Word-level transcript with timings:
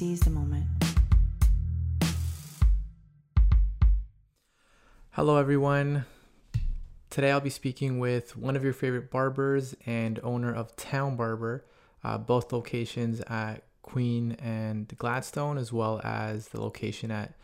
seize 0.00 0.20
the 0.20 0.30
moment. 0.30 0.64
Hello, 5.10 5.36
everyone. 5.36 6.06
Today 7.10 7.30
I'll 7.30 7.42
be 7.42 7.50
speaking 7.50 7.98
with 7.98 8.34
one 8.34 8.56
of 8.56 8.64
your 8.64 8.72
favorite 8.72 9.10
barbers 9.10 9.74
and 9.84 10.18
owner 10.22 10.54
of 10.54 10.74
Town 10.74 11.16
Barber, 11.16 11.66
uh, 12.02 12.16
both 12.16 12.50
locations 12.50 13.20
at 13.26 13.64
Queen 13.82 14.38
and 14.40 14.88
Gladstone, 14.96 15.58
as 15.58 15.70
well 15.70 16.00
as 16.02 16.48
the 16.48 16.62
location 16.62 17.10
at 17.10 17.34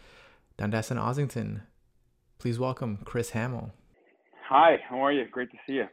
Dundas 0.56 0.90
and 0.90 0.98
Ossington. 0.98 1.60
Please 2.38 2.58
welcome 2.58 3.00
Chris 3.04 3.32
Hammell. 3.32 3.72
Hi, 4.48 4.78
how 4.88 5.04
are 5.04 5.12
you? 5.12 5.26
Great 5.30 5.50
to 5.50 5.58
see 5.66 5.74
you. 5.74 5.88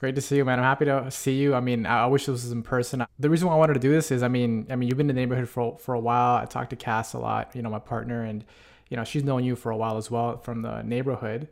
Great 0.00 0.16
to 0.16 0.20
see 0.20 0.36
you, 0.36 0.44
man. 0.44 0.58
I'm 0.58 0.64
happy 0.64 0.84
to 0.86 1.10
see 1.10 1.34
you. 1.34 1.54
I 1.54 1.60
mean, 1.60 1.86
I 1.86 2.06
wish 2.06 2.26
this 2.26 2.42
was 2.42 2.52
in 2.52 2.62
person. 2.62 3.06
The 3.18 3.30
reason 3.30 3.46
why 3.48 3.54
I 3.54 3.56
wanted 3.56 3.74
to 3.74 3.80
do 3.80 3.92
this 3.92 4.10
is, 4.10 4.22
I 4.22 4.28
mean, 4.28 4.66
I 4.68 4.76
mean, 4.76 4.88
you've 4.88 4.98
been 4.98 5.08
in 5.08 5.14
the 5.14 5.20
neighborhood 5.20 5.48
for 5.48 5.78
for 5.78 5.94
a 5.94 6.00
while. 6.00 6.36
I 6.36 6.46
talked 6.46 6.70
to 6.70 6.76
Cass 6.76 7.14
a 7.14 7.18
lot, 7.18 7.54
you 7.54 7.62
know, 7.62 7.70
my 7.70 7.78
partner, 7.78 8.24
and 8.24 8.44
you 8.88 8.96
know, 8.96 9.04
she's 9.04 9.24
known 9.24 9.44
you 9.44 9.56
for 9.56 9.70
a 9.70 9.76
while 9.76 9.96
as 9.96 10.10
well 10.10 10.38
from 10.38 10.62
the 10.62 10.82
neighborhood. 10.82 11.48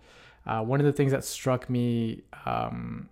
Uh, 0.47 0.63
one 0.63 0.81
of 0.81 0.87
the 0.87 0.93
things 0.93 1.13
that 1.13 1.25
struck 1.25 1.71
me 1.71 2.23
um, 2.47 3.09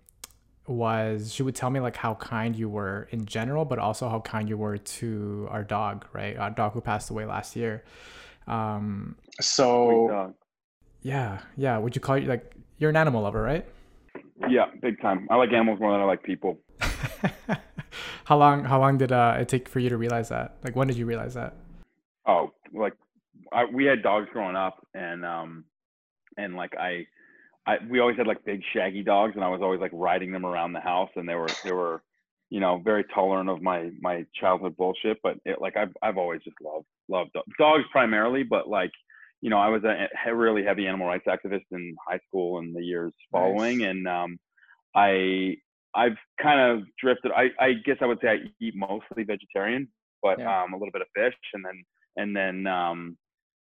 was 0.67 1.33
she 1.33 1.43
would 1.43 1.55
tell 1.55 1.69
me 1.69 1.79
like 1.79 1.95
how 1.95 2.15
kind 2.15 2.55
you 2.55 2.69
were 2.69 3.07
in 3.11 3.25
general, 3.25 3.63
but 3.65 3.79
also 3.79 4.09
how 4.09 4.19
kind 4.19 4.49
you 4.49 4.57
were 4.57 4.77
to 4.77 5.47
our 5.49 5.63
dog, 5.63 6.05
right? 6.13 6.37
Our 6.37 6.49
dog 6.49 6.73
who 6.73 6.81
passed 6.81 7.09
away 7.09 7.25
last 7.25 7.55
year. 7.55 7.83
Um, 8.47 9.15
so, 9.39 10.33
yeah, 11.01 11.39
yeah. 11.57 11.77
Would 11.77 11.95
you 11.95 12.01
call 12.01 12.17
you 12.17 12.27
like 12.27 12.53
you're 12.79 12.89
an 12.89 12.97
animal 12.97 13.21
lover, 13.23 13.41
right? 13.41 13.65
Yeah, 14.49 14.65
big 14.81 15.01
time. 15.01 15.27
I 15.29 15.35
like 15.35 15.51
animals 15.51 15.79
more 15.79 15.91
than 15.91 16.01
I 16.01 16.05
like 16.05 16.23
people. 16.23 16.59
how 18.25 18.37
long? 18.37 18.63
How 18.63 18.79
long 18.79 18.97
did 18.97 19.11
uh, 19.11 19.37
it 19.39 19.47
take 19.47 19.69
for 19.69 19.79
you 19.79 19.89
to 19.89 19.97
realize 19.97 20.29
that? 20.29 20.57
Like, 20.63 20.75
when 20.75 20.87
did 20.87 20.97
you 20.97 21.05
realize 21.05 21.33
that? 21.35 21.55
Oh, 22.25 22.51
like 22.73 22.93
I, 23.51 23.65
we 23.65 23.85
had 23.85 24.03
dogs 24.03 24.27
growing 24.31 24.55
up, 24.55 24.85
and 24.93 25.25
um, 25.25 25.65
and 26.37 26.55
like 26.55 26.75
I 26.77 27.05
I 27.65 27.77
we 27.89 27.99
always 27.99 28.17
had 28.17 28.27
like 28.27 28.43
big 28.45 28.61
shaggy 28.73 29.03
dogs, 29.03 29.33
and 29.35 29.43
I 29.43 29.49
was 29.49 29.61
always 29.61 29.81
like 29.81 29.91
riding 29.93 30.31
them 30.31 30.45
around 30.45 30.73
the 30.73 30.79
house, 30.79 31.09
and 31.15 31.27
they 31.27 31.35
were 31.35 31.49
they 31.63 31.71
were 31.71 32.01
you 32.49 32.59
know 32.59 32.81
very 32.83 33.03
tolerant 33.13 33.49
of 33.49 33.61
my 33.61 33.91
my 34.01 34.25
childhood 34.39 34.77
bullshit. 34.77 35.19
But 35.21 35.37
it, 35.45 35.61
like 35.61 35.77
I've 35.77 35.93
I've 36.01 36.17
always 36.17 36.41
just 36.43 36.57
loved 36.61 36.85
loved 37.07 37.31
dogs 37.57 37.83
primarily, 37.91 38.43
but 38.43 38.67
like 38.67 38.91
you 39.41 39.49
know 39.49 39.59
I 39.59 39.69
was 39.69 39.83
a, 39.83 40.35
really 40.35 40.63
heavy 40.63 40.87
animal 40.87 41.07
rights 41.07 41.25
activist 41.27 41.65
in 41.71 41.95
high 42.07 42.19
school 42.27 42.59
and 42.59 42.75
the 42.75 42.83
years 42.83 43.13
following, 43.31 43.79
nice. 43.79 43.89
and 43.89 44.07
um, 44.07 44.37
I 44.95 45.55
I've 45.95 46.17
kind 46.41 46.59
of 46.59 46.87
drifted. 47.01 47.31
I 47.35 47.49
I 47.59 47.73
guess 47.85 47.97
I 48.01 48.05
would 48.05 48.19
say 48.21 48.29
I 48.29 48.37
eat 48.59 48.73
mostly 48.75 49.23
vegetarian, 49.23 49.87
but 50.21 50.39
yeah. 50.39 50.63
um, 50.63 50.73
a 50.73 50.77
little 50.77 50.91
bit 50.91 51.01
of 51.01 51.07
fish, 51.15 51.37
and 51.53 51.65
then 51.65 51.83
and 52.17 52.35
then 52.35 52.67
um, 52.67 53.17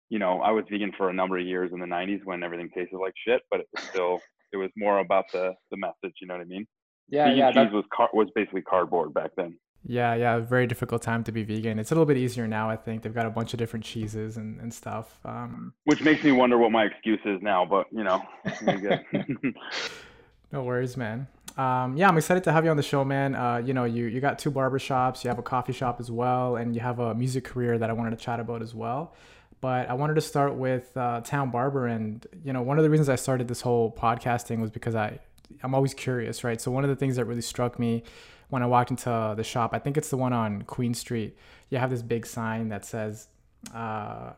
you 0.10 0.20
know, 0.20 0.42
I 0.42 0.52
was 0.52 0.64
vegan 0.70 0.94
for 0.98 1.10
a 1.10 1.14
number 1.14 1.38
of 1.38 1.46
years 1.46 1.72
in 1.74 1.80
the 1.80 1.86
90s 1.86 2.24
when 2.24 2.44
everything 2.44 2.70
tasted 2.74 2.98
like 2.98 3.14
shit, 3.28 3.42
but 3.52 3.60
it 3.60 3.68
was 3.76 3.84
still, 3.86 4.22
it 4.54 4.58
was 4.58 4.70
more 4.78 5.00
about 5.00 5.26
the 5.34 5.54
the 5.72 5.78
message. 5.78 6.16
You 6.22 6.28
know 6.28 6.36
what 6.36 6.42
I 6.42 6.46
mean? 6.46 6.66
Yeah, 7.10 7.26
vegan 7.26 7.38
yeah. 7.38 7.52
Cheese 7.52 7.74
was 7.74 7.84
car- 7.94 8.10
was 8.14 8.30
basically 8.34 8.62
cardboard 8.62 9.14
back 9.14 9.32
then. 9.36 9.58
Yeah, 9.90 10.16
yeah, 10.16 10.40
very 10.40 10.68
difficult 10.68 11.02
time 11.02 11.24
to 11.24 11.32
be 11.32 11.44
vegan. 11.44 11.80
It's 11.80 11.92
a 11.92 11.96
little 11.96 12.06
bit 12.06 12.18
easier 12.18 12.46
now. 12.46 12.70
I 12.70 12.76
think 12.76 13.04
they've 13.04 13.14
got 13.14 13.26
a 13.26 13.30
bunch 13.30 13.54
of 13.54 13.60
different 13.60 13.86
cheeses 13.86 14.36
and, 14.36 14.60
and 14.60 14.74
stuff. 14.74 15.18
Um, 15.24 15.74
Which 15.86 16.02
makes 16.02 16.24
me 16.26 16.34
wonder 16.34 16.58
what 16.58 16.74
my 16.74 16.84
excuse 16.84 17.22
is 17.24 17.42
now, 17.42 17.66
but 17.66 17.88
you 17.92 18.04
know, 18.04 18.22
no 20.52 20.64
worries, 20.64 20.98
man. 20.98 21.28
Um, 21.58 21.96
yeah, 21.96 22.10
I'm 22.10 22.18
excited 22.18 22.44
to 22.44 22.52
have 22.52 22.66
you 22.66 22.70
on 22.70 22.78
the 22.78 22.84
show, 22.84 23.06
man. 23.06 23.34
Uh, 23.34 23.58
you 23.58 23.74
know, 23.74 23.86
you 23.86 24.06
you 24.06 24.20
got 24.20 24.38
two 24.38 24.52
barber 24.52 24.78
shops, 24.78 25.24
you 25.24 25.30
have 25.30 25.40
a 25.40 25.44
coffee 25.44 25.74
shop 25.74 26.02
as 26.02 26.12
well, 26.12 26.58
and 26.58 26.76
you 26.76 26.82
have 26.82 27.00
a 27.00 27.16
music 27.16 27.46
career 27.46 27.78
that 27.78 27.90
I 27.90 27.94
wanted 27.94 28.12
to 28.12 28.18
chat 28.18 28.42
about 28.42 28.62
as 28.62 28.76
well 28.76 29.16
but 29.60 29.90
I 29.90 29.94
wanted 29.94 30.16
to 30.16 30.22
start 30.22 30.54
with 30.56 30.96
uh, 30.96 31.22
Town 31.22 31.50
Barber, 31.50 31.88
and 31.88 32.26
you 32.44 32.54
know, 32.54 32.62
one 32.62 32.78
of 32.78 32.84
the 32.84 32.90
reasons 32.90 33.10
I 33.10 33.16
started 33.16 33.48
this 33.48 33.62
whole 33.62 33.92
podcasting 33.92 34.60
was 34.60 34.70
because 34.70 34.94
I, 34.96 35.20
I'm 35.64 35.76
always 35.76 35.94
curious, 35.94 36.44
right? 36.44 36.60
So 36.60 36.72
one 36.72 36.84
of 36.84 36.90
the 36.90 36.96
things 36.96 37.16
that 37.16 37.26
really 37.26 37.42
struck 37.42 37.80
me 37.80 38.04
when 38.50 38.64
I 38.64 38.66
walked 38.66 38.92
into 38.92 39.34
the 39.36 39.44
shop, 39.44 39.72
I 39.74 39.80
think 39.80 39.98
it's 39.98 40.10
the 40.10 40.18
one 40.18 40.34
on 40.34 40.62
Queen 40.64 40.94
Street. 40.94 41.38
You 41.70 41.78
have 41.78 41.90
this 41.90 42.02
big 42.02 42.26
sign 42.26 42.70
that 42.70 42.86
says, 42.86 43.28
uh, 43.74 44.34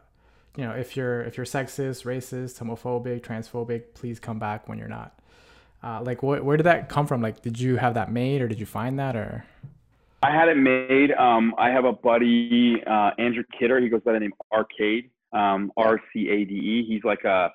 you 0.56 0.66
know, 0.66 0.72
if 0.72 0.98
you're 0.98 1.22
if 1.22 1.38
you're 1.38 1.46
sexist, 1.46 2.06
racist, 2.06 2.60
homophobic, 2.60 3.22
transphobic, 3.22 3.94
please 3.94 4.20
come 4.20 4.40
back 4.40 4.68
when 4.68 4.78
you're 4.78 4.88
not. 4.88 5.20
Uh, 5.84 6.02
like, 6.02 6.20
wh- 6.20 6.44
where 6.44 6.58
did 6.58 6.64
that 6.64 6.90
come 6.90 7.08
from? 7.08 7.22
Like, 7.22 7.42
did 7.42 7.60
you 7.60 7.78
have 7.78 7.94
that 7.94 8.12
made, 8.12 8.42
or 8.42 8.48
did 8.48 8.60
you 8.60 8.66
find 8.66 9.00
that, 9.00 9.16
or? 9.16 9.46
I 10.22 10.32
had 10.32 10.50
it 10.50 10.58
made. 10.58 11.14
Um, 11.14 11.56
I 11.58 11.70
have 11.70 11.86
a 11.86 11.94
buddy, 11.94 12.84
uh, 12.86 13.12
Andrew 13.18 13.44
Kidder. 13.58 13.80
He 13.80 13.88
goes 13.88 14.02
by 14.02 14.14
the 14.14 14.20
name 14.20 14.34
Arcade, 14.52 15.10
um, 15.32 15.72
R 15.78 16.02
C 16.12 16.30
A 16.30 16.44
D 16.44 16.54
E. 16.56 16.86
He's 16.86 17.04
like 17.06 17.24
a 17.24 17.52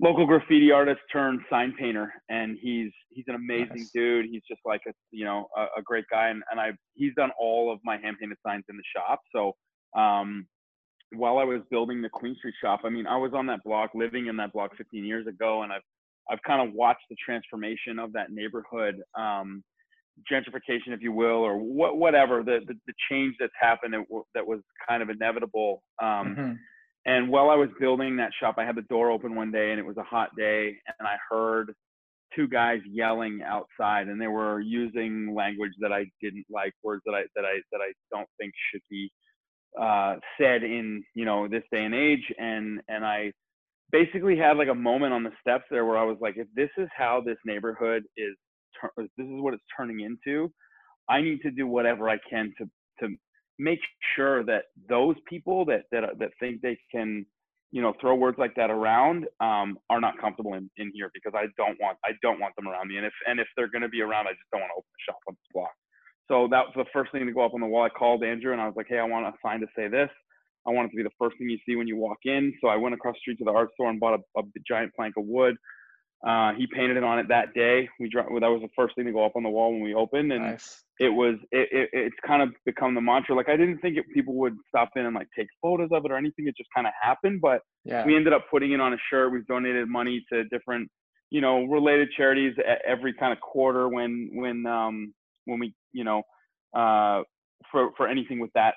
local 0.00 0.26
graffiti 0.26 0.72
artist 0.72 1.00
turned 1.12 1.40
sign 1.50 1.74
painter, 1.78 2.12
and 2.28 2.56
he's 2.60 2.90
he's 3.10 3.24
an 3.28 3.34
amazing 3.34 3.76
nice. 3.76 3.90
dude. 3.94 4.26
He's 4.30 4.42
just 4.48 4.60
like 4.64 4.80
a 4.88 4.92
you 5.10 5.24
know 5.24 5.46
a, 5.56 5.78
a, 5.78 5.82
great 5.82 6.06
guy, 6.10 6.28
and, 6.28 6.42
and 6.50 6.58
I 6.60 6.72
he's 6.94 7.14
done 7.14 7.30
all 7.38 7.72
of 7.72 7.78
my 7.84 7.98
hand 7.98 8.16
painted 8.20 8.38
signs 8.44 8.64
in 8.68 8.76
the 8.76 8.82
shop. 8.96 9.20
So 9.34 9.54
um, 10.00 10.46
while 11.12 11.38
I 11.38 11.44
was 11.44 11.60
building 11.70 12.02
the 12.02 12.08
Queen 12.08 12.34
Street 12.36 12.54
shop, 12.62 12.80
I 12.84 12.88
mean 12.88 13.06
I 13.06 13.16
was 13.16 13.32
on 13.34 13.46
that 13.46 13.62
block, 13.64 13.90
living 13.94 14.26
in 14.26 14.36
that 14.38 14.52
block 14.52 14.76
15 14.76 15.04
years 15.04 15.26
ago, 15.26 15.62
and 15.62 15.72
I've 15.72 15.82
I've 16.30 16.42
kind 16.46 16.66
of 16.66 16.74
watched 16.74 17.04
the 17.10 17.16
transformation 17.24 17.98
of 17.98 18.12
that 18.14 18.30
neighborhood. 18.30 18.96
Um, 19.18 19.62
gentrification, 20.30 20.88
if 20.88 21.00
you 21.00 21.12
will, 21.12 21.28
or 21.28 21.56
what, 21.56 21.96
whatever 21.96 22.42
the, 22.42 22.60
the, 22.66 22.74
the 22.86 22.92
change 23.10 23.34
that's 23.40 23.52
happened 23.58 23.94
that, 23.94 24.04
that 24.34 24.46
was 24.46 24.60
kind 24.86 25.02
of 25.02 25.08
inevitable. 25.08 25.82
Um, 26.02 26.08
mm-hmm. 26.08 26.52
And 27.06 27.30
while 27.30 27.50
I 27.50 27.54
was 27.54 27.70
building 27.80 28.16
that 28.16 28.32
shop, 28.38 28.56
I 28.58 28.64
had 28.64 28.76
the 28.76 28.82
door 28.82 29.10
open 29.10 29.34
one 29.34 29.50
day, 29.50 29.70
and 29.70 29.80
it 29.80 29.86
was 29.86 29.96
a 29.96 30.02
hot 30.02 30.30
day, 30.36 30.76
and 30.98 31.08
I 31.08 31.16
heard 31.30 31.72
two 32.36 32.46
guys 32.46 32.80
yelling 32.86 33.40
outside, 33.44 34.08
and 34.08 34.20
they 34.20 34.28
were 34.28 34.60
using 34.60 35.34
language 35.34 35.72
that 35.80 35.92
I 35.92 36.06
didn't 36.22 36.46
like, 36.50 36.72
words 36.82 37.02
that 37.06 37.14
I 37.14 37.22
that 37.34 37.44
I 37.44 37.60
that 37.72 37.80
I 37.80 37.92
don't 38.12 38.28
think 38.38 38.52
should 38.70 38.82
be 38.90 39.10
uh, 39.80 40.16
said 40.38 40.62
in 40.62 41.02
you 41.14 41.24
know 41.24 41.48
this 41.48 41.64
day 41.72 41.84
and 41.84 41.94
age. 41.94 42.32
And 42.38 42.80
and 42.88 43.04
I 43.04 43.32
basically 43.90 44.36
had 44.36 44.56
like 44.56 44.68
a 44.68 44.74
moment 44.74 45.12
on 45.14 45.24
the 45.24 45.32
steps 45.40 45.64
there 45.70 45.86
where 45.86 45.98
I 45.98 46.04
was 46.04 46.18
like, 46.20 46.36
if 46.36 46.46
this 46.54 46.70
is 46.76 46.88
how 46.96 47.22
this 47.24 47.38
neighborhood 47.46 48.04
is 48.16 48.36
this 48.96 49.26
is 49.26 49.40
what 49.40 49.54
it's 49.54 49.62
turning 49.76 50.00
into 50.00 50.50
i 51.08 51.20
need 51.20 51.40
to 51.42 51.50
do 51.50 51.66
whatever 51.66 52.08
i 52.08 52.18
can 52.28 52.52
to 52.58 52.64
to 52.98 53.14
make 53.60 53.80
sure 54.16 54.42
that 54.44 54.64
those 54.88 55.16
people 55.28 55.64
that 55.66 55.82
that 55.92 56.18
that 56.18 56.30
think 56.40 56.62
they 56.62 56.78
can 56.90 57.26
you 57.70 57.82
know 57.82 57.92
throw 58.00 58.14
words 58.14 58.38
like 58.38 58.54
that 58.56 58.70
around 58.70 59.26
um, 59.40 59.78
are 59.90 60.00
not 60.00 60.18
comfortable 60.18 60.54
in, 60.54 60.70
in 60.78 60.90
here 60.94 61.10
because 61.12 61.32
i 61.36 61.44
don't 61.56 61.78
want 61.80 61.98
i 62.04 62.10
don't 62.22 62.40
want 62.40 62.56
them 62.56 62.66
around 62.66 62.88
me. 62.88 62.96
And 62.96 63.06
if 63.06 63.12
and 63.26 63.38
if 63.38 63.46
they're 63.56 63.70
going 63.70 63.82
to 63.82 63.88
be 63.88 64.00
around 64.00 64.26
i 64.26 64.30
just 64.30 64.48
don't 64.50 64.60
want 64.62 64.70
to 64.70 64.78
open 64.80 64.90
a 64.90 65.02
shop 65.04 65.20
on 65.28 65.34
this 65.34 65.52
block 65.52 65.74
so 66.26 66.48
that 66.50 66.64
was 66.64 66.74
the 66.76 66.86
first 66.92 67.12
thing 67.12 67.26
to 67.26 67.32
go 67.32 67.44
up 67.44 67.54
on 67.54 67.60
the 67.60 67.66
wall. 67.66 67.84
I 67.84 67.90
called 67.90 68.24
andrew 68.24 68.52
and 68.52 68.60
i 68.60 68.66
was 68.66 68.74
like 68.76 68.86
hey 68.88 68.98
i 68.98 69.04
want 69.04 69.26
a 69.26 69.32
sign 69.44 69.60
to 69.60 69.66
say 69.76 69.88
this. 69.88 70.10
I 70.66 70.70
want 70.72 70.88
it 70.88 70.90
to 70.90 70.96
be 70.96 71.02
the 71.02 71.16
first 71.18 71.38
thing 71.38 71.48
you 71.48 71.58
see 71.66 71.76
when 71.76 71.86
you 71.86 71.96
walk 71.96 72.18
in. 72.24 72.54
So 72.62 72.68
i 72.68 72.76
went 72.76 72.94
across 72.94 73.14
the 73.16 73.20
street 73.20 73.38
to 73.38 73.44
the 73.44 73.52
art 73.52 73.70
store 73.74 73.90
and 73.90 74.00
bought 74.00 74.20
a, 74.20 74.40
a 74.40 74.42
giant 74.66 74.94
plank 74.94 75.14
of 75.18 75.24
wood. 75.26 75.56
Uh, 76.26 76.52
he 76.52 76.66
painted 76.66 76.96
it 76.98 77.04
on 77.04 77.18
it 77.18 77.28
that 77.28 77.54
day. 77.54 77.88
We 77.98 78.10
dropped, 78.10 78.28
that 78.28 78.50
was 78.50 78.60
the 78.60 78.68
first 78.76 78.94
thing 78.94 79.06
to 79.06 79.12
go 79.12 79.24
up 79.24 79.36
on 79.36 79.42
the 79.42 79.48
wall 79.48 79.72
when 79.72 79.80
we 79.80 79.94
opened, 79.94 80.32
and 80.32 80.44
nice. 80.44 80.84
It 81.00 81.08
was 81.08 81.34
it, 81.50 81.68
it, 81.72 81.88
it's 81.92 82.16
kind 82.26 82.42
of 82.42 82.50
become 82.64 82.94
the 82.94 83.00
mantra. 83.00 83.34
Like 83.34 83.48
I 83.48 83.56
didn't 83.56 83.78
think 83.78 83.96
it, 83.96 84.04
people 84.14 84.34
would 84.34 84.54
stop 84.68 84.90
in 84.96 85.06
and 85.06 85.14
like 85.14 85.28
take 85.36 85.48
photos 85.60 85.88
of 85.92 86.04
it 86.04 86.12
or 86.12 86.16
anything. 86.16 86.46
It 86.46 86.56
just 86.56 86.70
kind 86.74 86.86
of 86.86 86.92
happened, 87.00 87.40
but 87.40 87.62
yeah. 87.84 88.04
we 88.04 88.14
ended 88.14 88.32
up 88.32 88.44
putting 88.50 88.72
it 88.72 88.80
on 88.80 88.92
a 88.92 88.96
shirt. 89.10 89.32
We've 89.32 89.46
donated 89.46 89.88
money 89.88 90.24
to 90.32 90.44
different 90.44 90.88
you 91.30 91.40
know 91.40 91.64
related 91.64 92.08
charities 92.16 92.54
every 92.86 93.14
kind 93.14 93.32
of 93.32 93.40
quarter 93.40 93.88
when 93.88 94.30
when 94.34 94.66
um 94.66 95.14
when 95.46 95.58
we 95.58 95.74
you 95.92 96.04
know 96.04 96.22
uh 96.76 97.22
for 97.70 97.90
for 97.96 98.08
anything 98.08 98.40
with 98.40 98.50
that 98.54 98.74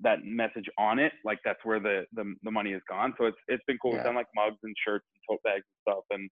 that 0.00 0.18
message 0.22 0.66
on 0.78 0.98
it 0.98 1.12
like 1.24 1.38
that's 1.46 1.58
where 1.64 1.80
the 1.80 2.04
the, 2.12 2.34
the 2.42 2.50
money 2.50 2.72
has 2.72 2.82
gone 2.90 3.14
so 3.16 3.24
it's 3.24 3.38
it's 3.48 3.62
been 3.66 3.78
cool 3.80 3.92
yeah. 3.92 3.96
we've 3.96 4.04
done 4.04 4.14
like 4.14 4.26
mugs 4.34 4.58
and 4.62 4.74
shirts 4.86 5.06
and 5.14 5.34
tote 5.34 5.42
bags 5.44 5.64
and 5.64 5.94
stuff 5.94 6.04
and 6.10 6.28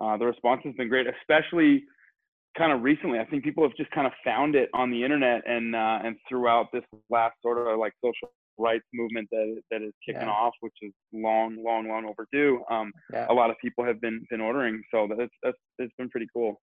uh, 0.00 0.16
the 0.16 0.26
response 0.26 0.62
has 0.64 0.74
been 0.74 0.88
great, 0.88 1.06
especially 1.06 1.84
kind 2.56 2.72
of 2.72 2.82
recently. 2.82 3.18
I 3.18 3.24
think 3.24 3.44
people 3.44 3.62
have 3.62 3.76
just 3.76 3.90
kind 3.90 4.06
of 4.06 4.12
found 4.24 4.54
it 4.54 4.68
on 4.74 4.90
the 4.90 5.02
internet 5.04 5.42
and 5.46 5.74
uh, 5.74 5.98
and 6.04 6.16
throughout 6.28 6.66
this 6.72 6.82
last 7.08 7.34
sort 7.42 7.58
of 7.58 7.78
like 7.78 7.92
social 8.04 8.32
rights 8.58 8.84
movement 8.92 9.28
that 9.30 9.60
that 9.70 9.82
is 9.82 9.92
kicking 10.06 10.22
yeah. 10.22 10.30
off, 10.30 10.52
which 10.60 10.74
is 10.82 10.92
long, 11.12 11.56
long, 11.64 11.88
long 11.88 12.04
overdue. 12.04 12.62
Um, 12.70 12.92
yeah. 13.12 13.26
A 13.30 13.32
lot 13.32 13.50
of 13.50 13.56
people 13.62 13.84
have 13.84 14.00
been 14.00 14.24
been 14.30 14.40
ordering, 14.40 14.82
so 14.92 15.08
that's 15.16 15.32
that's 15.42 15.58
it's 15.78 15.94
been 15.96 16.10
pretty 16.10 16.26
cool. 16.34 16.60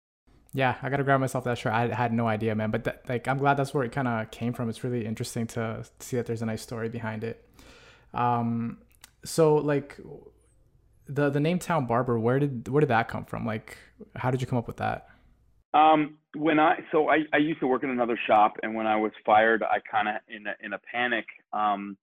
Yeah, 0.54 0.76
I 0.82 0.90
gotta 0.90 1.04
grab 1.04 1.20
myself 1.20 1.44
that 1.44 1.58
shirt. 1.58 1.74
I 1.74 1.88
had 1.94 2.14
no 2.14 2.28
idea, 2.28 2.56
man. 2.56 2.72
But 2.72 2.86
that, 2.86 3.10
like, 3.10 3.28
I'm 3.28 3.38
glad 3.38 3.58
that's 3.58 3.74
where 3.74 3.84
it 3.84 3.92
kind 3.92 4.08
of 4.08 4.32
came 4.32 4.54
from. 4.54 4.70
It's 4.70 4.84
really 4.84 5.06
interesting 5.06 5.46
to 5.48 5.86
see 6.00 6.18
that 6.18 6.26
there's 6.26 6.42
a 6.42 6.46
nice 6.46 6.62
story 6.62 6.90
behind 6.90 7.24
it. 7.24 7.44
Um, 8.14 8.80
so 9.26 9.56
like, 9.56 10.00
the 11.08 11.30
the 11.30 11.40
name 11.40 11.60
Town 11.60 11.86
Barber, 11.86 12.18
where 12.18 12.40
did 12.40 12.68
where 12.70 12.80
did 12.80 12.90
that 12.90 13.08
come 13.08 13.26
from? 13.26 13.46
Like, 13.46 13.78
how 14.16 14.32
did 14.32 14.42
you 14.42 14.48
come 14.48 14.58
up 14.58 14.68
with 14.68 14.78
that? 14.78 15.08
Um, 15.78 16.18
when 16.36 16.60
I 16.60 16.80
so 16.92 17.10
I, 17.10 17.20
I 17.34 17.38
used 17.38 17.60
to 17.60 17.68
work 17.68 17.84
in 17.84 17.90
another 17.90 18.20
shop, 18.28 18.54
and 18.64 18.74
when 18.74 18.88
I 18.88 18.96
was 18.96 19.12
fired, 19.26 19.62
I 19.64 19.78
kind 19.92 20.08
of 20.08 20.16
in 20.28 20.48
a, 20.48 20.54
in 20.64 20.74
a 20.74 20.80
panic, 20.92 21.26
um, 21.54 21.98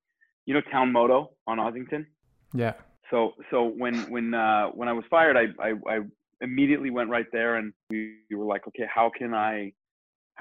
you 0.46 0.54
know 0.54 0.60
Town 0.72 0.92
Moto 0.92 1.30
on 1.46 1.58
Ossington. 1.58 2.06
Yeah. 2.52 2.74
So 3.10 3.32
so 3.50 3.64
when 3.64 4.10
when 4.10 4.32
uh, 4.34 4.66
when 4.68 4.88
I 4.88 4.92
was 4.92 5.04
fired, 5.10 5.36
I, 5.36 5.46
I 5.62 5.72
I 5.92 6.00
immediately 6.40 6.90
went 6.90 7.10
right 7.10 7.26
there, 7.32 7.56
and 7.56 7.72
we, 7.90 8.18
we 8.30 8.36
were 8.36 8.44
like, 8.44 8.66
okay, 8.68 8.84
how 8.92 9.10
can 9.16 9.34
I 9.34 9.72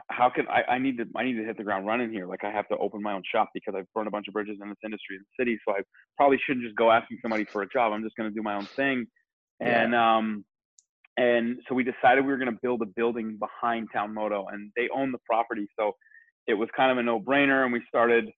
how 0.10 0.30
can 0.30 0.48
I, 0.48 0.74
I 0.74 0.78
need 0.78 0.98
to 0.98 1.06
I 1.16 1.24
need 1.24 1.38
to 1.38 1.44
hit 1.44 1.58
the 1.58 1.64
ground 1.64 1.88
running 1.88 2.12
here. 2.12 2.28
Like 2.28 2.44
I 2.44 2.52
have 2.52 2.68
to 2.70 2.78
open 2.78 3.02
my 3.02 3.14
own 3.14 3.24
shop 3.32 3.50
because 3.54 3.74
I've 3.76 3.92
burned 3.94 4.08
a 4.08 4.12
bunch 4.12 4.28
of 4.28 4.34
bridges 4.34 4.58
in 4.62 4.70
this 4.70 4.78
industry 4.84 5.16
in 5.16 5.24
the 5.24 5.44
city. 5.44 5.60
So 5.66 5.74
I 5.74 5.82
probably 6.18 6.40
shouldn't 6.46 6.66
just 6.66 6.76
go 6.76 6.92
asking 6.92 7.18
somebody 7.22 7.46
for 7.46 7.62
a 7.62 7.70
job. 7.70 7.94
I'm 7.94 8.04
just 8.04 8.16
gonna 8.16 8.32
do 8.32 8.44
my 8.44 8.56
own 8.56 8.68
thing. 8.76 9.08
And 9.60 9.96
um 9.96 10.46
and 11.18 11.58
so 11.68 11.76
we 11.76 11.84
decided 11.84 12.26
we 12.26 12.32
were 12.32 12.38
gonna 12.38 12.58
build 12.62 12.82
a 12.82 12.86
building 12.86 13.38
behind 13.38 13.90
Town 13.94 14.14
Moto 14.14 14.48
and 14.52 14.72
they 14.76 14.90
own 14.94 15.12
the 15.12 15.20
property. 15.30 15.68
So 15.80 15.94
it 16.48 16.56
was 16.56 16.70
kind 16.76 16.92
of 16.92 16.98
a 16.98 17.04
no 17.04 17.20
brainer 17.20 17.64
and 17.64 17.72
we 17.74 17.82
started, 17.88 18.30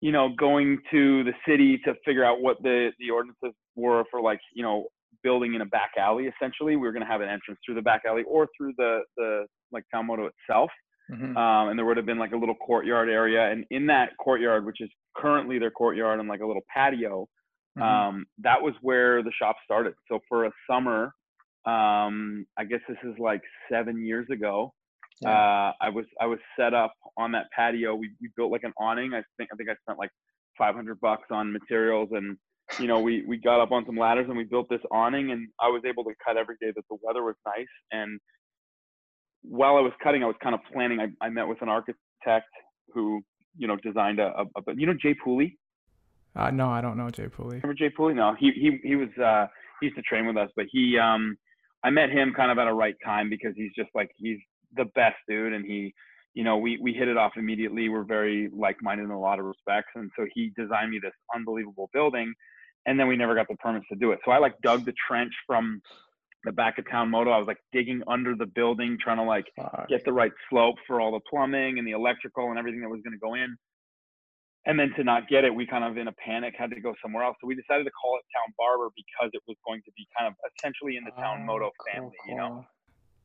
you 0.00 0.12
know, 0.12 0.30
going 0.38 0.78
to 0.90 1.24
the 1.24 1.32
city 1.48 1.78
to 1.84 1.94
figure 2.04 2.24
out 2.24 2.40
what 2.40 2.62
the 2.62 2.90
the 2.98 3.10
ordinances 3.10 3.54
were 3.74 4.04
for 4.10 4.20
like, 4.20 4.40
you 4.54 4.62
know, 4.62 4.86
building 5.22 5.54
in 5.54 5.62
a 5.62 5.66
back 5.66 5.92
alley 5.98 6.26
essentially. 6.26 6.76
We 6.76 6.86
were 6.86 6.92
gonna 6.92 7.06
have 7.06 7.22
an 7.22 7.28
entrance 7.28 7.58
through 7.64 7.76
the 7.76 7.82
back 7.82 8.02
alley 8.06 8.24
or 8.28 8.48
through 8.56 8.74
the 8.76 9.00
the 9.16 9.46
like 9.72 9.84
Town 9.92 10.06
Moto 10.06 10.28
itself. 10.28 10.70
Mm-hmm. 11.10 11.36
Um, 11.36 11.68
and 11.68 11.78
there 11.78 11.84
would 11.84 11.96
have 11.96 12.06
been 12.06 12.18
like 12.18 12.32
a 12.32 12.36
little 12.36 12.54
courtyard 12.54 13.08
area. 13.08 13.50
And 13.50 13.64
in 13.70 13.86
that 13.86 14.10
courtyard, 14.18 14.64
which 14.64 14.80
is 14.80 14.90
currently 15.16 15.58
their 15.58 15.70
courtyard 15.70 16.18
and 16.18 16.28
like 16.28 16.40
a 16.40 16.46
little 16.46 16.64
patio, 16.72 17.26
mm-hmm. 17.78 17.82
um, 17.82 18.26
that 18.38 18.60
was 18.60 18.74
where 18.80 19.22
the 19.22 19.32
shop 19.38 19.56
started. 19.64 19.94
So 20.10 20.20
for 20.28 20.46
a 20.46 20.50
summer, 20.68 21.12
um, 21.66 22.46
I 22.56 22.64
guess 22.64 22.80
this 22.88 22.98
is 23.04 23.18
like 23.18 23.42
seven 23.70 24.04
years 24.04 24.26
ago. 24.30 24.72
Yeah. 25.20 25.30
Uh, 25.30 25.72
I 25.80 25.88
was 25.90 26.04
I 26.20 26.26
was 26.26 26.38
set 26.58 26.74
up 26.74 26.94
on 27.16 27.32
that 27.32 27.46
patio. 27.54 27.94
We 27.94 28.10
we 28.20 28.30
built 28.36 28.52
like 28.52 28.64
an 28.64 28.72
awning. 28.78 29.14
I 29.14 29.22
think 29.36 29.50
I 29.52 29.56
think 29.56 29.70
I 29.70 29.74
spent 29.82 29.98
like 29.98 30.10
500 30.58 31.00
bucks 31.00 31.24
on 31.30 31.52
materials 31.52 32.10
and 32.12 32.36
you 32.78 32.86
know 32.86 33.00
we 33.00 33.24
we 33.26 33.36
got 33.36 33.60
up 33.60 33.72
on 33.72 33.84
some 33.86 33.96
ladders 33.96 34.26
and 34.28 34.36
we 34.36 34.44
built 34.44 34.68
this 34.68 34.80
awning 34.90 35.30
and 35.30 35.48
I 35.60 35.68
was 35.68 35.82
able 35.84 36.04
to 36.04 36.12
cut 36.24 36.36
every 36.36 36.56
day 36.60 36.72
that 36.74 36.84
the 36.88 36.96
weather 37.02 37.22
was 37.22 37.36
nice 37.46 37.66
and 37.92 38.20
while 39.44 39.76
I 39.76 39.80
was 39.80 39.92
cutting, 40.02 40.22
I 40.22 40.26
was 40.26 40.36
kind 40.42 40.54
of 40.54 40.60
planning. 40.72 41.00
I, 41.00 41.24
I 41.24 41.28
met 41.28 41.46
with 41.46 41.60
an 41.62 41.68
architect 41.68 42.48
who, 42.92 43.22
you 43.56 43.68
know, 43.68 43.76
designed 43.76 44.18
a, 44.18 44.32
a, 44.38 44.44
a 44.70 44.74
you 44.74 44.86
know, 44.86 44.94
Jay 45.00 45.14
Pooley. 45.14 45.56
Uh, 46.34 46.50
no, 46.50 46.68
I 46.68 46.80
don't 46.80 46.96
know 46.96 47.10
Jay 47.10 47.28
Pooley. 47.28 47.62
Remember 47.62 47.74
Jay 47.74 47.90
Pooley? 47.90 48.14
No, 48.14 48.34
he 48.38 48.50
he 48.52 48.80
he 48.82 48.96
was 48.96 49.08
uh, 49.22 49.46
he 49.80 49.86
used 49.86 49.96
to 49.96 50.02
train 50.02 50.26
with 50.26 50.36
us, 50.36 50.50
but 50.56 50.66
he 50.70 50.98
um, 50.98 51.36
I 51.84 51.90
met 51.90 52.10
him 52.10 52.32
kind 52.34 52.50
of 52.50 52.58
at 52.58 52.66
a 52.66 52.72
right 52.72 52.96
time 53.04 53.28
because 53.28 53.52
he's 53.54 53.72
just 53.76 53.90
like 53.94 54.10
he's 54.16 54.38
the 54.74 54.86
best 54.96 55.16
dude, 55.28 55.52
and 55.52 55.64
he, 55.64 55.94
you 56.32 56.42
know, 56.42 56.56
we 56.56 56.78
we 56.80 56.94
hit 56.94 57.08
it 57.08 57.16
off 57.16 57.32
immediately. 57.36 57.88
We're 57.90 58.04
very 58.04 58.48
like-minded 58.52 59.04
in 59.04 59.10
a 59.10 59.20
lot 59.20 59.38
of 59.38 59.44
respects, 59.44 59.90
and 59.94 60.10
so 60.16 60.26
he 60.34 60.50
designed 60.56 60.90
me 60.90 60.98
this 61.00 61.12
unbelievable 61.34 61.90
building, 61.92 62.32
and 62.86 62.98
then 62.98 63.06
we 63.06 63.16
never 63.16 63.34
got 63.34 63.48
the 63.48 63.56
permits 63.56 63.86
to 63.92 63.96
do 63.96 64.12
it. 64.12 64.20
So 64.24 64.32
I 64.32 64.38
like 64.38 64.54
dug 64.62 64.86
the 64.86 64.94
trench 65.06 65.32
from 65.46 65.82
the 66.44 66.52
back 66.52 66.78
of 66.78 66.88
town 66.90 67.10
moto. 67.10 67.30
I 67.30 67.38
was 67.38 67.46
like 67.46 67.60
digging 67.72 68.02
under 68.06 68.34
the 68.34 68.46
building, 68.46 68.96
trying 69.00 69.18
to 69.18 69.24
like 69.24 69.46
Fuck. 69.56 69.88
get 69.88 70.04
the 70.04 70.12
right 70.12 70.32
slope 70.50 70.76
for 70.86 71.00
all 71.00 71.12
the 71.12 71.20
plumbing 71.28 71.78
and 71.78 71.86
the 71.86 71.92
electrical 71.92 72.50
and 72.50 72.58
everything 72.58 72.80
that 72.80 72.88
was 72.88 73.00
going 73.02 73.12
to 73.12 73.18
go 73.18 73.34
in. 73.34 73.56
And 74.66 74.78
then 74.78 74.92
to 74.96 75.04
not 75.04 75.28
get 75.28 75.44
it, 75.44 75.54
we 75.54 75.66
kind 75.66 75.84
of 75.84 75.98
in 75.98 76.08
a 76.08 76.12
panic 76.12 76.54
had 76.56 76.70
to 76.70 76.80
go 76.80 76.94
somewhere 77.02 77.22
else. 77.22 77.36
So 77.40 77.46
we 77.46 77.54
decided 77.54 77.84
to 77.84 77.90
call 77.90 78.16
it 78.16 78.24
Town 78.34 78.54
Barber 78.56 78.88
because 78.96 79.30
it 79.34 79.42
was 79.46 79.56
going 79.66 79.82
to 79.84 79.92
be 79.96 80.06
kind 80.18 80.26
of 80.28 80.34
essentially 80.56 80.96
in 80.96 81.04
the 81.04 81.10
Town 81.10 81.40
oh, 81.42 81.44
Moto 81.44 81.70
family, 81.92 82.16
cool, 82.24 82.30
you 82.30 82.36
know. 82.36 82.66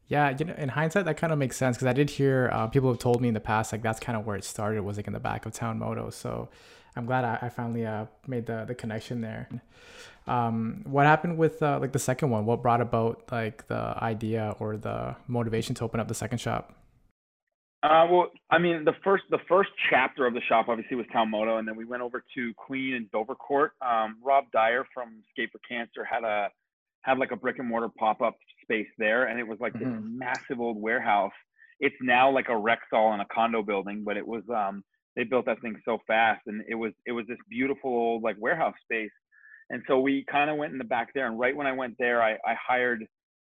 Yeah, 0.07 0.35
you 0.37 0.45
know, 0.45 0.55
in 0.57 0.69
hindsight, 0.69 1.05
that 1.05 1.17
kind 1.17 1.31
of 1.31 1.39
makes 1.39 1.55
sense 1.55 1.77
because 1.77 1.87
I 1.87 1.93
did 1.93 2.09
hear 2.09 2.49
uh, 2.51 2.67
people 2.67 2.89
have 2.89 2.99
told 2.99 3.21
me 3.21 3.27
in 3.27 3.35
the 3.35 3.39
past 3.39 3.71
like 3.71 3.83
that's 3.83 3.99
kind 3.99 4.17
of 4.17 4.25
where 4.25 4.35
it 4.35 4.43
started 4.43 4.81
was 4.81 4.97
like 4.97 5.07
in 5.07 5.13
the 5.13 5.19
back 5.19 5.45
of 5.45 5.53
Town 5.53 5.79
Moto. 5.79 6.09
So 6.09 6.49
I'm 6.95 7.05
glad 7.05 7.23
I, 7.23 7.39
I 7.43 7.49
finally 7.49 7.85
uh, 7.85 8.05
made 8.27 8.45
the 8.45 8.65
the 8.67 8.75
connection 8.75 9.21
there. 9.21 9.47
Um, 10.27 10.81
what 10.85 11.05
happened 11.05 11.37
with 11.37 11.61
uh, 11.63 11.79
like 11.79 11.91
the 11.91 11.99
second 11.99 12.31
one? 12.31 12.45
What 12.45 12.61
brought 12.61 12.81
about 12.81 13.23
like 13.31 13.67
the 13.67 13.95
idea 14.01 14.55
or 14.59 14.77
the 14.77 15.15
motivation 15.27 15.75
to 15.75 15.83
open 15.83 15.99
up 15.99 16.07
the 16.07 16.15
second 16.15 16.39
shop? 16.39 16.73
Uh, 17.81 18.05
well, 18.09 18.27
I 18.51 18.57
mean, 18.57 18.83
the 18.83 18.95
first 19.03 19.23
the 19.29 19.39
first 19.47 19.69
chapter 19.89 20.25
of 20.25 20.33
the 20.33 20.41
shop 20.49 20.67
obviously 20.67 20.97
was 20.97 21.05
Town 21.13 21.31
Moto, 21.31 21.57
and 21.57 21.67
then 21.67 21.77
we 21.77 21.85
went 21.85 22.01
over 22.01 22.23
to 22.35 22.53
Queen 22.55 22.93
and 22.95 23.09
Dovercourt. 23.11 23.69
Um, 23.81 24.17
Rob 24.21 24.45
Dyer 24.51 24.85
from 24.93 25.23
Skate 25.31 25.49
for 25.51 25.59
Cancer 25.67 26.03
had 26.03 26.23
a 26.23 26.49
had 27.03 27.17
like 27.17 27.31
a 27.31 27.37
brick 27.37 27.57
and 27.59 27.69
mortar 27.69 27.89
pop 27.97 28.21
up 28.21 28.35
space 28.63 28.89
there, 28.97 29.25
and 29.27 29.39
it 29.39 29.47
was 29.47 29.59
like 29.61 29.73
mm-hmm. 29.73 29.91
this 29.91 30.01
massive 30.03 30.59
old 30.59 30.81
warehouse. 30.81 31.31
It's 31.79 31.95
now 32.01 32.29
like 32.29 32.49
a 32.49 32.51
Rexall 32.51 33.13
in 33.13 33.21
a 33.21 33.25
condo 33.33 33.63
building, 33.63 34.03
but 34.03 34.17
it 34.17 34.27
was 34.27 34.43
um, 34.53 34.83
they 35.15 35.23
built 35.23 35.45
that 35.45 35.61
thing 35.61 35.77
so 35.85 35.99
fast, 36.05 36.41
and 36.47 36.61
it 36.67 36.75
was 36.75 36.91
it 37.05 37.13
was 37.13 37.25
this 37.27 37.37
beautiful 37.49 37.91
old 37.91 38.23
like 38.23 38.35
warehouse 38.39 38.75
space 38.83 39.11
and 39.69 39.83
so 39.87 39.99
we 39.99 40.25
kind 40.31 40.49
of 40.49 40.57
went 40.57 40.71
in 40.71 40.77
the 40.77 40.83
back 40.83 41.09
there. 41.13 41.27
And 41.27 41.39
right 41.39 41.55
when 41.55 41.67
I 41.67 41.71
went 41.71 41.95
there, 41.99 42.21
I, 42.21 42.33
I 42.45 42.55
hired 42.55 43.05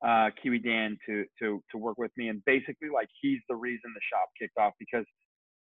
uh, 0.06 0.30
Kiwi 0.40 0.58
Dan 0.60 0.96
to 1.06 1.24
to 1.40 1.62
to 1.70 1.78
work 1.78 1.98
with 1.98 2.10
me. 2.16 2.28
And 2.28 2.44
basically, 2.44 2.88
like 2.92 3.08
he's 3.20 3.40
the 3.48 3.56
reason 3.56 3.92
the 3.94 4.00
shop 4.12 4.28
kicked 4.40 4.58
off 4.58 4.72
because 4.78 5.04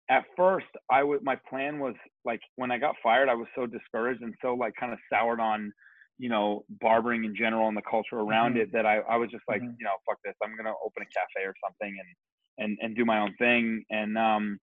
at 0.09 0.23
first 0.35 0.67
I 0.91 1.03
would 1.03 1.23
my 1.23 1.37
plan 1.49 1.79
was 1.79 1.95
like 2.25 2.41
when 2.55 2.71
I 2.71 2.77
got 2.77 2.95
fired, 3.01 3.29
I 3.29 3.35
was 3.35 3.47
so 3.55 3.65
discouraged 3.65 4.21
and 4.21 4.33
so 4.41 4.53
like 4.53 4.73
kind 4.79 4.93
of 4.93 4.99
soured 5.11 5.39
on 5.39 5.71
you 6.17 6.29
know 6.29 6.63
barbering 6.81 7.25
in 7.25 7.35
general 7.35 7.67
and 7.67 7.77
the 7.77 7.81
culture 7.89 8.19
around 8.19 8.53
mm-hmm. 8.53 8.61
it 8.61 8.73
that 8.73 8.85
I, 8.85 8.99
I 8.99 9.17
was 9.17 9.29
just 9.29 9.43
like 9.47 9.61
mm-hmm. 9.61 9.75
you 9.77 9.85
know 9.85 9.91
fuck 10.03 10.17
this 10.25 10.33
i'm 10.43 10.57
gonna 10.57 10.73
open 10.83 11.03
a 11.03 11.05
cafe 11.05 11.45
or 11.45 11.53
something 11.63 11.95
and 12.57 12.65
and 12.65 12.77
and 12.81 12.95
do 12.95 13.05
my 13.05 13.19
own 13.19 13.35
thing 13.37 13.83
and 13.91 14.17
um 14.17 14.57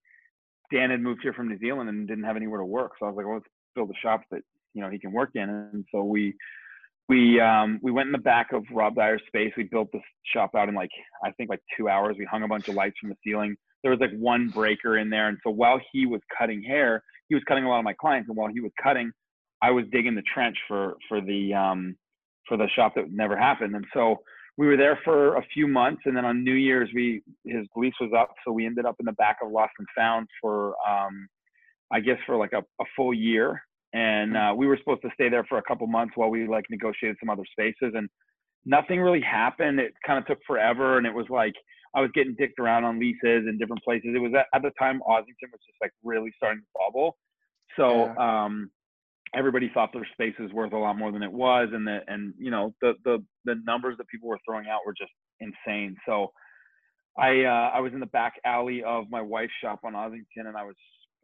dan 0.72 0.90
had 0.90 1.00
moved 1.00 1.20
here 1.22 1.32
from 1.32 1.48
new 1.48 1.58
zealand 1.60 1.88
and 1.88 2.08
didn't 2.08 2.24
have 2.24 2.34
anywhere 2.34 2.58
to 2.58 2.64
work 2.64 2.90
so 2.98 3.06
i 3.06 3.08
was 3.08 3.16
like 3.16 3.24
well 3.24 3.36
let's 3.36 3.46
build 3.74 3.88
a 3.88 4.00
shop 4.02 4.22
that 4.30 4.40
you 4.74 4.82
know 4.82 4.90
he 4.90 4.98
can 4.98 5.12
work 5.12 5.30
in. 5.34 5.48
And 5.48 5.84
so 5.92 6.02
we 6.02 6.34
we 7.08 7.40
um, 7.40 7.78
we 7.82 7.90
went 7.90 8.06
in 8.06 8.12
the 8.12 8.18
back 8.18 8.52
of 8.52 8.64
Rob 8.72 8.94
Dyer's 8.94 9.22
space. 9.26 9.52
We 9.56 9.64
built 9.64 9.90
this 9.92 10.02
shop 10.32 10.54
out 10.56 10.68
in 10.68 10.74
like 10.74 10.90
I 11.24 11.30
think 11.32 11.50
like 11.50 11.60
two 11.76 11.88
hours. 11.88 12.16
We 12.18 12.24
hung 12.24 12.42
a 12.42 12.48
bunch 12.48 12.68
of 12.68 12.74
lights 12.74 12.96
from 13.00 13.10
the 13.10 13.16
ceiling. 13.24 13.56
There 13.82 13.90
was 13.90 14.00
like 14.00 14.16
one 14.18 14.48
breaker 14.48 14.96
in 14.98 15.10
there, 15.10 15.28
and 15.28 15.38
so 15.44 15.50
while 15.50 15.78
he 15.92 16.06
was 16.06 16.20
cutting 16.36 16.62
hair, 16.62 17.02
he 17.28 17.34
was 17.34 17.44
cutting 17.46 17.64
a 17.64 17.68
lot 17.68 17.78
of 17.78 17.84
my 17.84 17.92
clients, 17.92 18.28
and 18.28 18.36
while 18.36 18.48
he 18.48 18.60
was 18.60 18.72
cutting, 18.82 19.12
I 19.60 19.70
was 19.70 19.84
digging 19.92 20.14
the 20.14 20.22
trench 20.22 20.56
for 20.66 20.94
for 21.08 21.20
the 21.20 21.52
um, 21.52 21.96
for 22.48 22.56
the 22.56 22.68
shop 22.74 22.94
that 22.96 23.12
never 23.12 23.36
happened. 23.36 23.74
And 23.74 23.84
so 23.92 24.16
we 24.56 24.66
were 24.66 24.76
there 24.76 24.98
for 25.04 25.36
a 25.36 25.44
few 25.52 25.68
months, 25.68 26.02
and 26.06 26.16
then 26.16 26.24
on 26.24 26.43
New 26.43 26.55
Year's, 26.55 26.88
we 26.94 27.22
his 27.44 27.67
lease 27.76 27.94
was 28.00 28.12
up, 28.17 28.31
so 28.46 28.52
we 28.52 28.64
ended 28.64 28.86
up 28.86 28.96
in 28.98 29.05
the 29.05 29.12
back 29.12 29.38
of 29.43 29.50
Lost 29.50 29.72
and 29.79 29.88
Found 29.94 30.26
for 30.40 30.74
um, 30.88 31.29
I 31.93 32.00
guess 32.00 32.19
for 32.24 32.36
like 32.36 32.52
a, 32.55 32.60
a 32.60 32.84
full 32.96 33.12
year 33.12 33.60
and 33.94 34.32
mm-hmm. 34.32 34.53
uh, 34.53 34.55
we 34.55 34.67
were 34.67 34.77
supposed 34.77 35.03
to 35.03 35.10
stay 35.15 35.29
there 35.29 35.44
for 35.44 35.58
a 35.58 35.63
couple 35.63 35.86
months 35.86 36.13
while 36.17 36.29
we 36.29 36.46
like 36.46 36.65
negotiated 36.69 37.17
some 37.20 37.31
other 37.31 37.44
spaces 37.51 37.94
and 37.94 38.08
nothing 38.67 39.01
really 39.01 39.20
happened 39.20 39.81
it 39.81 39.93
kind 40.06 40.19
of 40.19 40.27
took 40.27 40.39
forever 40.46 40.98
and 40.98 41.06
it 41.06 41.15
was 41.15 41.27
like 41.31 41.55
i 41.94 42.01
was 42.01 42.10
getting 42.15 42.34
dicked 42.39 42.58
around 42.58 42.84
on 42.84 42.98
leases 42.98 43.46
in 43.48 43.56
different 43.58 43.82
places 43.82 44.10
it 44.15 44.19
was 44.19 44.32
at, 44.39 44.46
at 44.55 44.63
the 44.63 44.70
time 44.79 45.01
ossington 45.08 45.51
was 45.51 45.60
just 45.67 45.79
like 45.81 45.93
really 46.03 46.32
starting 46.36 46.60
to 46.60 46.67
bubble 46.74 47.17
so 47.77 48.06
yeah. 48.06 48.44
um 48.44 48.70
everybody 49.36 49.70
thought 49.72 49.93
their 49.93 50.06
space 50.13 50.34
was 50.39 50.53
worth 50.53 50.72
a 50.72 50.79
lot 50.79 50.96
more 50.96 51.13
than 51.13 51.22
it 51.22 51.32
was 51.32 51.69
and 51.72 51.86
the 51.86 52.01
and 52.08 52.34
you 52.39 52.51
know 52.51 52.74
the 52.81 52.94
the 53.05 53.22
the 53.44 53.55
numbers 53.67 53.96
that 53.98 54.08
people 54.08 54.29
were 54.29 54.39
throwing 54.46 54.67
out 54.67 54.81
were 54.86 54.94
just 54.96 55.13
insane 55.41 55.96
so 56.06 56.32
i 57.19 57.43
uh 57.43 57.70
i 57.74 57.81
was 57.81 57.93
in 57.93 58.01
the 58.01 58.06
back 58.06 58.34
alley 58.44 58.82
of 58.82 59.05
my 59.10 59.20
wife's 59.20 59.53
shop 59.63 59.81
on 59.84 59.93
ossington 59.93 60.46
and 60.46 60.56
i 60.56 60.65
was 60.65 60.77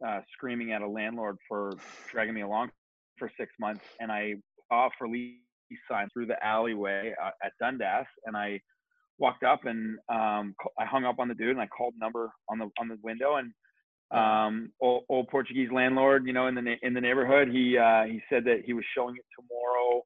uh, 0.05 0.19
screaming 0.33 0.71
at 0.71 0.81
a 0.81 0.87
landlord 0.87 1.37
for 1.47 1.73
dragging 2.09 2.33
me 2.33 2.41
along 2.41 2.71
for 3.17 3.31
six 3.39 3.51
months, 3.59 3.83
and 3.99 4.11
I 4.11 4.35
saw 4.69 4.89
for 4.97 5.07
lease 5.07 5.35
sign 5.89 6.07
through 6.11 6.27
the 6.27 6.43
alleyway 6.43 7.13
uh, 7.21 7.31
at 7.43 7.53
Dundas, 7.59 8.07
and 8.25 8.35
I 8.35 8.59
walked 9.17 9.43
up 9.43 9.65
and 9.65 9.97
um, 10.09 10.55
I 10.79 10.85
hung 10.85 11.05
up 11.05 11.19
on 11.19 11.27
the 11.27 11.35
dude 11.35 11.51
and 11.51 11.61
I 11.61 11.67
called 11.67 11.93
number 11.99 12.31
on 12.49 12.57
the 12.57 12.69
on 12.79 12.87
the 12.87 12.97
window 13.03 13.35
and 13.35 13.53
um, 14.11 14.71
old, 14.81 15.03
old, 15.07 15.29
Portuguese 15.29 15.69
landlord, 15.71 16.27
you 16.27 16.33
know, 16.33 16.47
in 16.47 16.55
the 16.55 16.75
in 16.81 16.93
the 16.93 16.99
neighborhood. 16.99 17.47
He 17.47 17.77
uh, 17.77 18.03
he 18.03 18.21
said 18.29 18.43
that 18.45 18.63
he 18.65 18.73
was 18.73 18.83
showing 18.93 19.15
it 19.15 19.23
tomorrow 19.39 20.03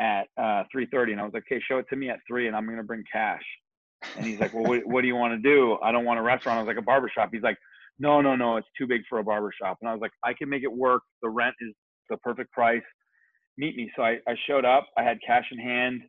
at 0.00 0.28
uh, 0.36 0.64
3:30, 0.72 1.12
and 1.12 1.20
I 1.20 1.24
was 1.24 1.32
like, 1.34 1.42
okay, 1.50 1.60
show 1.68 1.78
it 1.78 1.86
to 1.90 1.96
me 1.96 2.08
at 2.08 2.20
three, 2.28 2.46
and 2.46 2.54
I'm 2.54 2.66
gonna 2.66 2.84
bring 2.84 3.02
cash. 3.10 3.42
And 4.16 4.24
he's 4.24 4.38
like, 4.38 4.54
well, 4.54 4.62
what, 4.62 4.86
what 4.86 5.00
do 5.00 5.08
you 5.08 5.16
want 5.16 5.34
to 5.34 5.38
do? 5.38 5.76
I 5.82 5.90
don't 5.90 6.04
want 6.04 6.20
a 6.20 6.22
restaurant. 6.22 6.56
I 6.56 6.62
was 6.62 6.68
like, 6.68 6.76
a 6.76 6.82
barbershop. 6.82 7.30
He's 7.32 7.42
like, 7.42 7.58
no, 7.98 8.20
no, 8.20 8.36
no, 8.36 8.56
it's 8.56 8.68
too 8.78 8.86
big 8.86 9.02
for 9.08 9.18
a 9.18 9.24
barber 9.24 9.50
shop. 9.60 9.78
And 9.80 9.88
I 9.88 9.92
was 9.92 10.00
like, 10.00 10.12
I 10.24 10.32
can 10.32 10.48
make 10.48 10.62
it 10.62 10.72
work. 10.72 11.02
The 11.22 11.28
rent 11.28 11.54
is 11.60 11.74
the 12.10 12.16
perfect 12.18 12.52
price. 12.52 12.82
Meet 13.56 13.76
me. 13.76 13.90
So 13.96 14.02
I, 14.02 14.18
I 14.28 14.34
showed 14.46 14.64
up. 14.64 14.86
I 14.96 15.02
had 15.02 15.18
cash 15.26 15.44
in 15.50 15.58
hand. 15.58 16.02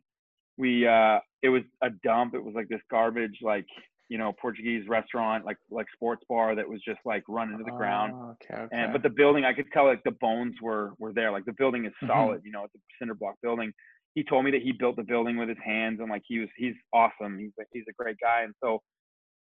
We, 0.56 0.86
uh, 0.86 1.18
it 1.42 1.48
was 1.48 1.62
a 1.82 1.88
dump. 2.04 2.34
It 2.34 2.44
was 2.44 2.54
like 2.54 2.68
this 2.68 2.80
garbage, 2.90 3.38
like, 3.42 3.66
you 4.08 4.18
know, 4.18 4.32
Portuguese 4.40 4.86
restaurant, 4.88 5.44
like, 5.44 5.56
like 5.70 5.86
sports 5.94 6.22
bar 6.28 6.54
that 6.54 6.68
was 6.68 6.80
just 6.86 6.98
like 7.04 7.22
run 7.28 7.52
into 7.52 7.64
the 7.64 7.70
ground. 7.72 8.12
Oh, 8.14 8.36
okay, 8.42 8.62
okay. 8.62 8.76
And, 8.76 8.92
but 8.92 9.02
the 9.02 9.10
building, 9.10 9.44
I 9.44 9.52
could 9.52 9.66
tell 9.72 9.86
like 9.86 10.02
the 10.04 10.16
bones 10.20 10.54
were, 10.62 10.92
were 10.98 11.12
there. 11.12 11.32
Like 11.32 11.44
the 11.44 11.54
building 11.58 11.86
is 11.86 11.92
mm-hmm. 11.92 12.08
solid, 12.08 12.38
mm-hmm. 12.38 12.46
you 12.46 12.52
know, 12.52 12.64
it's 12.64 12.74
a 12.74 12.78
cinder 13.00 13.14
block 13.14 13.34
building. 13.42 13.72
He 14.14 14.24
told 14.24 14.44
me 14.44 14.50
that 14.50 14.62
he 14.62 14.72
built 14.72 14.96
the 14.96 15.04
building 15.04 15.36
with 15.36 15.48
his 15.48 15.58
hands 15.64 16.00
and 16.00 16.10
like 16.10 16.22
he 16.26 16.40
was, 16.40 16.48
he's 16.56 16.74
awesome. 16.92 17.38
He's, 17.38 17.50
he's 17.72 17.84
a 17.88 18.02
great 18.02 18.16
guy. 18.20 18.42
And 18.42 18.54
so, 18.62 18.80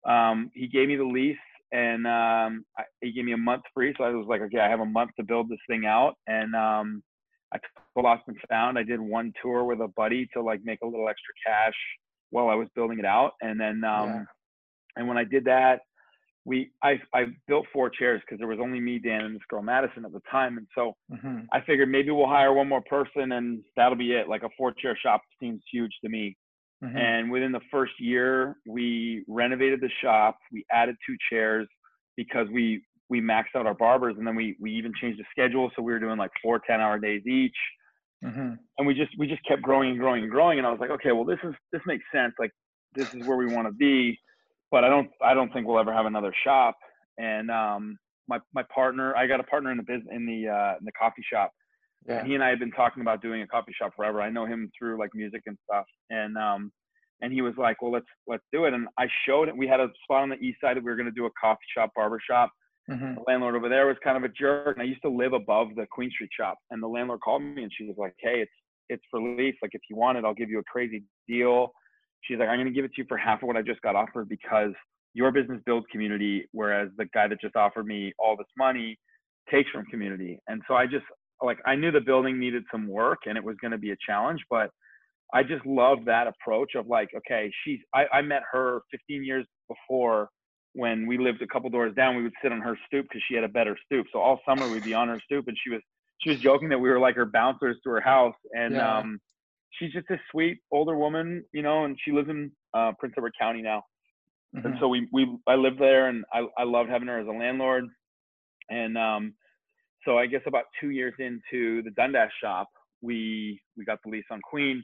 um, 0.10 0.50
he 0.54 0.68
gave 0.68 0.88
me 0.88 0.96
the 0.96 1.06
lease 1.06 1.38
and 1.74 2.06
um, 2.06 2.66
I, 2.78 2.84
he 3.02 3.12
gave 3.12 3.26
me 3.26 3.34
a 3.34 3.38
month 3.38 3.64
free. 3.74 3.94
So 3.98 4.04
I 4.04 4.12
was 4.12 4.28
like, 4.30 4.42
okay, 4.42 4.60
I 4.60 4.70
have 4.70 4.80
a 4.80 4.86
month 4.86 5.12
to 5.20 5.26
build 5.26 5.50
this 5.50 5.60
thing 5.68 5.86
out, 5.86 6.14
and 6.28 6.56
um, 6.56 7.04
I 7.54 7.58
took 7.58 8.04
Lost 8.04 8.24
and 8.28 8.38
Found. 8.50 8.78
I 8.78 8.84
did 8.84 9.02
one 9.02 9.34
tour 9.42 9.66
with 9.66 9.82
a 9.82 9.88
buddy 9.88 10.30
to 10.34 10.42
like 10.42 10.62
make 10.64 10.80
a 10.84 10.88
little 10.88 11.10
extra 11.10 11.34
cash 11.46 11.74
while 12.30 12.50
I 12.50 12.56
was 12.56 12.68
building 12.76 13.00
it 13.00 13.06
out, 13.06 13.32
and 13.42 13.60
then 13.60 13.84
um, 13.84 14.08
yeah. 14.08 14.24
and 14.96 15.08
when 15.08 15.18
I 15.18 15.24
did 15.24 15.44
that, 15.46 15.82
we 16.46 16.72
I 16.84 17.00
I 17.14 17.26
built 17.48 17.66
four 17.74 17.90
chairs 17.90 18.22
because 18.22 18.38
there 18.40 18.48
was 18.48 18.60
only 18.62 18.80
me, 18.80 19.00
Dan, 19.00 19.26
and 19.26 19.36
this 19.36 19.42
girl 19.50 19.64
Madison 19.64 20.06
at 20.06 20.12
the 20.12 20.22
time, 20.30 20.58
and 20.58 20.68
so 20.76 20.94
mm-hmm. 21.12 21.40
I 21.52 21.62
figured 21.62 21.90
maybe 21.90 22.12
we'll 22.12 22.28
hire 22.28 22.54
one 22.54 22.70
more 22.70 22.84
person 22.88 23.32
and 23.32 23.62
that'll 23.76 23.98
be 23.98 24.14
it. 24.14 24.28
Like 24.30 24.44
a 24.44 24.50
four 24.58 24.74
chair 24.74 24.98
shop 25.02 25.22
seems 25.40 25.62
huge 25.72 25.92
to 26.04 26.10
me. 26.10 26.36
Mm-hmm. 26.84 26.98
And 26.98 27.32
within 27.32 27.52
the 27.52 27.62
first 27.72 27.94
year, 28.00 28.58
we 28.68 29.24
renovated 29.28 29.80
the 29.82 29.90
shop. 30.02 30.38
We 30.52 30.66
added 30.72 30.96
two 31.08 31.16
chairs 31.32 31.68
because 32.18 32.48
we 32.52 32.84
we 33.10 33.22
maxed 33.22 33.56
out 33.56 33.66
our 33.66 33.74
barbers, 33.74 34.16
and 34.18 34.28
then 34.28 34.36
we 34.36 34.58
we 34.60 34.72
even 34.74 34.92
changed 35.00 35.20
the 35.20 35.26
schedule, 35.32 35.72
so 35.76 35.82
we 35.82 35.94
were 35.94 36.00
doing 36.00 36.18
like 36.18 36.32
four 36.42 36.60
10 36.66 36.82
hour 36.82 37.00
days 37.00 37.26
each. 37.26 37.56
Mm-hmm. 38.24 38.54
And 38.78 38.88
we 38.88 38.94
just 38.94 39.12
we 39.18 39.28
just 39.28 39.44
kept 39.46 39.62
growing 39.62 39.92
and 39.92 40.00
growing 40.00 40.24
and 40.24 40.32
growing. 40.32 40.58
And 40.58 40.68
I 40.68 40.72
was 40.72 40.80
like, 40.80 40.90
okay, 40.92 41.12
well 41.12 41.26
this 41.26 41.40
is 41.44 41.54
this 41.72 41.82
makes 41.86 42.04
sense. 42.14 42.34
Like 42.40 42.52
this 42.96 43.14
is 43.14 43.26
where 43.28 43.38
we 43.38 43.48
want 43.48 43.68
to 43.68 43.74
be 43.74 44.20
but 44.74 44.84
I 44.84 44.90
don't 44.90 45.08
I 45.24 45.36
don't 45.36 45.54
think 45.54 45.68
we'll 45.68 45.80
ever 45.80 45.94
have 45.94 46.08
another 46.08 46.34
shop. 46.44 46.76
And 47.20 47.52
um, 47.52 47.96
my 48.28 48.40
my 48.56 48.64
partner, 48.74 49.16
I 49.16 49.28
got 49.28 49.40
a 49.40 49.44
partner 49.44 49.72
in 49.72 49.78
the 49.78 49.84
business 49.84 50.08
in 50.12 50.26
the 50.26 50.50
uh, 50.50 50.74
in 50.80 50.84
the 50.84 50.92
coffee 51.00 51.24
shop. 51.32 51.52
Yeah. 52.08 52.20
And 52.20 52.28
he 52.28 52.36
and 52.36 52.44
I 52.44 52.50
had 52.50 52.60
been 52.60 52.72
talking 52.72 53.02
about 53.02 53.22
doing 53.22 53.42
a 53.42 53.48
coffee 53.48 53.74
shop 53.80 53.94
forever. 53.96 54.22
I 54.22 54.30
know 54.30 54.46
him 54.46 54.70
through 54.78 55.00
like 55.00 55.12
music 55.14 55.42
and 55.46 55.58
stuff. 55.70 55.86
And 56.10 56.38
um, 56.38 56.72
and 57.22 57.32
he 57.32 57.42
was 57.42 57.54
like, 57.58 57.82
well, 57.82 57.92
let's 57.92 58.06
let's 58.28 58.44
do 58.52 58.66
it. 58.66 58.74
And 58.74 58.88
I 58.98 59.08
showed 59.28 59.48
it. 59.48 59.58
We 59.58 59.68
had 59.68 59.80
a 59.80 59.88
spot 60.04 60.24
on 60.24 60.30
the 60.30 60.36
east 60.38 60.60
side 60.62 60.78
that 60.78 60.84
we 60.84 60.90
were 60.90 60.98
going 60.98 61.06
to 61.06 61.12
do 61.12 61.26
a 61.26 61.32
coffee 61.40 61.62
shop, 61.76 61.92
barber 61.96 62.20
shop. 62.30 62.52
Mm-hmm. 62.90 63.16
The 63.16 63.22
landlord 63.28 63.56
over 63.56 63.70
there 63.70 63.88
was 63.88 63.96
kind 64.04 64.18
of 64.18 64.24
a 64.24 64.34
jerk. 64.34 64.76
And 64.76 64.84
I 64.84 64.86
used 64.86 65.02
to 65.04 65.10
live 65.10 65.34
above 65.34 65.70
the 65.76 65.86
Queen 65.90 66.12
Street 66.12 66.32
shop. 66.38 66.58
And 66.72 66.84
the 66.84 66.88
landlord 66.88 67.22
called 67.22 67.42
me 67.42 67.64
and 67.64 67.72
she 67.76 67.86
was 67.86 67.96
like, 67.98 68.14
hey, 68.20 68.42
it's 68.42 68.52
it's 68.90 69.04
for 69.10 69.22
lease. 69.22 69.56
Like 69.62 69.72
if 69.74 69.82
you 69.90 69.96
want 69.96 70.18
it, 70.18 70.26
I'll 70.26 70.34
give 70.34 70.50
you 70.50 70.60
a 70.60 70.64
crazy 70.64 71.04
deal 71.28 71.72
she's 72.24 72.40
like, 72.40 72.50
I'm 72.50 72.58
going 72.58 72.68
to 72.68 72.74
give 72.74 72.86
it 72.86 72.94
to 72.96 73.02
you 73.02 73.06
for 73.08 73.18
half 73.18 73.42
of 73.44 73.48
what 73.48 73.58
I 73.58 73.62
just 73.62 73.82
got 73.82 73.96
offered 73.96 74.30
because 74.30 74.72
your 75.14 75.32
business 75.32 75.62
builds 75.66 75.86
community, 75.92 76.46
whereas 76.52 76.90
the 76.98 77.06
guy 77.14 77.28
that 77.28 77.40
just 77.40 77.56
offered 77.56 77.86
me 77.86 78.14
all 78.18 78.36
this 78.36 78.48
money 78.58 78.98
takes 79.52 79.70
from 79.70 79.86
community. 79.86 80.40
And 80.48 80.62
so 80.68 80.76
I 80.76 80.86
just 80.86 81.06
like 81.44 81.60
I 81.66 81.76
knew 81.76 81.92
the 81.92 82.02
building 82.02 82.40
needed 82.40 82.64
some 82.72 82.88
work 82.88 83.20
and 83.26 83.38
it 83.38 83.44
was 83.44 83.56
going 83.62 83.72
to 83.72 83.78
be 83.78 83.92
a 83.92 83.98
challenge, 84.06 84.42
but 84.50 84.70
I 85.34 85.44
just 85.44 85.66
love 85.66 86.06
that 86.06 86.28
approach 86.28 86.76
of 86.76 86.88
like, 86.88 87.10
okay, 87.18 87.52
she's 87.64 87.80
I, 87.94 88.06
I 88.14 88.22
met 88.22 88.44
her 88.52 88.82
15 88.92 89.24
years 89.24 89.46
before 89.68 90.30
when 90.74 91.08
we 91.08 91.18
lived 91.18 91.42
a 91.42 91.48
couple 91.48 91.70
doors 91.70 91.94
down. 91.96 92.16
We 92.16 92.24
would 92.24 92.34
sit 92.42 92.52
on 92.52 92.62
her 92.62 92.78
stoop 92.88 93.08
because 93.10 93.24
she 93.28 93.36
had 93.36 93.44
a 93.44 93.50
better 93.50 93.78
stoop. 93.86 94.08
So 94.14 94.20
all 94.20 94.40
summer 94.48 94.70
we'd 94.70 94.84
be 94.84 94.94
on 94.94 95.08
her 95.08 95.20
stoop, 95.26 95.48
and 95.48 95.58
she 95.64 95.72
was 95.72 95.82
she 96.20 96.30
was 96.30 96.40
joking 96.40 96.70
that 96.70 96.80
we 96.80 96.90
were 96.90 97.00
like 97.00 97.16
her 97.16 97.26
bouncers 97.26 97.78
to 97.84 97.90
her 97.90 98.02
house. 98.02 98.36
And 98.54 98.76
yeah. 98.76 99.00
um, 99.00 99.20
she's 99.72 99.92
just 99.92 100.10
a 100.12 100.18
sweet 100.32 100.60
older 100.72 100.96
woman, 100.96 101.44
you 101.52 101.64
know, 101.64 101.86
and 101.86 101.98
she 102.04 102.12
lives 102.12 102.30
in 102.30 102.52
uh, 102.74 102.92
Prince 103.00 103.16
Edward 103.18 103.34
County 103.40 103.62
now. 103.62 103.84
Mm-hmm. 104.56 104.68
And 104.68 104.76
so 104.80 104.88
we 104.88 105.08
we 105.12 105.28
I 105.48 105.56
lived 105.56 105.80
there, 105.80 106.10
and 106.10 106.24
I 106.32 106.46
I 106.58 106.64
loved 106.64 106.90
having 106.90 107.08
her 107.08 107.20
as 107.20 107.28
a 107.28 107.32
landlord. 107.32 107.86
And 108.70 108.98
um, 108.98 109.34
so 110.06 110.18
I 110.18 110.26
guess 110.26 110.42
about 110.46 110.66
two 110.80 110.90
years 110.90 111.14
into 111.20 111.82
the 111.84 111.92
Dundas 111.92 112.32
shop, 112.42 112.68
we 113.02 113.60
we 113.78 113.86
got 113.86 114.00
the 114.04 114.12
lease 114.12 114.26
on 114.32 114.42
Queen, 114.42 114.84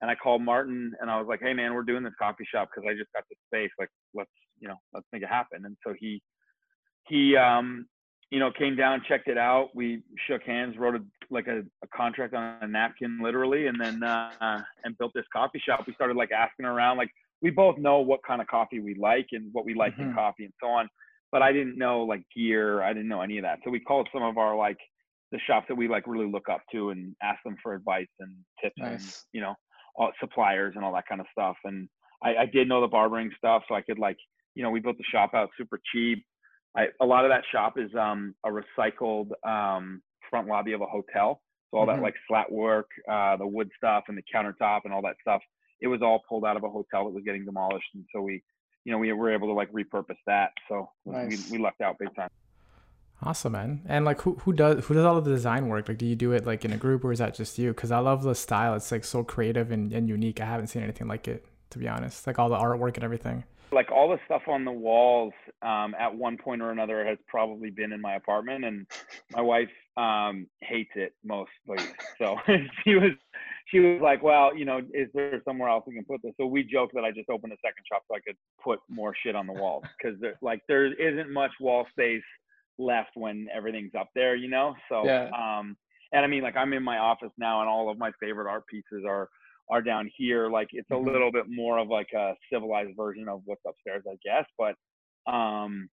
and 0.00 0.10
I 0.10 0.14
called 0.14 0.42
Martin, 0.42 0.92
and 1.00 1.10
I 1.10 1.18
was 1.18 1.26
like, 1.28 1.40
hey 1.40 1.52
man, 1.52 1.74
we're 1.74 1.82
doing 1.82 2.02
this 2.02 2.14
coffee 2.18 2.46
shop 2.52 2.68
because 2.74 2.88
I 2.88 2.94
just 2.94 3.12
got 3.12 3.24
this 3.28 3.38
space. 3.46 3.70
Like 3.78 3.90
let's 4.14 4.30
you 4.58 4.68
know 4.68 4.76
let's 4.92 5.06
make 5.12 5.22
it 5.22 5.28
happen. 5.28 5.64
And 5.64 5.76
so 5.86 5.94
he 5.98 6.22
he 7.08 7.36
um 7.36 7.86
you 8.30 8.40
know, 8.40 8.50
came 8.50 8.74
down, 8.74 9.02
checked 9.06 9.28
it 9.28 9.38
out. 9.38 9.70
We 9.74 10.02
shook 10.26 10.42
hands, 10.42 10.76
wrote 10.76 10.96
a, 10.96 11.00
like 11.30 11.46
a, 11.46 11.60
a 11.82 11.88
contract 11.94 12.34
on 12.34 12.58
a 12.60 12.66
napkin, 12.66 13.20
literally, 13.22 13.68
and 13.68 13.80
then 13.80 14.02
uh, 14.02 14.62
and 14.84 14.98
built 14.98 15.12
this 15.14 15.24
coffee 15.32 15.62
shop. 15.64 15.84
We 15.86 15.94
started 15.94 16.16
like 16.16 16.32
asking 16.32 16.66
around, 16.66 16.96
like 16.96 17.10
we 17.40 17.50
both 17.50 17.78
know 17.78 18.00
what 18.00 18.20
kind 18.26 18.40
of 18.40 18.48
coffee 18.48 18.80
we 18.80 18.94
like 18.94 19.28
and 19.32 19.48
what 19.52 19.64
we 19.64 19.74
like 19.74 19.92
mm-hmm. 19.92 20.10
in 20.10 20.14
coffee 20.14 20.44
and 20.44 20.52
so 20.60 20.68
on. 20.68 20.88
But 21.32 21.42
I 21.42 21.52
didn't 21.52 21.78
know 21.78 22.02
like 22.02 22.22
gear. 22.34 22.82
I 22.82 22.92
didn't 22.92 23.08
know 23.08 23.22
any 23.22 23.38
of 23.38 23.44
that. 23.44 23.58
So 23.64 23.70
we 23.70 23.80
called 23.80 24.08
some 24.12 24.22
of 24.22 24.38
our 24.38 24.56
like 24.56 24.78
the 25.32 25.40
shops 25.46 25.66
that 25.68 25.74
we 25.74 25.88
like 25.88 26.06
really 26.06 26.30
look 26.30 26.48
up 26.48 26.60
to 26.72 26.90
and 26.90 27.14
ask 27.22 27.42
them 27.44 27.56
for 27.62 27.74
advice 27.74 28.06
and 28.20 28.32
tips 28.62 28.76
nice. 28.78 29.02
and 29.02 29.14
you 29.32 29.40
know 29.40 29.54
all, 29.96 30.12
suppliers 30.20 30.74
and 30.76 30.84
all 30.84 30.94
that 30.94 31.08
kind 31.08 31.20
of 31.20 31.26
stuff. 31.32 31.56
And 31.64 31.88
I, 32.22 32.36
I 32.36 32.46
did 32.46 32.68
know 32.68 32.80
the 32.80 32.86
barbering 32.86 33.30
stuff, 33.36 33.62
so 33.68 33.74
I 33.74 33.82
could 33.82 33.98
like 33.98 34.16
you 34.54 34.62
know 34.62 34.70
we 34.70 34.80
built 34.80 34.98
the 34.98 35.04
shop 35.10 35.34
out 35.34 35.50
super 35.58 35.80
cheap 35.92 36.24
I, 36.76 36.88
a 37.00 37.06
lot 37.06 37.24
of 37.24 37.30
that 37.30 37.42
shop 37.50 37.78
is 37.78 37.90
um, 37.98 38.34
a 38.44 38.50
recycled 38.50 39.30
um, 39.46 40.02
front 40.28 40.46
lobby 40.46 40.72
of 40.72 40.82
a 40.82 40.86
hotel. 40.86 41.40
So 41.70 41.78
all 41.78 41.86
mm-hmm. 41.86 41.96
that 41.96 42.02
like 42.02 42.14
slat 42.28 42.52
work, 42.52 42.88
uh, 43.10 43.36
the 43.36 43.46
wood 43.46 43.70
stuff, 43.76 44.04
and 44.08 44.16
the 44.16 44.22
countertop 44.32 44.80
and 44.84 44.92
all 44.92 45.02
that 45.02 45.16
stuff, 45.20 45.40
it 45.80 45.88
was 45.88 46.02
all 46.02 46.22
pulled 46.28 46.44
out 46.44 46.56
of 46.56 46.64
a 46.64 46.68
hotel 46.68 47.04
that 47.04 47.14
was 47.14 47.24
getting 47.24 47.44
demolished, 47.44 47.88
and 47.94 48.04
so 48.14 48.22
we, 48.22 48.42
you 48.86 48.92
know, 48.92 48.98
we 48.98 49.12
were 49.12 49.32
able 49.32 49.48
to 49.48 49.52
like 49.52 49.70
repurpose 49.72 50.16
that. 50.26 50.52
So 50.68 50.88
nice. 51.04 51.50
we, 51.50 51.58
we 51.58 51.62
lucked 51.62 51.80
out 51.80 51.98
big 51.98 52.14
time. 52.14 52.30
Awesome, 53.20 53.52
man. 53.52 53.82
And 53.86 54.04
like, 54.04 54.20
who 54.20 54.34
who 54.36 54.52
does 54.52 54.84
who 54.84 54.94
does 54.94 55.04
all 55.04 55.16
of 55.16 55.24
the 55.24 55.32
design 55.32 55.66
work? 55.66 55.88
Like, 55.88 55.98
do 55.98 56.06
you 56.06 56.14
do 56.14 56.30
it 56.30 56.46
like 56.46 56.64
in 56.64 56.72
a 56.72 56.76
group 56.76 57.04
or 57.04 57.10
is 57.10 57.18
that 57.18 57.34
just 57.34 57.58
you? 57.58 57.70
Because 57.70 57.90
I 57.90 57.98
love 57.98 58.22
the 58.22 58.34
style. 58.34 58.74
It's 58.74 58.92
like 58.92 59.04
so 59.04 59.24
creative 59.24 59.72
and, 59.72 59.92
and 59.92 60.08
unique. 60.08 60.40
I 60.40 60.44
haven't 60.44 60.68
seen 60.68 60.84
anything 60.84 61.08
like 61.08 61.26
it, 61.26 61.44
to 61.70 61.78
be 61.78 61.88
honest. 61.88 62.28
Like 62.28 62.38
all 62.38 62.48
the 62.48 62.56
artwork 62.56 62.94
and 62.94 63.02
everything 63.02 63.42
like 63.72 63.90
all 63.90 64.08
the 64.08 64.18
stuff 64.24 64.42
on 64.48 64.64
the 64.64 64.72
walls 64.72 65.32
um, 65.62 65.94
at 65.98 66.14
one 66.14 66.36
point 66.36 66.62
or 66.62 66.70
another 66.70 67.04
has 67.04 67.18
probably 67.26 67.70
been 67.70 67.92
in 67.92 68.00
my 68.00 68.14
apartment 68.14 68.64
and 68.64 68.86
my 69.32 69.42
wife 69.42 69.68
um, 69.96 70.46
hates 70.60 70.92
it 70.94 71.14
mostly 71.24 71.84
so 72.18 72.36
she 72.84 72.94
was 72.94 73.10
she 73.66 73.80
was 73.80 74.00
like 74.02 74.22
well 74.22 74.56
you 74.56 74.64
know 74.64 74.80
is 74.94 75.08
there 75.14 75.40
somewhere 75.44 75.68
else 75.68 75.84
we 75.86 75.94
can 75.94 76.04
put 76.04 76.20
this 76.22 76.32
so 76.38 76.46
we 76.46 76.62
joked 76.62 76.94
that 76.94 77.04
i 77.04 77.10
just 77.10 77.28
opened 77.28 77.52
a 77.52 77.56
second 77.64 77.84
shop 77.90 78.02
so 78.08 78.16
i 78.16 78.20
could 78.26 78.36
put 78.62 78.78
more 78.88 79.14
shit 79.24 79.34
on 79.34 79.46
the 79.46 79.52
walls 79.52 79.84
because 79.98 80.18
like 80.42 80.60
there 80.68 80.86
isn't 80.86 81.32
much 81.32 81.50
wall 81.60 81.86
space 81.90 82.22
left 82.78 83.10
when 83.14 83.46
everything's 83.54 83.94
up 83.98 84.08
there 84.14 84.36
you 84.36 84.48
know 84.48 84.74
so 84.88 85.04
yeah. 85.04 85.28
um 85.36 85.76
and 86.12 86.24
i 86.24 86.28
mean 86.28 86.42
like 86.42 86.56
i'm 86.56 86.72
in 86.72 86.82
my 86.82 86.98
office 86.98 87.32
now 87.38 87.60
and 87.60 87.68
all 87.68 87.90
of 87.90 87.98
my 87.98 88.10
favorite 88.20 88.48
art 88.48 88.66
pieces 88.66 89.04
are 89.06 89.28
are 89.68 89.82
down 89.82 90.10
here. 90.16 90.48
Like 90.48 90.68
it's 90.72 90.90
a 90.90 90.94
mm-hmm. 90.94 91.08
little 91.08 91.32
bit 91.32 91.46
more 91.48 91.78
of 91.78 91.88
like 91.88 92.08
a 92.14 92.34
civilized 92.52 92.96
version 92.96 93.28
of 93.28 93.42
what's 93.44 93.62
upstairs, 93.66 94.04
I 94.08 94.16
guess. 94.24 94.46
But 94.58 94.74
um, 95.30 95.88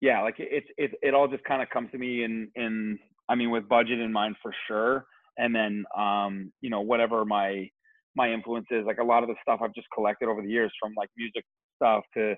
yeah, 0.00 0.22
like 0.22 0.36
it's 0.38 0.66
it, 0.76 0.92
it 1.02 1.14
all 1.14 1.28
just 1.28 1.44
kind 1.44 1.62
of 1.62 1.70
comes 1.70 1.90
to 1.92 1.98
me 1.98 2.24
in 2.24 2.50
in 2.56 2.98
I 3.28 3.34
mean 3.34 3.50
with 3.50 3.68
budget 3.68 4.00
in 4.00 4.12
mind 4.12 4.36
for 4.42 4.52
sure, 4.66 5.06
and 5.38 5.54
then 5.54 5.84
um, 5.96 6.52
you 6.60 6.70
know 6.70 6.80
whatever 6.80 7.24
my 7.24 7.68
my 8.14 8.32
influence 8.32 8.66
is. 8.70 8.84
Like 8.86 8.98
a 8.98 9.04
lot 9.04 9.22
of 9.22 9.28
the 9.28 9.36
stuff 9.42 9.60
I've 9.62 9.74
just 9.74 9.88
collected 9.94 10.28
over 10.28 10.42
the 10.42 10.48
years, 10.48 10.72
from 10.80 10.92
like 10.96 11.08
music 11.16 11.44
stuff 11.76 12.04
to 12.14 12.34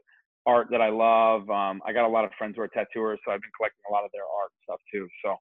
art 0.47 0.69
that 0.71 0.81
I 0.81 0.91
love. 0.91 1.49
Um, 1.51 1.81
I 1.87 1.93
got 1.93 2.07
a 2.07 2.09
lot 2.09 2.25
of 2.25 2.31
friends 2.37 2.55
who 2.57 2.63
are 2.63 2.69
tattooers, 2.69 3.19
so 3.25 3.33
I've 3.33 3.41
been 3.41 3.51
collecting 3.57 3.83
a 3.89 3.93
lot 3.93 4.05
of 4.05 4.11
their 4.13 4.23
art 4.23 4.51
stuff 4.63 4.81
too. 4.93 5.09
So 5.25 5.37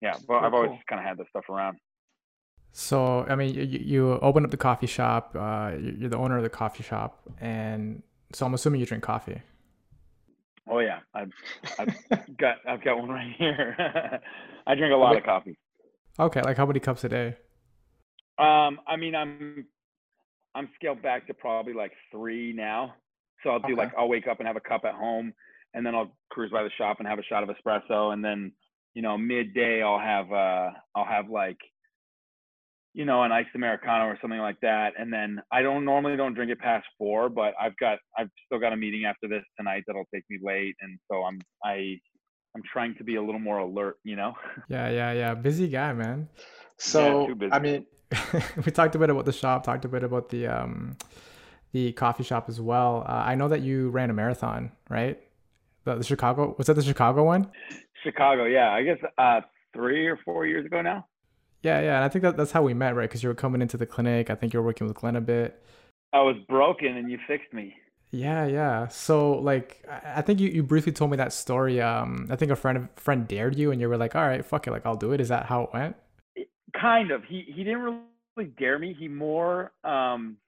yeah, 0.00 0.16
but 0.26 0.44
I've 0.44 0.54
always 0.54 0.78
kind 0.88 1.00
of 1.00 1.06
had 1.06 1.18
this 1.18 1.26
stuff 1.30 1.44
around. 1.48 1.78
So, 2.72 3.24
I 3.26 3.36
mean, 3.36 3.54
you, 3.54 3.62
you 3.62 4.12
open 4.20 4.44
up 4.44 4.50
the 4.50 4.58
coffee 4.58 4.86
shop, 4.86 5.34
uh, 5.34 5.72
you're 5.80 6.10
the 6.10 6.18
owner 6.18 6.36
of 6.36 6.42
the 6.42 6.50
coffee 6.50 6.82
shop, 6.82 7.22
and 7.40 8.02
so 8.34 8.44
I'm 8.44 8.52
assuming 8.52 8.80
you 8.80 8.86
drink 8.86 9.02
coffee. 9.02 9.40
Oh 10.68 10.80
yeah, 10.80 10.98
I've, 11.14 11.32
I've 11.78 11.96
got 12.36 12.56
I've 12.68 12.84
got 12.84 12.98
one 12.98 13.08
right 13.08 13.32
here. 13.38 13.76
I 14.66 14.74
drink 14.74 14.92
a 14.92 14.96
lot 14.96 15.16
of 15.16 15.22
coffee. 15.22 15.56
Okay, 16.18 16.40
like 16.42 16.56
how 16.56 16.66
many 16.66 16.80
cups 16.80 17.04
a 17.04 17.08
day? 17.08 17.36
Um, 18.38 18.80
I 18.86 18.96
mean, 18.98 19.14
I'm 19.14 19.66
I'm 20.54 20.68
scaled 20.76 21.02
back 21.02 21.26
to 21.26 21.34
probably 21.34 21.74
like 21.74 21.92
three 22.10 22.52
now. 22.52 22.94
So 23.42 23.50
I'll 23.50 23.60
do 23.60 23.74
okay. 23.74 23.74
like 23.74 23.92
I'll 23.96 24.08
wake 24.08 24.26
up 24.26 24.38
and 24.38 24.46
have 24.46 24.56
a 24.56 24.60
cup 24.60 24.84
at 24.84 24.94
home, 24.94 25.32
and 25.74 25.84
then 25.84 25.94
I'll 25.94 26.16
cruise 26.30 26.50
by 26.50 26.62
the 26.62 26.70
shop 26.78 26.96
and 26.98 27.08
have 27.08 27.18
a 27.18 27.24
shot 27.24 27.42
of 27.42 27.50
espresso, 27.50 28.12
and 28.12 28.24
then 28.24 28.52
you 28.94 29.02
know 29.02 29.18
midday 29.18 29.82
I'll 29.82 30.00
have 30.00 30.32
uh 30.32 30.70
I'll 30.94 31.04
have 31.04 31.28
like 31.28 31.58
you 32.96 33.04
know, 33.04 33.22
an 33.22 33.30
iced 33.30 33.54
americano 33.54 34.06
or 34.06 34.18
something 34.22 34.40
like 34.40 34.58
that. 34.62 34.94
And 34.98 35.12
then 35.12 35.38
I 35.52 35.60
don't 35.60 35.84
normally 35.84 36.16
don't 36.16 36.32
drink 36.32 36.50
it 36.50 36.58
past 36.58 36.86
four, 36.96 37.28
but 37.28 37.52
I've 37.60 37.76
got 37.76 37.98
I've 38.18 38.30
still 38.46 38.58
got 38.58 38.72
a 38.72 38.76
meeting 38.76 39.04
after 39.04 39.28
this 39.28 39.44
tonight 39.58 39.84
that'll 39.86 40.08
take 40.12 40.24
me 40.30 40.38
late, 40.42 40.74
and 40.80 40.98
so 41.10 41.22
I'm 41.22 41.38
I 41.62 42.00
I'm 42.56 42.62
trying 42.62 42.94
to 42.94 43.04
be 43.04 43.16
a 43.16 43.22
little 43.22 43.38
more 43.38 43.58
alert, 43.58 43.98
you 44.02 44.16
know. 44.16 44.34
Yeah, 44.68 44.88
yeah, 44.88 45.12
yeah. 45.12 45.34
Busy 45.34 45.68
guy, 45.68 45.92
man. 45.92 46.28
So 46.78 47.28
yeah, 47.28 47.48
I 47.52 47.58
mean, 47.58 47.84
we 48.64 48.72
talked 48.72 48.94
a 48.94 48.98
bit 48.98 49.10
about 49.10 49.26
the 49.26 49.32
shop, 49.32 49.62
talked 49.62 49.84
a 49.84 49.88
bit 49.88 50.02
about 50.02 50.30
the 50.30 50.46
um 50.46 50.96
the 51.72 51.92
coffee 51.92 52.24
shop 52.24 52.48
as 52.48 52.58
well. 52.58 53.04
Uh, 53.06 53.12
I 53.12 53.34
know 53.34 53.48
that 53.48 53.60
you 53.60 53.90
ran 53.90 54.08
a 54.08 54.14
marathon, 54.14 54.72
right? 54.88 55.20
The, 55.84 55.96
the 55.96 56.04
Chicago 56.04 56.54
was 56.56 56.66
that 56.68 56.74
the 56.74 56.82
Chicago 56.82 57.24
one? 57.24 57.50
Chicago, 58.02 58.46
yeah. 58.46 58.70
I 58.70 58.82
guess 58.82 58.98
uh, 59.18 59.42
three 59.74 60.06
or 60.06 60.18
four 60.24 60.46
years 60.46 60.64
ago 60.64 60.80
now. 60.80 61.06
Yeah, 61.62 61.80
yeah, 61.80 61.96
and 61.96 62.04
I 62.04 62.08
think 62.08 62.22
that 62.22 62.38
that's 62.38 62.52
how 62.52 62.62
we 62.62 62.72
met, 62.72 62.94
right? 62.94 63.08
Because 63.08 63.22
you 63.22 63.28
were 63.28 63.34
coming 63.34 63.60
into 63.60 63.76
the 63.76 63.86
clinic. 63.86 64.30
I 64.30 64.34
think 64.34 64.54
you 64.54 64.60
were 64.60 64.66
working 64.66 64.86
with 64.86 64.96
Glenn 64.96 65.16
a 65.16 65.20
bit. 65.20 65.62
I 66.14 66.22
was 66.22 66.36
broken, 66.48 66.96
and 66.96 67.10
you 67.10 67.18
fixed 67.28 67.52
me. 67.52 67.74
Yeah, 68.16 68.46
yeah. 68.46 68.88
So 68.88 69.32
like 69.32 69.84
I 69.88 70.22
think 70.22 70.40
you, 70.40 70.48
you 70.48 70.62
briefly 70.62 70.92
told 70.92 71.10
me 71.10 71.16
that 71.18 71.32
story. 71.32 71.80
Um 71.80 72.28
I 72.30 72.36
think 72.36 72.50
a 72.50 72.56
friend 72.56 72.88
friend 72.96 73.28
dared 73.28 73.56
you 73.56 73.70
and 73.70 73.80
you 73.80 73.88
were 73.88 73.98
like, 73.98 74.16
All 74.16 74.26
right, 74.26 74.44
fuck 74.44 74.66
it, 74.66 74.70
like 74.70 74.86
I'll 74.86 74.96
do 74.96 75.12
it. 75.12 75.20
Is 75.20 75.28
that 75.28 75.46
how 75.46 75.64
it 75.64 75.70
went? 75.72 75.96
Kind 76.80 77.10
of. 77.10 77.24
He 77.24 77.44
he 77.46 77.62
didn't 77.62 78.00
really 78.36 78.50
dare 78.58 78.78
me. 78.78 78.96
He 78.98 79.08
more 79.08 79.72
um 79.84 80.38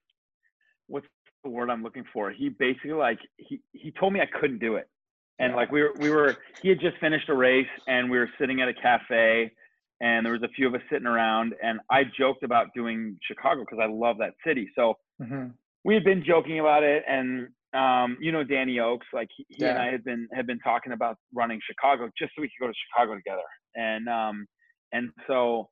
what's 0.87 1.07
the 1.45 1.51
word 1.51 1.69
I'm 1.69 1.83
looking 1.83 2.05
for? 2.13 2.31
He 2.31 2.49
basically 2.49 2.93
like 2.93 3.19
he 3.37 3.61
he 3.73 3.93
told 3.93 4.13
me 4.15 4.21
I 4.21 4.39
couldn't 4.41 4.59
do 4.61 4.77
it. 4.77 4.89
And 5.39 5.55
like 5.55 5.71
we 5.71 5.83
were 5.83 5.93
we 5.99 6.11
were 6.11 6.37
he 6.63 6.71
had 6.71 6.81
just 6.81 6.97
finished 6.99 7.29
a 7.29 7.35
race 7.35 7.69
and 7.87 8.11
we 8.11 8.19
were 8.19 8.31
sitting 8.41 8.63
at 8.63 8.69
a 8.69 8.75
cafe 8.75 9.53
and 10.01 10.25
there 10.25 10.33
was 10.33 10.43
a 10.43 10.49
few 10.49 10.67
of 10.67 10.75
us 10.75 10.81
sitting 10.91 11.07
around 11.07 11.55
and 11.63 11.81
I 11.91 12.05
joked 12.19 12.45
about 12.45 12.69
doing 12.75 13.19
Chicago 13.27 13.61
because 13.61 13.79
I 13.83 13.93
love 13.93 14.17
that 14.19 14.35
city. 14.47 14.71
So 14.75 14.95
mm-hmm. 15.21 15.49
we 15.85 15.95
had 15.95 16.05
been 16.05 16.25
joking 16.27 16.61
about 16.61 16.83
it 16.83 17.05
and 17.07 17.49
um, 17.75 18.17
you 18.21 18.33
know 18.33 18.45
Danny 18.45 18.81
Oaks, 18.81 19.07
like 19.13 19.29
he, 19.37 19.45
he 19.49 19.63
yeah. 19.63 19.71
and 19.71 19.79
I 19.79 19.91
had 19.91 20.05
been 20.05 20.29
had 20.33 20.47
been 20.47 20.59
talking 20.61 20.93
about 20.93 21.17
running 21.35 21.61
Chicago 21.67 22.09
just 22.19 22.33
so 22.35 22.43
we 22.43 22.49
could 22.49 22.67
go 22.67 22.69
to 22.69 22.75
Chicago 22.89 23.15
together. 23.15 23.43
And 23.75 24.09
um 24.09 24.47
and 24.93 25.11
so 25.27 25.69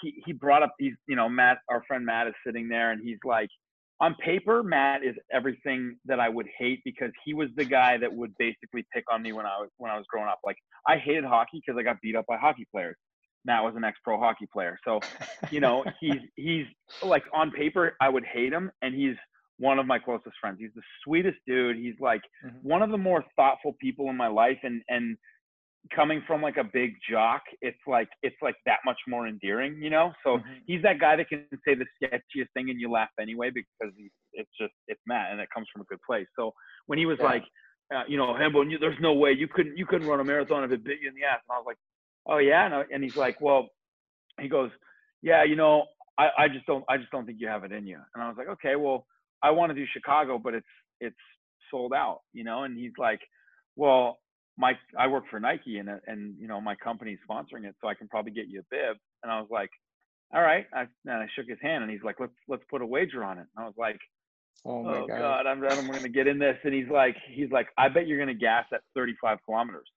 he 0.00 0.22
he 0.24 0.32
brought 0.32 0.62
up 0.62 0.74
these, 0.78 0.94
you 1.06 1.16
know, 1.16 1.28
Matt, 1.28 1.58
our 1.68 1.82
friend 1.86 2.04
Matt 2.04 2.28
is 2.28 2.34
sitting 2.46 2.68
there 2.68 2.92
and 2.92 3.00
he's 3.02 3.18
like, 3.24 3.48
on 4.00 4.14
paper, 4.14 4.62
Matt 4.62 5.02
is 5.02 5.16
everything 5.32 5.96
that 6.06 6.20
I 6.20 6.28
would 6.28 6.46
hate 6.56 6.80
because 6.84 7.10
he 7.24 7.34
was 7.34 7.48
the 7.56 7.64
guy 7.64 7.98
that 7.98 8.12
would 8.12 8.32
basically 8.38 8.86
pick 8.94 9.04
on 9.12 9.22
me 9.22 9.32
when 9.32 9.44
I 9.44 9.58
was 9.58 9.70
when 9.78 9.90
I 9.90 9.96
was 9.96 10.06
growing 10.08 10.28
up. 10.28 10.38
Like 10.44 10.56
I 10.86 10.96
hated 10.96 11.24
hockey 11.24 11.60
because 11.64 11.78
I 11.78 11.82
got 11.82 12.00
beat 12.00 12.16
up 12.16 12.26
by 12.26 12.36
hockey 12.36 12.66
players. 12.72 12.96
Matt 13.44 13.62
was 13.62 13.74
an 13.76 13.84
ex-pro 13.84 14.18
hockey 14.18 14.46
player, 14.52 14.78
so 14.84 15.00
you 15.50 15.60
know 15.60 15.84
he's 16.00 16.20
he's 16.36 16.66
like 17.02 17.24
on 17.34 17.50
paper 17.50 17.96
I 18.00 18.08
would 18.08 18.24
hate 18.24 18.52
him, 18.52 18.70
and 18.82 18.94
he's 18.94 19.16
one 19.58 19.78
of 19.78 19.86
my 19.86 19.98
closest 19.98 20.36
friends. 20.40 20.58
He's 20.60 20.74
the 20.74 20.82
sweetest 21.04 21.38
dude. 21.46 21.76
He's 21.76 21.98
like 22.00 22.22
mm-hmm. 22.44 22.68
one 22.68 22.82
of 22.82 22.90
the 22.90 22.98
more 22.98 23.24
thoughtful 23.36 23.74
people 23.80 24.08
in 24.08 24.16
my 24.16 24.28
life, 24.28 24.58
and 24.62 24.82
and 24.88 25.16
coming 25.94 26.22
from 26.26 26.42
like 26.42 26.56
a 26.56 26.64
big 26.64 26.94
jock, 27.10 27.42
it's 27.60 27.78
like 27.86 28.08
it's 28.22 28.36
like 28.42 28.56
that 28.66 28.78
much 28.84 28.98
more 29.06 29.26
endearing, 29.26 29.80
you 29.80 29.90
know. 29.90 30.12
So 30.24 30.38
mm-hmm. 30.38 30.52
he's 30.66 30.82
that 30.82 31.00
guy 31.00 31.16
that 31.16 31.28
can 31.28 31.44
say 31.66 31.74
the 31.74 31.86
sketchiest 32.02 32.48
thing 32.54 32.70
and 32.70 32.80
you 32.80 32.90
laugh 32.90 33.08
anyway 33.20 33.50
because 33.50 33.92
he, 33.96 34.10
it's 34.32 34.50
just 34.60 34.72
it's 34.86 35.00
Matt 35.06 35.32
and 35.32 35.40
it 35.40 35.48
comes 35.54 35.66
from 35.72 35.82
a 35.82 35.84
good 35.86 36.00
place. 36.06 36.26
So 36.36 36.52
when 36.86 36.98
he 36.98 37.06
was 37.06 37.18
yeah. 37.20 37.26
like, 37.26 37.44
uh, 37.94 38.02
you 38.06 38.16
know, 38.16 38.34
Hembo, 38.34 38.64
there's 38.80 39.00
no 39.00 39.14
way 39.14 39.32
you 39.32 39.48
couldn't 39.48 39.76
you 39.76 39.86
couldn't 39.86 40.08
run 40.08 40.20
a 40.20 40.24
marathon 40.24 40.64
if 40.64 40.72
it 40.72 40.84
bit 40.84 40.98
you 41.00 41.08
in 41.08 41.14
the 41.14 41.24
ass, 41.24 41.40
and 41.48 41.54
I 41.54 41.58
was 41.58 41.66
like, 41.66 41.78
oh 42.26 42.38
yeah, 42.38 42.66
and, 42.66 42.74
I, 42.74 42.84
and 42.92 43.02
he's 43.02 43.16
like, 43.16 43.40
well, 43.40 43.68
he 44.40 44.48
goes, 44.48 44.70
yeah, 45.22 45.44
you 45.44 45.56
know, 45.56 45.86
I 46.18 46.28
I 46.38 46.48
just 46.48 46.66
don't 46.66 46.84
I 46.88 46.98
just 46.98 47.10
don't 47.10 47.26
think 47.26 47.38
you 47.40 47.48
have 47.48 47.64
it 47.64 47.72
in 47.72 47.86
you, 47.86 47.98
and 48.14 48.22
I 48.22 48.28
was 48.28 48.36
like, 48.36 48.48
okay, 48.48 48.76
well, 48.76 49.06
I 49.42 49.50
want 49.50 49.70
to 49.70 49.74
do 49.74 49.84
Chicago, 49.92 50.38
but 50.38 50.54
it's 50.54 50.66
it's 51.00 51.16
sold 51.70 51.92
out, 51.92 52.20
you 52.32 52.44
know, 52.44 52.64
and 52.64 52.78
he's 52.78 52.92
like, 52.98 53.20
well 53.76 54.18
my 54.58 54.72
I 54.98 55.06
work 55.06 55.24
for 55.30 55.38
Nike 55.38 55.78
and 55.78 55.88
and 56.06 56.34
you 56.38 56.48
know 56.48 56.60
my 56.60 56.74
company's 56.74 57.18
sponsoring 57.28 57.64
it, 57.64 57.76
so 57.80 57.88
I 57.88 57.94
can 57.94 58.08
probably 58.08 58.32
get 58.32 58.48
you 58.48 58.60
a 58.60 58.64
bib. 58.70 58.96
And 59.22 59.32
I 59.32 59.40
was 59.40 59.48
like, 59.50 59.70
all 60.34 60.42
right. 60.42 60.66
I, 60.74 60.80
and 61.06 61.14
I 61.22 61.26
shook 61.34 61.46
his 61.48 61.58
hand, 61.62 61.82
and 61.82 61.90
he's 61.90 62.02
like, 62.02 62.16
let's 62.20 62.32
let's 62.48 62.64
put 62.70 62.82
a 62.82 62.86
wager 62.86 63.24
on 63.24 63.38
it. 63.38 63.46
And 63.56 63.64
I 63.64 63.66
was 63.66 63.76
like, 63.78 63.98
oh, 64.66 64.86
oh 64.86 65.06
God. 65.06 65.18
God, 65.18 65.46
I'm 65.46 65.64
I'm 65.64 65.90
gonna 65.90 66.08
get 66.08 66.26
in 66.26 66.38
this. 66.38 66.56
And 66.64 66.74
he's 66.74 66.88
like, 66.90 67.16
he's 67.32 67.50
like, 67.50 67.68
I 67.78 67.88
bet 67.88 68.06
you're 68.06 68.18
gonna 68.18 68.34
gas 68.34 68.66
at 68.72 68.80
35 68.94 69.38
kilometers. 69.46 69.88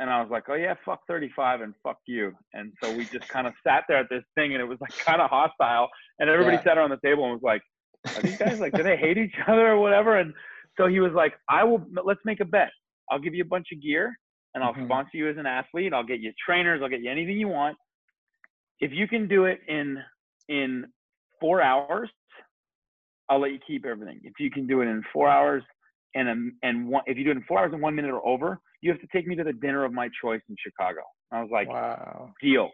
And 0.00 0.10
I 0.10 0.20
was 0.20 0.28
like, 0.28 0.44
oh 0.48 0.54
yeah, 0.54 0.74
fuck 0.84 1.02
35 1.06 1.60
and 1.60 1.74
fuck 1.84 1.98
you. 2.06 2.32
And 2.52 2.72
so 2.82 2.94
we 2.96 3.04
just 3.04 3.28
kind 3.28 3.46
of 3.46 3.52
sat 3.64 3.84
there 3.88 3.98
at 3.98 4.08
this 4.10 4.24
thing, 4.34 4.52
and 4.52 4.60
it 4.60 4.66
was 4.66 4.80
like 4.80 4.96
kind 4.98 5.22
of 5.22 5.30
hostile. 5.30 5.88
And 6.18 6.28
everybody 6.28 6.56
yeah. 6.56 6.64
sat 6.64 6.78
around 6.78 6.90
the 6.90 6.98
table 7.04 7.24
and 7.24 7.32
was 7.32 7.42
like, 7.44 7.62
are 8.06 8.22
these 8.22 8.36
guys 8.36 8.60
like, 8.60 8.72
do 8.74 8.82
they 8.82 8.96
hate 8.96 9.18
each 9.18 9.34
other 9.48 9.68
or 9.68 9.78
whatever? 9.78 10.18
And 10.18 10.32
so 10.76 10.86
he 10.86 11.00
was 11.00 11.12
like, 11.12 11.34
I 11.48 11.64
will. 11.64 11.84
Let's 12.04 12.20
make 12.24 12.40
a 12.40 12.44
bet. 12.44 12.70
I'll 13.10 13.20
give 13.20 13.34
you 13.34 13.42
a 13.42 13.46
bunch 13.46 13.68
of 13.72 13.82
gear 13.82 14.14
and 14.54 14.62
I'll 14.62 14.72
mm-hmm. 14.72 14.86
sponsor 14.86 15.10
you 15.14 15.28
as 15.28 15.36
an 15.36 15.46
athlete. 15.46 15.92
I'll 15.92 16.04
get 16.04 16.20
you 16.20 16.32
trainers. 16.44 16.80
I'll 16.82 16.88
get 16.88 17.00
you 17.00 17.10
anything 17.10 17.38
you 17.38 17.48
want. 17.48 17.76
If 18.80 18.92
you 18.92 19.06
can 19.08 19.28
do 19.28 19.44
it 19.44 19.60
in 19.68 19.98
in 20.48 20.86
four 21.40 21.62
hours, 21.62 22.10
I'll 23.28 23.40
let 23.40 23.52
you 23.52 23.58
keep 23.66 23.84
everything. 23.86 24.20
If 24.22 24.34
you 24.38 24.50
can 24.50 24.66
do 24.66 24.80
it 24.80 24.86
in 24.86 25.02
four 25.12 25.28
hours 25.28 25.62
and 26.14 26.28
a, 26.28 26.66
and 26.66 26.88
one, 26.88 27.02
if 27.06 27.16
you 27.16 27.24
do 27.24 27.30
it 27.30 27.36
in 27.36 27.44
four 27.44 27.58
hours 27.58 27.72
and 27.72 27.82
one 27.82 27.94
minute 27.94 28.10
or 28.10 28.26
over, 28.26 28.58
you 28.80 28.90
have 28.90 29.00
to 29.00 29.06
take 29.12 29.26
me 29.26 29.34
to 29.36 29.44
the 29.44 29.52
dinner 29.52 29.84
of 29.84 29.92
my 29.92 30.08
choice 30.22 30.42
in 30.48 30.56
Chicago. 30.62 31.00
I 31.32 31.40
was 31.40 31.50
like, 31.52 31.68
wow, 31.68 32.32
deal. 32.42 32.70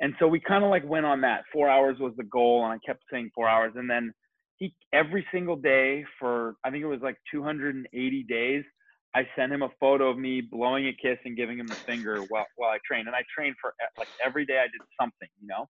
And 0.00 0.12
so 0.18 0.28
we 0.28 0.40
kind 0.40 0.62
of 0.62 0.70
like 0.70 0.86
went 0.86 1.06
on 1.06 1.22
that. 1.22 1.44
Four 1.52 1.70
hours 1.70 1.96
was 1.98 2.12
the 2.16 2.24
goal, 2.24 2.64
and 2.64 2.72
I 2.72 2.78
kept 2.86 3.02
saying 3.10 3.30
four 3.34 3.48
hours. 3.48 3.72
And 3.76 3.88
then 3.88 4.12
he 4.58 4.74
every 4.92 5.26
single 5.32 5.56
day 5.56 6.04
for 6.18 6.56
I 6.64 6.70
think 6.70 6.82
it 6.82 6.86
was 6.86 7.00
like 7.02 7.16
280 7.32 8.22
days, 8.24 8.64
I 9.14 9.26
sent 9.34 9.50
him 9.52 9.62
a 9.62 9.70
photo 9.80 10.10
of 10.10 10.18
me 10.18 10.42
blowing 10.42 10.88
a 10.88 10.92
kiss 10.92 11.18
and 11.24 11.36
giving 11.36 11.58
him 11.58 11.66
the 11.66 11.74
finger 11.74 12.20
while, 12.28 12.44
while 12.56 12.70
I 12.70 12.78
trained. 12.86 13.06
And 13.06 13.16
I 13.16 13.22
trained 13.34 13.56
for 13.60 13.74
like 13.96 14.08
every 14.24 14.44
day 14.44 14.58
I 14.58 14.64
did 14.64 14.80
something, 15.00 15.28
you 15.40 15.48
know? 15.48 15.68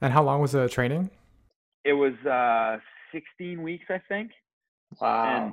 And 0.00 0.10
how 0.10 0.22
long 0.22 0.40
was 0.40 0.52
the 0.52 0.68
training? 0.70 1.10
It 1.84 1.92
was 1.92 2.14
uh, 2.26 2.78
16 3.12 3.62
weeks, 3.62 3.84
I 3.90 4.00
think. 4.08 4.30
Wow. 5.00 5.44
And, 5.44 5.52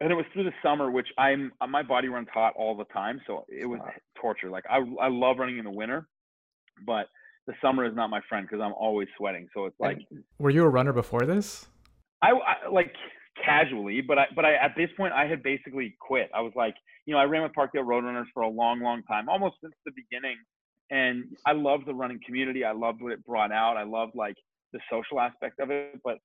and 0.00 0.10
it 0.10 0.14
was 0.16 0.24
through 0.32 0.44
the 0.44 0.52
summer, 0.60 0.90
which 0.90 1.06
I'm, 1.18 1.52
uh, 1.60 1.68
my 1.68 1.84
body 1.84 2.08
runs 2.08 2.28
hot 2.34 2.54
all 2.56 2.76
the 2.76 2.84
time. 2.86 3.20
So 3.28 3.44
it 3.48 3.66
was 3.66 3.78
wow. 3.78 3.92
torture. 4.20 4.50
Like 4.50 4.64
I, 4.68 4.78
I 5.00 5.08
love 5.08 5.38
running 5.38 5.58
in 5.58 5.64
the 5.64 5.70
winter, 5.70 6.08
but 6.84 7.06
the 7.46 7.54
summer 7.62 7.84
is 7.84 7.94
not 7.94 8.10
my 8.10 8.20
friend 8.28 8.44
because 8.44 8.60
I'm 8.60 8.74
always 8.74 9.06
sweating. 9.16 9.46
So 9.54 9.66
it's 9.66 9.76
like. 9.78 9.98
And 10.10 10.24
were 10.38 10.50
you 10.50 10.64
a 10.64 10.68
runner 10.68 10.92
before 10.92 11.20
this? 11.20 11.68
I, 12.22 12.30
I 12.30 12.68
like 12.70 12.92
casually, 13.44 14.00
but 14.00 14.18
I 14.18 14.26
but 14.34 14.44
I 14.44 14.54
at 14.54 14.72
this 14.76 14.90
point 14.96 15.12
I 15.12 15.26
had 15.26 15.42
basically 15.42 15.96
quit. 16.00 16.30
I 16.34 16.40
was 16.40 16.52
like, 16.56 16.74
you 17.04 17.14
know, 17.14 17.20
I 17.20 17.24
ran 17.24 17.42
with 17.42 17.52
Parkdale 17.52 17.84
Roadrunners 17.84 18.26
for 18.32 18.42
a 18.42 18.48
long, 18.48 18.80
long 18.80 19.02
time, 19.04 19.28
almost 19.28 19.56
since 19.62 19.74
the 19.84 19.92
beginning. 19.92 20.36
And 20.90 21.24
I 21.44 21.52
loved 21.52 21.86
the 21.86 21.94
running 21.94 22.20
community. 22.24 22.64
I 22.64 22.72
loved 22.72 23.02
what 23.02 23.12
it 23.12 23.24
brought 23.24 23.52
out. 23.52 23.76
I 23.76 23.82
loved 23.82 24.14
like 24.14 24.36
the 24.72 24.80
social 24.90 25.20
aspect 25.20 25.58
of 25.60 25.70
it. 25.70 26.00
But 26.04 26.18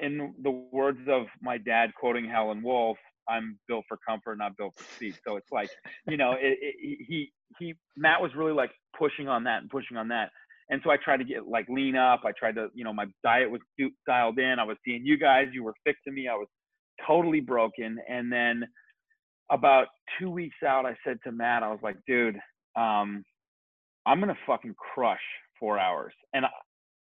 in 0.00 0.34
the 0.42 0.50
words 0.50 1.00
of 1.08 1.26
my 1.40 1.58
dad 1.58 1.92
quoting 1.98 2.26
Howlin' 2.26 2.62
Wolf, 2.62 2.98
I'm 3.28 3.58
built 3.68 3.84
for 3.88 3.98
comfort, 4.06 4.38
not 4.38 4.56
built 4.56 4.74
for 4.76 4.84
speed. 4.94 5.16
So 5.26 5.36
it's 5.36 5.52
like, 5.52 5.70
you 6.08 6.16
know, 6.16 6.32
it, 6.32 6.58
it, 6.60 6.98
he 7.06 7.32
he 7.58 7.74
Matt 7.96 8.20
was 8.20 8.34
really 8.34 8.52
like 8.52 8.72
pushing 8.98 9.28
on 9.28 9.44
that 9.44 9.62
and 9.62 9.70
pushing 9.70 9.96
on 9.96 10.08
that. 10.08 10.30
And 10.70 10.80
so 10.84 10.90
I 10.90 10.96
tried 10.96 11.18
to 11.18 11.24
get 11.24 11.46
like 11.46 11.66
lean 11.68 11.96
up. 11.96 12.22
I 12.24 12.32
tried 12.32 12.54
to, 12.54 12.68
you 12.74 12.84
know, 12.84 12.92
my 12.92 13.06
diet 13.22 13.50
was 13.50 13.60
dialed 14.06 14.38
in. 14.38 14.58
I 14.58 14.64
was 14.64 14.76
seeing 14.84 15.04
you 15.04 15.18
guys. 15.18 15.48
You 15.52 15.64
were 15.64 15.74
fixing 15.84 16.14
me. 16.14 16.28
I 16.28 16.34
was 16.34 16.48
totally 17.06 17.40
broken. 17.40 17.98
And 18.08 18.32
then 18.32 18.64
about 19.50 19.88
two 20.18 20.30
weeks 20.30 20.56
out, 20.66 20.86
I 20.86 20.96
said 21.04 21.18
to 21.24 21.32
Matt, 21.32 21.62
I 21.62 21.70
was 21.70 21.80
like, 21.82 21.96
dude, 22.06 22.36
um, 22.76 23.24
I'm 24.06 24.20
gonna 24.20 24.36
fucking 24.46 24.74
crush 24.94 25.20
four 25.58 25.78
hours. 25.78 26.14
And 26.32 26.46
I, 26.46 26.50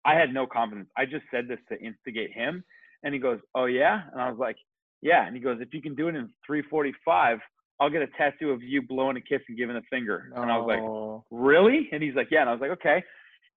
I 0.06 0.16
had 0.16 0.34
no 0.34 0.46
confidence. 0.48 0.90
I 0.98 1.06
just 1.06 1.24
said 1.32 1.48
this 1.48 1.60
to 1.70 1.80
instigate 1.80 2.32
him. 2.34 2.64
And 3.04 3.14
he 3.14 3.20
goes, 3.20 3.40
oh 3.56 3.66
yeah. 3.66 4.02
And 4.12 4.22
I 4.22 4.30
was 4.30 4.40
like, 4.40 4.58
yeah. 5.02 5.26
And 5.26 5.36
he 5.36 5.42
goes, 5.42 5.60
if 5.62 5.74
you 5.74 5.82
can 5.82 5.96
do 5.96 6.08
it 6.08 6.16
in 6.16 6.30
345, 6.46 7.40
I'll 7.80 7.90
get 7.90 8.04
a 8.04 8.08
tattoo 8.18 8.52
of 8.52 8.62
you 8.62 8.82
blowing 8.84 9.18
a 9.18 9.22
kiss 9.22 9.42
and 9.48 9.58
giving 9.58 9.76
a 9.76 9.82
finger. 9.90 10.32
And 10.36 10.52
I 10.52 10.58
was 10.58 10.68
like, 10.68 11.24
really? 11.32 11.90
And 11.92 12.04
he's 12.04 12.14
like, 12.14 12.28
yeah. 12.30 12.42
And 12.42 12.50
I 12.50 12.54
was 12.54 12.62
like, 12.62 12.72
okay 12.72 13.04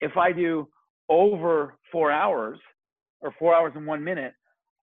if 0.04 0.16
I 0.18 0.32
do 0.32 0.68
over 1.08 1.74
four 1.90 2.12
hours 2.12 2.58
or 3.22 3.34
four 3.38 3.54
hours 3.54 3.72
and 3.74 3.86
one 3.86 4.04
minute, 4.04 4.34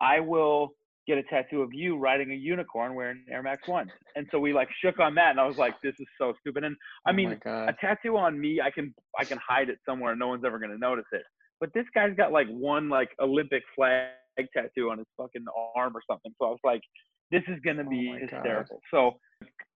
I 0.01 0.19
will 0.19 0.73
get 1.07 1.17
a 1.17 1.23
tattoo 1.23 1.61
of 1.61 1.69
you 1.73 1.97
riding 1.97 2.31
a 2.31 2.35
unicorn 2.35 2.95
wearing 2.95 3.23
Air 3.29 3.43
Max 3.43 3.67
One. 3.67 3.91
And 4.15 4.27
so 4.31 4.39
we 4.39 4.51
like 4.51 4.67
shook 4.83 4.99
on 4.99 5.15
that, 5.15 5.31
and 5.31 5.39
I 5.39 5.45
was 5.45 5.57
like, 5.57 5.79
"This 5.81 5.93
is 5.99 6.07
so 6.17 6.33
stupid." 6.41 6.63
And 6.63 6.75
I 7.05 7.11
oh 7.11 7.13
mean, 7.13 7.39
a 7.45 7.73
tattoo 7.79 8.17
on 8.17 8.39
me, 8.39 8.59
I 8.61 8.71
can 8.71 8.93
I 9.17 9.25
can 9.25 9.37
hide 9.47 9.69
it 9.69 9.77
somewhere, 9.85 10.15
no 10.15 10.27
one's 10.27 10.43
ever 10.43 10.57
gonna 10.57 10.77
notice 10.77 11.05
it. 11.11 11.23
But 11.59 11.71
this 11.73 11.85
guy's 11.93 12.15
got 12.15 12.31
like 12.31 12.47
one 12.47 12.89
like 12.89 13.09
Olympic 13.19 13.63
flag 13.75 14.09
tattoo 14.55 14.89
on 14.89 14.97
his 14.97 15.07
fucking 15.17 15.45
arm 15.75 15.95
or 15.95 16.01
something. 16.09 16.33
So 16.39 16.47
I 16.47 16.49
was 16.49 16.59
like, 16.63 16.81
"This 17.29 17.43
is 17.47 17.59
gonna 17.63 17.87
be 17.87 18.11
oh 18.15 18.19
hysterical." 18.19 18.81
God. 18.91 19.17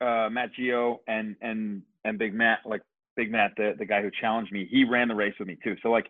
So 0.00 0.06
uh, 0.06 0.30
Matt 0.30 0.54
Geo 0.54 1.00
and 1.06 1.36
and 1.42 1.82
and 2.04 2.18
Big 2.18 2.32
Matt 2.32 2.60
like 2.64 2.80
Big 3.16 3.30
Matt, 3.30 3.52
the, 3.56 3.74
the 3.78 3.86
guy 3.86 4.02
who 4.02 4.10
challenged 4.20 4.52
me, 4.52 4.66
he 4.70 4.84
ran 4.84 5.08
the 5.08 5.14
race 5.14 5.34
with 5.38 5.48
me 5.48 5.56
too. 5.62 5.76
So 5.82 5.90
like 5.90 6.06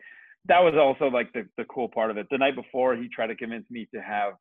that 0.46 0.60
was 0.60 0.74
also 0.78 1.06
like 1.06 1.32
the, 1.32 1.46
the 1.56 1.64
cool 1.64 1.88
part 1.88 2.10
of 2.10 2.16
it. 2.18 2.26
The 2.30 2.38
night 2.38 2.54
before, 2.54 2.96
he 2.96 3.08
tried 3.08 3.28
to 3.28 3.36
convince 3.36 3.68
me 3.70 3.88
to 3.94 4.00
have 4.00 4.34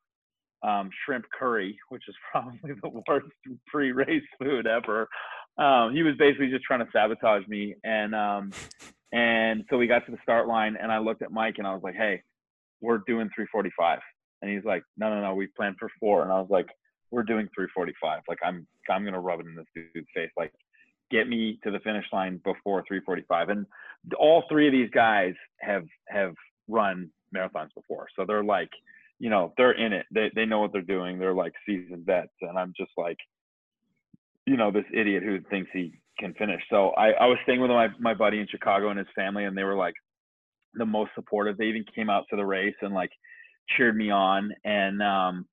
um, 0.62 0.90
shrimp 1.04 1.26
curry, 1.38 1.78
which 1.88 2.02
is 2.08 2.14
probably 2.32 2.72
the 2.82 3.02
worst 3.08 3.26
pre-race 3.66 4.22
food 4.40 4.66
ever. 4.66 5.08
Um, 5.58 5.94
he 5.94 6.02
was 6.02 6.14
basically 6.18 6.50
just 6.50 6.64
trying 6.64 6.80
to 6.80 6.90
sabotage 6.92 7.46
me, 7.46 7.74
and 7.84 8.14
um, 8.14 8.50
and 9.12 9.64
so 9.70 9.78
we 9.78 9.86
got 9.86 10.04
to 10.06 10.12
the 10.12 10.18
start 10.22 10.48
line, 10.48 10.76
and 10.80 10.90
I 10.90 10.98
looked 10.98 11.22
at 11.22 11.30
Mike, 11.30 11.56
and 11.58 11.66
I 11.66 11.72
was 11.72 11.82
like, 11.82 11.94
"Hey, 11.94 12.22
we're 12.80 12.98
doing 12.98 13.30
345," 13.34 14.00
and 14.42 14.50
he's 14.50 14.64
like, 14.64 14.82
"No, 14.96 15.10
no, 15.10 15.20
no, 15.20 15.34
we 15.34 15.46
planned 15.46 15.76
for 15.78 15.88
four. 16.00 16.22
and 16.22 16.32
I 16.32 16.40
was 16.40 16.50
like, 16.50 16.66
"We're 17.12 17.22
doing 17.22 17.48
345. 17.54 18.22
Like 18.28 18.38
I'm 18.44 18.66
I'm 18.90 19.04
gonna 19.04 19.20
rub 19.20 19.40
it 19.40 19.46
in 19.46 19.54
this 19.54 19.66
dude's 19.74 20.08
face. 20.14 20.30
Like 20.36 20.52
get 21.16 21.28
me 21.28 21.58
to 21.62 21.70
the 21.70 21.80
finish 21.80 22.06
line 22.12 22.36
before 22.44 22.82
345 22.88 23.48
and 23.48 23.66
all 24.18 24.44
three 24.48 24.66
of 24.66 24.72
these 24.72 24.90
guys 24.90 25.34
have 25.60 25.84
have 26.08 26.34
run 26.68 27.08
marathons 27.34 27.72
before 27.74 28.06
so 28.16 28.24
they're 28.26 28.44
like 28.44 28.70
you 29.18 29.30
know, 29.30 29.52
they're 29.56 29.72
in 29.72 29.92
it. 29.92 30.06
They 30.10 30.30
they 30.34 30.44
know 30.44 30.60
what 30.60 30.72
they're 30.72 30.82
doing. 30.82 31.18
They're 31.18 31.34
like 31.34 31.52
seasoned 31.66 32.04
vets, 32.06 32.32
and 32.40 32.58
I'm 32.58 32.72
just 32.76 32.90
like, 32.96 33.16
you 34.46 34.56
know, 34.56 34.70
this 34.70 34.84
idiot 34.92 35.22
who 35.22 35.40
thinks 35.50 35.70
he 35.72 35.94
can 36.18 36.34
finish. 36.34 36.62
So 36.70 36.90
I 36.90 37.12
I 37.12 37.26
was 37.26 37.38
staying 37.44 37.60
with 37.60 37.70
my 37.70 37.88
my 37.98 38.14
buddy 38.14 38.40
in 38.40 38.48
Chicago 38.48 38.90
and 38.90 38.98
his 38.98 39.08
family, 39.14 39.44
and 39.44 39.56
they 39.56 39.64
were 39.64 39.76
like 39.76 39.94
the 40.74 40.86
most 40.86 41.12
supportive. 41.14 41.56
They 41.56 41.66
even 41.66 41.84
came 41.94 42.10
out 42.10 42.24
to 42.30 42.36
the 42.36 42.44
race 42.44 42.74
and 42.82 42.92
like 42.92 43.12
cheered 43.76 43.96
me 43.96 44.10
on, 44.10 44.52
and 44.64 45.02
um, 45.02 45.46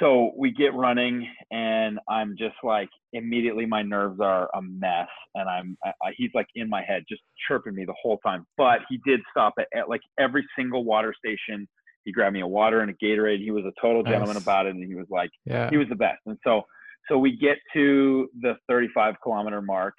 so 0.00 0.32
we 0.36 0.50
get 0.50 0.74
running 0.74 1.28
and 1.50 1.98
i'm 2.08 2.34
just 2.36 2.56
like 2.62 2.88
immediately 3.12 3.66
my 3.66 3.82
nerves 3.82 4.18
are 4.20 4.48
a 4.54 4.62
mess 4.62 5.08
and 5.34 5.48
i'm 5.48 5.76
I, 5.84 6.12
he's 6.16 6.30
like 6.34 6.46
in 6.54 6.68
my 6.68 6.82
head 6.82 7.04
just 7.08 7.22
chirping 7.48 7.74
me 7.74 7.84
the 7.84 7.94
whole 8.00 8.18
time. 8.18 8.46
But 8.56 8.80
he 8.88 9.00
did 9.04 9.20
stop 9.30 9.54
at, 9.58 9.66
at 9.76 9.88
like 9.88 10.00
every 10.18 10.46
single 10.56 10.84
water 10.84 11.14
station. 11.16 11.68
He 12.04 12.12
grabbed 12.12 12.34
me 12.34 12.40
a 12.40 12.46
water 12.46 12.80
and 12.80 12.90
a 12.90 12.94
gatorade. 12.94 13.38
He 13.38 13.50
was 13.50 13.64
a 13.64 13.72
total 13.80 14.02
gentleman 14.02 14.36
about 14.36 14.66
it 14.66 14.74
and 14.74 14.84
he 14.84 14.94
was 14.94 15.06
like 15.10 15.30
yeah. 15.46 15.70
he 15.70 15.76
was 15.76 15.88
the 15.88 15.96
best. 15.96 16.20
And 16.26 16.38
so 16.44 16.62
so 17.08 17.18
we 17.18 17.36
get 17.36 17.58
to 17.74 18.28
the 18.40 18.54
35 18.68 19.14
kilometer 19.22 19.60
mark 19.62 19.94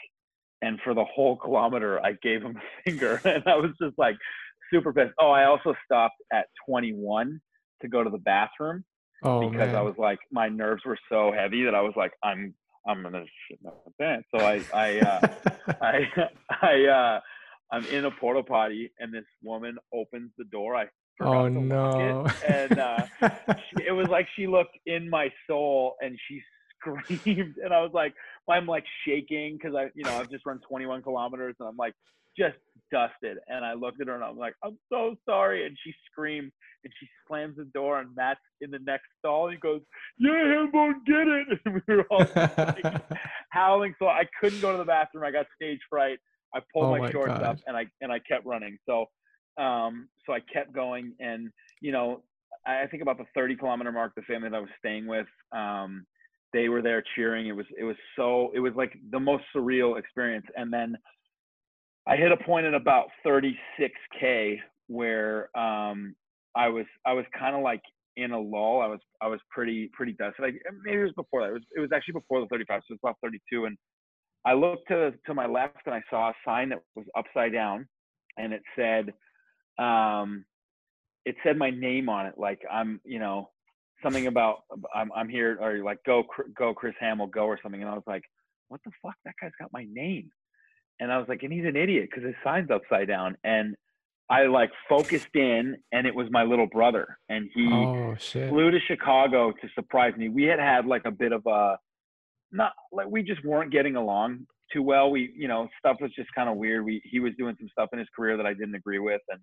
and 0.62 0.80
for 0.84 0.94
the 0.94 1.04
whole 1.04 1.38
kilometer 1.38 2.04
i 2.04 2.14
gave 2.24 2.42
him 2.42 2.58
a 2.88 2.90
finger 2.90 3.22
and 3.26 3.44
i 3.46 3.56
was 3.56 3.72
just 3.80 3.94
like 3.98 4.16
super 4.74 4.92
pissed. 4.92 5.14
Oh 5.20 5.30
i 5.30 5.46
also 5.46 5.76
stopped 5.84 6.16
at 6.34 6.48
21 6.68 7.40
to 7.82 7.88
go 7.88 8.04
to 8.04 8.10
the 8.10 8.18
bathroom 8.18 8.84
oh, 9.26 9.50
because 9.50 9.68
man. 9.68 9.76
I 9.76 9.82
was 9.82 9.96
like 9.98 10.20
my 10.32 10.50
nerves 10.50 10.84
were 10.86 10.98
so 11.10 11.32
heavy 11.32 11.64
that 11.64 11.76
I 11.76 11.82
was 11.82 11.94
like 11.96 12.14
I'm 12.24 12.54
I'm 12.88 13.02
gonna 13.02 13.26
shit 13.48 13.60
my 13.64 13.72
pants. 14.00 14.28
So 14.36 14.44
I 14.44 14.62
I 14.74 15.00
uh, 15.00 15.28
I 15.82 16.08
I 16.62 16.86
uh, 16.86 17.20
I'm 17.72 17.86
in 17.88 18.06
a 18.06 18.12
porta 18.12 18.44
potty 18.44 18.92
and 19.00 19.14
this 19.14 19.26
woman 19.44 19.78
opens 19.94 20.32
the 20.38 20.46
door. 20.46 20.76
I 20.76 20.88
oh 21.22 21.48
no! 21.48 22.26
It, 22.26 22.50
and 22.50 22.80
uh, 22.80 23.06
she, 23.56 23.86
it 23.88 23.92
was 23.92 24.08
like 24.08 24.28
she 24.36 24.48
looked 24.48 24.78
in 24.86 25.10
my 25.10 25.32
soul 25.48 25.96
and 26.02 26.18
she 26.28 26.42
screamed 26.80 27.56
and 27.64 27.74
I 27.74 27.82
was 27.82 27.92
like 27.94 28.14
I'm 28.50 28.68
like 28.68 28.86
shaking 29.08 29.58
because 29.58 29.76
I 29.76 29.90
you 29.96 30.04
know 30.04 30.18
I've 30.20 30.30
just 30.30 30.46
run 30.46 30.60
21 30.68 31.02
kilometers 31.02 31.56
and 31.60 31.68
I'm 31.68 31.78
like 31.78 31.94
just 32.38 32.58
dusted. 32.92 33.38
And 33.48 33.66
I 33.66 33.74
looked 33.74 34.02
at 34.02 34.08
her 34.08 34.16
and 34.16 34.24
I'm 34.24 34.38
like, 34.38 34.56
I'm 34.64 34.78
so 34.92 35.16
sorry. 35.28 35.66
And 35.66 35.78
she 35.84 35.94
screamed 36.12 36.52
and 36.84 36.94
she 37.00 37.08
slams 37.28 37.58
the 37.58 37.66
door 37.66 38.00
and 38.00 38.16
Matt's 38.16 38.40
in 38.62 38.72
the 38.72 38.80
next 38.80 39.06
stall. 39.20 39.48
And 39.48 39.56
he 39.56 39.60
goes, 39.60 39.82
Yeah, 40.18 40.32
Hambone, 40.32 41.06
get 41.06 41.28
it. 41.28 41.60
And 41.66 41.82
we 41.88 41.96
were 41.96 42.06
all 42.10 42.26
like, 42.36 43.02
howling. 43.50 43.96
So 44.00 44.08
I 44.08 44.24
couldn't 44.40 44.62
go 44.62 44.72
to 44.72 44.78
the 44.78 44.86
bathroom. 44.86 45.24
I 45.24 45.32
got 45.32 45.48
stage 45.56 45.80
fright. 45.90 46.20
I 46.54 46.60
pulled 46.74 46.86
oh 46.86 46.92
my, 46.92 47.00
my, 47.00 47.12
shorts 47.12 47.34
God. 47.34 47.44
up 47.44 47.58
and 47.68 47.76
I 47.76 47.86
and 48.02 48.12
I 48.12 48.20
kept 48.20 48.46
running. 48.46 48.78
So 48.86 49.06
um 49.58 50.08
so 50.26 50.34
I 50.34 50.40
kept 50.54 50.74
going 50.74 51.14
and 51.20 51.52
you 51.82 51.92
know, 51.92 52.24
I 52.66 52.88
think 52.88 53.04
about 53.04 53.18
the 53.18 53.26
30 53.36 53.58
kilometer 53.58 53.92
mark, 53.92 54.14
the 54.16 54.22
family 54.24 54.50
that 54.50 54.56
I 54.56 54.60
was 54.60 54.70
staying 54.80 55.06
with, 55.06 55.28
um, 55.52 56.06
they 56.54 56.70
were 56.70 56.82
there 56.82 57.04
cheering. 57.16 57.48
It 57.48 57.56
was 57.56 57.66
it 57.78 57.84
was 57.84 57.98
so 58.16 58.52
it 58.56 58.60
was 58.60 58.74
like 58.76 58.94
the 59.12 59.20
most 59.20 59.44
surreal 59.56 60.00
experience. 60.00 60.46
And 60.56 60.72
then 60.72 60.96
I 62.08 62.16
hit 62.16 62.32
a 62.32 62.38
point 62.38 62.66
at 62.66 62.74
about 62.74 63.08
36k 63.26 64.58
where 64.88 65.56
um, 65.58 66.16
I 66.56 66.68
was 66.70 66.86
I 67.06 67.14
was 67.14 67.26
kind 67.38 67.56
of 67.56 67.62
like 67.62 67.82
in 68.16 68.32
a 68.32 68.40
lull. 68.40 68.82
I 68.82 68.88
was 68.88 69.00
I 69.22 69.28
was 69.28 69.40
pretty 69.50 69.90
pretty 69.94 70.14
dusted. 70.14 70.44
Like 70.44 70.62
maybe 70.84 71.00
it 71.00 71.04
was 71.04 71.14
before 71.14 71.42
that. 71.42 71.50
It 71.50 71.54
was 71.54 71.64
it 71.76 71.80
was 71.80 71.90
actually 71.94 72.14
before 72.14 72.42
the 72.42 72.48
35, 72.48 72.82
so 72.82 72.94
it 72.94 72.94
was 72.94 73.00
about 73.04 73.18
32. 73.24 73.66
And 73.66 73.78
I 74.46 74.54
looked 74.54 74.88
to 74.90 75.14
to 75.26 75.34
my 75.34 75.48
left 75.48 75.82
and 75.86 75.96
I 75.96 76.02
saw 76.10 76.30
a 76.30 76.34
sign 76.46 76.70
that 76.70 76.80
was 76.96 77.06
upside 77.18 77.54
down, 77.54 77.88
and 78.38 78.54
it 78.54 78.62
said, 78.76 79.14
um, 79.84 80.46
it 81.26 81.36
said 81.44 81.58
my 81.58 81.72
name 81.72 82.08
on 82.08 82.28
it. 82.28 82.36
Like 82.38 82.62
I'm 82.72 83.02
you 83.04 83.20
know 83.20 83.50
something 84.04 84.28
about 84.28 84.60
I'm 84.94 85.12
I'm 85.16 85.30
here 85.30 85.58
or 85.60 85.84
like 85.84 85.98
go 86.06 86.24
go 86.56 86.74
Chris 86.74 86.94
Hammell 87.02 87.32
go 87.32 87.46
or 87.46 87.60
something. 87.64 87.82
And 87.82 87.90
I 87.90 87.96
was 87.96 88.04
like, 88.06 88.24
what 88.68 88.80
the 88.86 88.92
fuck? 89.02 89.16
That 89.26 89.34
guy's 89.42 89.52
got 89.60 89.74
my 89.74 89.88
name. 89.92 90.30
And 91.00 91.12
I 91.12 91.18
was 91.18 91.28
like, 91.28 91.44
and 91.44 91.52
he's 91.52 91.66
an 91.66 91.76
idiot 91.76 92.10
because 92.10 92.26
his 92.26 92.36
sign's 92.44 92.70
upside 92.72 93.08
down. 93.08 93.36
And 93.44 93.76
I 94.30 94.44
like 94.46 94.72
focused 94.90 95.36
in, 95.36 95.78
and 95.92 96.08
it 96.08 96.16
was 96.16 96.28
my 96.32 96.44
little 96.44 96.66
brother, 96.66 97.18
and 97.30 97.48
he 97.54 97.70
oh, 97.72 98.16
flew 98.16 98.72
to 98.72 98.80
Chicago 98.88 99.52
to 99.52 99.70
surprise 99.76 100.14
me. 100.18 100.30
We 100.30 100.44
had 100.44 100.60
had 100.60 100.88
like 100.88 101.04
a 101.06 101.12
bit 101.12 101.32
of 101.32 101.46
a 101.46 101.78
not 102.52 102.72
like 102.92 103.08
we 103.08 103.22
just 103.22 103.44
weren't 103.46 103.72
getting 103.72 103.96
along 103.96 104.48
too 104.74 104.82
well. 104.82 105.12
We, 105.12 105.32
you 105.36 105.48
know, 105.48 105.68
stuff 105.78 105.98
was 106.02 106.12
just 106.16 106.30
kind 106.34 106.50
of 106.50 106.58
weird. 106.58 106.84
We 106.86 107.02
he 107.04 107.20
was 107.20 107.34
doing 107.38 107.56
some 107.60 107.70
stuff 107.70 107.90
in 107.94 108.00
his 108.00 108.08
career 108.16 108.36
that 108.38 108.48
I 108.48 108.54
didn't 108.54 108.74
agree 108.74 109.00
with, 109.00 109.22
and 109.30 109.42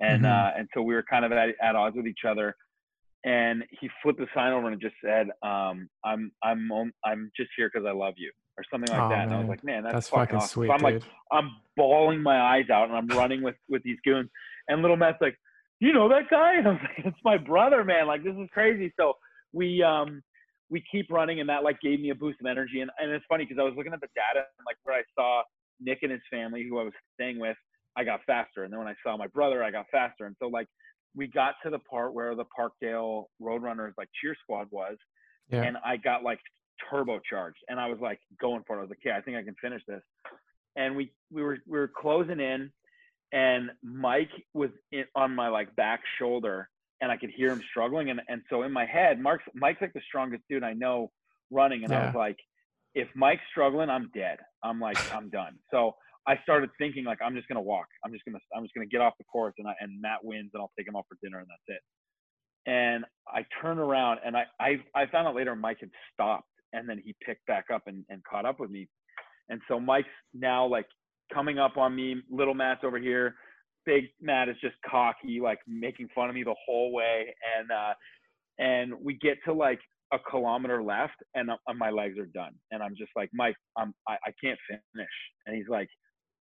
and 0.00 0.24
mm-hmm. 0.24 0.32
uh, 0.32 0.58
and 0.58 0.68
so 0.74 0.82
we 0.82 0.94
were 0.94 1.04
kind 1.08 1.24
of 1.24 1.30
at, 1.30 1.50
at 1.62 1.76
odds 1.76 1.96
with 1.96 2.06
each 2.06 2.24
other. 2.26 2.56
And 3.26 3.64
he 3.80 3.88
flipped 4.02 4.18
the 4.18 4.26
sign 4.34 4.52
over 4.52 4.68
and 4.68 4.80
just 4.80 4.96
said, 5.02 5.28
um, 5.42 5.88
"I'm 6.04 6.32
I'm 6.42 6.68
I'm 7.04 7.30
just 7.36 7.50
here 7.56 7.70
because 7.72 7.86
I 7.86 7.92
love 7.92 8.14
you." 8.16 8.32
Or 8.56 8.64
something 8.70 8.92
like 8.92 9.02
oh, 9.02 9.08
that. 9.08 9.16
Man. 9.16 9.28
And 9.28 9.34
I 9.34 9.38
was 9.40 9.48
like, 9.48 9.64
man, 9.64 9.82
that's, 9.82 9.94
that's 9.94 10.08
fucking, 10.08 10.20
fucking 10.26 10.36
awesome. 10.36 10.48
sweet. 10.48 10.66
So 10.68 10.72
I'm 10.72 10.78
dude. 10.78 11.02
like, 11.02 11.10
I'm 11.32 11.50
bawling 11.76 12.22
my 12.22 12.40
eyes 12.40 12.70
out 12.70 12.88
and 12.88 12.96
I'm 12.96 13.08
running 13.08 13.42
with 13.42 13.56
with 13.68 13.82
these 13.82 13.98
goons. 14.04 14.30
And 14.68 14.82
little 14.82 14.96
Matt's 14.96 15.18
like, 15.20 15.36
you 15.80 15.92
know 15.92 16.08
that 16.08 16.30
guy? 16.30 16.56
And 16.58 16.68
I 16.68 16.70
was 16.70 16.80
like, 16.82 17.06
it's 17.06 17.24
my 17.24 17.36
brother, 17.36 17.84
man. 17.84 18.06
Like 18.06 18.24
this 18.24 18.34
is 18.34 18.48
crazy. 18.52 18.92
So 18.98 19.14
we 19.52 19.82
um 19.82 20.22
we 20.70 20.82
keep 20.90 21.10
running 21.10 21.40
and 21.40 21.48
that 21.48 21.62
like 21.62 21.80
gave 21.80 22.00
me 22.00 22.10
a 22.10 22.14
boost 22.14 22.40
of 22.40 22.46
energy. 22.46 22.80
And 22.80 22.90
and 22.98 23.10
it's 23.10 23.24
funny 23.28 23.44
because 23.44 23.58
I 23.60 23.64
was 23.64 23.74
looking 23.76 23.92
at 23.92 24.00
the 24.00 24.08
data 24.14 24.46
and 24.58 24.66
like 24.66 24.76
where 24.84 24.96
I 24.96 25.02
saw 25.18 25.42
Nick 25.80 25.98
and 26.02 26.12
his 26.12 26.22
family 26.30 26.66
who 26.68 26.78
I 26.78 26.84
was 26.84 26.92
staying 27.14 27.38
with, 27.38 27.56
I 27.96 28.04
got 28.04 28.20
faster. 28.26 28.64
And 28.64 28.72
then 28.72 28.78
when 28.78 28.88
I 28.88 28.94
saw 29.04 29.16
my 29.16 29.26
brother, 29.28 29.62
I 29.62 29.70
got 29.70 29.86
faster. 29.90 30.26
And 30.26 30.36
so 30.40 30.48
like 30.48 30.68
we 31.16 31.26
got 31.28 31.54
to 31.64 31.70
the 31.70 31.78
part 31.78 32.14
where 32.14 32.34
the 32.34 32.44
Parkdale 32.58 33.24
Roadrunners 33.40 33.92
like 33.98 34.08
cheer 34.20 34.36
squad 34.42 34.68
was. 34.70 34.96
Yeah. 35.50 35.62
And 35.62 35.76
I 35.84 35.96
got 35.96 36.22
like 36.22 36.40
turbocharged 36.92 37.60
and 37.68 37.78
I 37.78 37.86
was 37.88 37.98
like 38.00 38.20
going 38.40 38.62
for 38.66 38.76
it. 38.76 38.78
I 38.78 38.82
was 38.82 38.90
like, 38.90 38.98
okay, 39.06 39.16
I 39.16 39.20
think 39.20 39.36
I 39.36 39.42
can 39.42 39.54
finish 39.60 39.82
this. 39.86 40.02
And 40.76 40.96
we 40.96 41.12
we 41.30 41.42
were 41.42 41.58
we 41.66 41.78
were 41.78 41.90
closing 41.94 42.40
in 42.40 42.70
and 43.32 43.70
Mike 43.82 44.30
was 44.52 44.70
in, 44.92 45.04
on 45.14 45.34
my 45.34 45.48
like 45.48 45.74
back 45.76 46.00
shoulder 46.18 46.68
and 47.00 47.10
I 47.10 47.16
could 47.16 47.30
hear 47.30 47.50
him 47.50 47.62
struggling 47.70 48.10
and 48.10 48.20
and 48.28 48.42
so 48.50 48.62
in 48.62 48.72
my 48.72 48.86
head, 48.86 49.20
Mark's 49.20 49.44
Mike's 49.54 49.80
like 49.80 49.92
the 49.92 50.02
strongest 50.06 50.42
dude 50.48 50.62
I 50.62 50.72
know 50.72 51.10
running 51.50 51.84
and 51.84 51.92
yeah. 51.92 52.02
I 52.02 52.06
was 52.06 52.14
like 52.14 52.38
if 52.94 53.08
Mike's 53.16 53.42
struggling, 53.50 53.90
I'm 53.90 54.10
dead. 54.14 54.38
I'm 54.62 54.80
like 54.80 54.98
I'm 55.12 55.30
done. 55.30 55.56
So 55.70 55.94
I 56.26 56.38
started 56.42 56.70
thinking 56.78 57.04
like 57.04 57.18
I'm 57.22 57.34
just 57.34 57.48
gonna 57.48 57.62
walk. 57.62 57.86
I'm 58.04 58.12
just 58.12 58.24
gonna 58.24 58.38
I'm 58.56 58.64
just 58.64 58.74
gonna 58.74 58.86
get 58.86 59.00
off 59.00 59.14
the 59.18 59.24
course 59.24 59.54
and 59.58 59.68
I, 59.68 59.74
and 59.80 60.00
Matt 60.00 60.24
wins 60.24 60.50
and 60.54 60.60
I'll 60.60 60.72
take 60.78 60.88
him 60.88 60.96
out 60.96 61.04
for 61.08 61.18
dinner 61.22 61.38
and 61.38 61.48
that's 61.48 61.78
it. 61.78 61.82
And 62.66 63.04
I 63.28 63.44
turn 63.60 63.78
around 63.78 64.20
and 64.24 64.36
I 64.36 64.44
I, 64.58 64.82
I 64.94 65.06
found 65.06 65.28
out 65.28 65.34
later 65.34 65.54
Mike 65.54 65.78
had 65.80 65.90
stopped 66.12 66.48
and 66.74 66.88
then 66.88 67.00
he 67.04 67.14
picked 67.24 67.46
back 67.46 67.66
up 67.72 67.82
and, 67.86 68.04
and 68.08 68.22
caught 68.24 68.44
up 68.44 68.60
with 68.60 68.70
me. 68.70 68.88
And 69.48 69.60
so 69.68 69.78
Mike's 69.78 70.08
now 70.32 70.66
like 70.66 70.86
coming 71.32 71.58
up 71.58 71.76
on 71.76 71.94
me. 71.94 72.16
Little 72.30 72.54
Matt's 72.54 72.80
over 72.84 72.98
here. 72.98 73.34
Big 73.86 74.04
Matt 74.20 74.48
is 74.48 74.56
just 74.60 74.76
cocky, 74.88 75.40
like 75.42 75.58
making 75.66 76.08
fun 76.14 76.28
of 76.28 76.34
me 76.34 76.42
the 76.42 76.54
whole 76.66 76.92
way. 76.92 77.34
And 77.58 77.70
uh, 77.70 77.94
and 78.58 78.94
we 79.02 79.14
get 79.14 79.38
to 79.46 79.52
like 79.52 79.80
a 80.12 80.18
kilometer 80.30 80.82
left, 80.82 81.16
and 81.34 81.50
uh, 81.50 81.56
my 81.76 81.90
legs 81.90 82.18
are 82.18 82.26
done. 82.26 82.52
And 82.70 82.82
I'm 82.82 82.94
just 82.96 83.10
like, 83.16 83.30
Mike, 83.32 83.56
I'm 83.76 83.94
I, 84.08 84.14
I 84.26 84.32
can't 84.42 84.58
finish. 84.68 85.08
And 85.46 85.56
he's 85.56 85.68
like, 85.68 85.88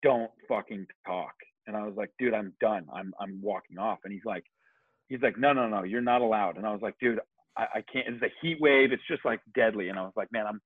Don't 0.03 0.31
fucking 0.49 0.87
talk. 1.07 1.35
And 1.67 1.77
I 1.77 1.85
was 1.85 1.95
like, 1.97 2.11
Dude, 2.19 2.35
I'm 2.35 2.53
done. 2.61 2.87
I'm 2.95 3.12
I'm 3.21 3.41
walking 3.43 3.79
off. 3.79 3.99
And 4.05 4.12
he's 4.12 4.25
like, 4.25 4.45
he's 5.09 5.21
like, 5.23 5.39
No, 5.39 5.53
no, 5.53 5.69
no, 5.69 5.83
you're 5.83 6.01
not 6.01 6.23
allowed. 6.23 6.57
And 6.57 6.67
I 6.67 6.73
was 6.73 6.83
like, 6.83 6.95
Dude, 7.01 7.21
I, 7.57 7.62
I 7.77 7.85
can't. 7.92 8.07
It's 8.09 8.23
a 8.23 8.33
heat 8.40 8.59
wave. 8.61 8.92
It's 8.92 9.03
just 9.09 9.25
like 9.25 9.40
deadly. 9.55 9.88
And 9.88 9.99
I 9.99 10.03
was 10.03 10.12
like, 10.16 10.31
man, 10.33 10.47
I'm 10.47 10.61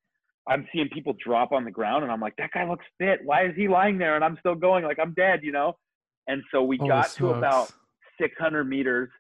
I'm 0.49 0.67
seeing 0.73 0.89
people 0.89 1.15
drop 1.25 1.53
on 1.53 1.65
the 1.65 1.71
ground, 1.71 2.03
and 2.03 2.13
I'm 2.13 2.21
like, 2.21 2.35
that 2.39 2.51
guy 2.53 2.69
looks 2.69 2.85
fit. 2.99 3.21
Why 3.25 3.47
is 3.47 3.53
he 3.57 3.69
lying 3.69 3.99
there? 3.99 4.17
And 4.17 4.25
I'm 4.25 4.37
still 4.41 4.55
going, 4.55 4.85
like 4.85 4.99
I'm 4.99 5.15
dead, 5.15 5.41
you 5.43 5.53
know. 5.53 5.75
And 6.27 6.43
so 6.53 6.63
we 6.63 6.79
oh, 6.81 6.87
got 6.87 7.11
to 7.13 7.31
about 7.31 7.73
600 8.21 8.65
meters, 8.65 9.11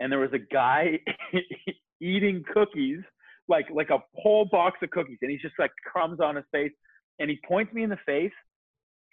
and 0.00 0.10
there 0.10 0.18
was 0.18 0.32
a 0.32 0.38
guy 0.38 1.00
eating 2.00 2.44
cookies, 2.52 3.00
like 3.48 3.66
like 3.72 3.90
a 3.90 3.98
whole 4.14 4.46
box 4.50 4.78
of 4.82 4.90
cookies, 4.90 5.18
and 5.22 5.30
he's 5.30 5.42
just 5.42 5.54
like 5.58 5.70
crumbs 5.84 6.20
on 6.20 6.36
his 6.36 6.44
face, 6.52 6.72
and 7.18 7.28
he 7.30 7.38
points 7.46 7.72
me 7.72 7.82
in 7.82 7.90
the 7.90 7.98
face, 8.06 8.32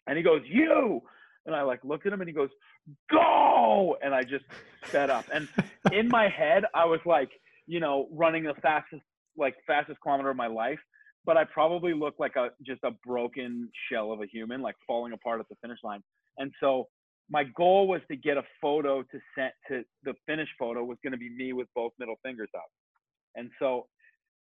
and 0.07 0.17
he 0.17 0.23
goes, 0.23 0.41
"You." 0.45 1.01
And 1.47 1.55
I 1.55 1.61
like 1.61 1.83
looked 1.83 2.07
at 2.07 2.13
him, 2.13 2.21
and 2.21 2.27
he 2.27 2.33
goes, 2.33 2.49
"Go!" 3.11 3.97
And 4.01 4.13
I 4.15 4.23
just 4.23 4.45
sped 4.85 5.09
up, 5.09 5.25
and 5.33 5.47
in 5.91 6.07
my 6.09 6.27
head, 6.29 6.65
I 6.73 6.85
was 6.85 6.99
like 7.05 7.29
you 7.67 7.79
know, 7.79 8.07
running 8.11 8.43
the 8.43 8.53
fastest, 8.61 9.03
like 9.37 9.55
fastest 9.67 9.99
kilometer 10.01 10.29
of 10.29 10.37
my 10.37 10.47
life. 10.47 10.79
But 11.25 11.37
I 11.37 11.43
probably 11.45 11.93
look 11.93 12.15
like 12.19 12.35
a 12.35 12.49
just 12.65 12.83
a 12.83 12.91
broken 13.05 13.69
shell 13.89 14.11
of 14.11 14.21
a 14.21 14.27
human, 14.27 14.61
like 14.61 14.75
falling 14.85 15.13
apart 15.13 15.39
at 15.39 15.49
the 15.49 15.55
finish 15.61 15.79
line. 15.83 16.01
And 16.37 16.51
so 16.59 16.87
my 17.29 17.43
goal 17.43 17.87
was 17.87 18.01
to 18.09 18.15
get 18.15 18.37
a 18.37 18.43
photo 18.61 19.01
to 19.01 19.19
send 19.35 19.51
to 19.67 19.83
the 20.03 20.13
finish 20.27 20.49
photo 20.59 20.83
was 20.83 20.97
going 21.03 21.13
to 21.13 21.17
be 21.17 21.29
me 21.29 21.53
with 21.53 21.67
both 21.73 21.91
middle 21.97 22.15
fingers 22.23 22.49
up. 22.55 22.67
And 23.35 23.49
so 23.59 23.87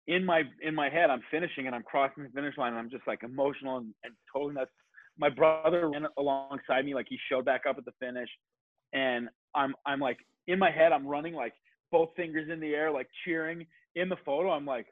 in 0.07 0.25
my 0.25 0.43
in 0.63 0.75
my 0.75 0.89
head, 0.89 1.11
I'm 1.11 1.23
finishing 1.31 1.67
and 1.67 1.75
I'm 1.75 1.83
crossing 1.83 2.23
the 2.23 2.31
finish 2.31 2.57
line 2.57 2.71
and 2.73 2.79
I'm 2.79 2.91
just 2.91 3.07
like 3.07 3.23
emotional 3.25 3.79
and, 3.79 3.93
and 4.05 4.15
totally 4.33 4.55
nuts. 4.55 4.71
My 5.19 5.29
brother 5.29 5.91
ran 5.91 6.07
alongside 6.17 6.85
me, 6.85 6.95
like 6.95 7.07
he 7.09 7.19
showed 7.31 7.45
back 7.45 7.63
up 7.69 7.77
at 7.77 7.85
the 7.85 7.93
finish, 8.01 8.29
and 8.93 9.29
I'm 9.55 9.75
I'm 9.85 9.99
like 10.01 10.19
in 10.47 10.59
my 10.59 10.71
head, 10.71 10.93
I'm 10.93 11.07
running 11.07 11.35
like 11.35 11.53
both 11.91 12.11
fingers 12.17 12.49
in 12.51 12.61
the 12.61 12.75
air, 12.75 12.91
like 12.91 13.09
cheering. 13.25 13.67
In 13.95 14.09
the 14.09 14.17
photo, 14.25 14.51
I'm 14.51 14.67
like 14.67 14.87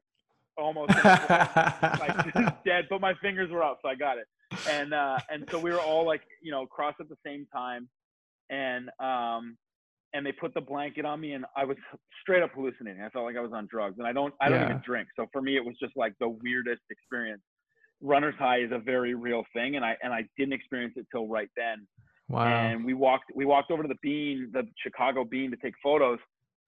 almost 0.56 0.90
like 1.04 2.64
dead, 2.64 2.86
but 2.90 3.00
my 3.00 3.14
fingers 3.22 3.50
were 3.50 3.62
up, 3.62 3.78
so 3.82 3.88
I 3.88 3.94
got 3.94 4.18
it. 4.18 4.26
And 4.68 4.94
uh, 4.94 5.18
and 5.30 5.46
so 5.50 5.58
we 5.58 5.70
were 5.70 5.80
all 5.80 6.06
like, 6.06 6.22
you 6.42 6.50
know, 6.50 6.66
crossed 6.66 7.00
at 7.00 7.08
the 7.08 7.16
same 7.24 7.46
time, 7.52 7.88
and 8.50 8.90
um, 9.00 9.56
and 10.14 10.24
they 10.24 10.32
put 10.32 10.54
the 10.54 10.60
blanket 10.60 11.04
on 11.04 11.20
me, 11.20 11.32
and 11.32 11.44
I 11.56 11.64
was 11.64 11.76
straight 12.22 12.42
up 12.42 12.52
hallucinating. 12.54 13.02
I 13.02 13.08
felt 13.10 13.24
like 13.24 13.36
I 13.36 13.40
was 13.40 13.52
on 13.52 13.68
drugs, 13.70 13.96
and 13.98 14.06
I 14.06 14.12
don't, 14.12 14.34
I 14.40 14.48
don't 14.48 14.60
yeah. 14.60 14.70
even 14.70 14.82
drink, 14.84 15.08
so 15.16 15.26
for 15.32 15.42
me, 15.42 15.56
it 15.56 15.64
was 15.64 15.74
just 15.80 15.96
like 15.96 16.14
the 16.20 16.28
weirdest 16.28 16.82
experience. 16.90 17.42
Runner's 18.00 18.34
high 18.38 18.60
is 18.60 18.70
a 18.72 18.78
very 18.78 19.14
real 19.14 19.44
thing, 19.52 19.76
and 19.76 19.84
I 19.84 19.96
and 20.02 20.12
I 20.12 20.24
didn't 20.38 20.54
experience 20.54 20.94
it 20.96 21.06
till 21.12 21.28
right 21.28 21.50
then. 21.56 21.86
Wow. 22.28 22.46
And 22.46 22.84
we 22.84 22.94
walked 22.94 23.30
we 23.34 23.44
walked 23.44 23.70
over 23.70 23.82
to 23.82 23.88
the 23.88 23.98
Bean, 24.02 24.50
the 24.52 24.66
Chicago 24.82 25.24
Bean, 25.24 25.50
to 25.50 25.56
take 25.56 25.74
photos. 25.82 26.18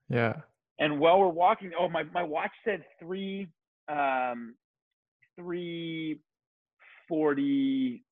Yeah. 0.09 0.35
And 0.79 1.01
while 1.01 1.19
we're 1.19 1.29
walking, 1.29 1.73
oh 1.79 1.89
my 1.89 2.05
my 2.05 2.23
watch 2.23 2.53
said 2.65 2.85
three 3.01 3.49
um 3.89 4.55
three 5.39 6.21
forty 7.09 8.05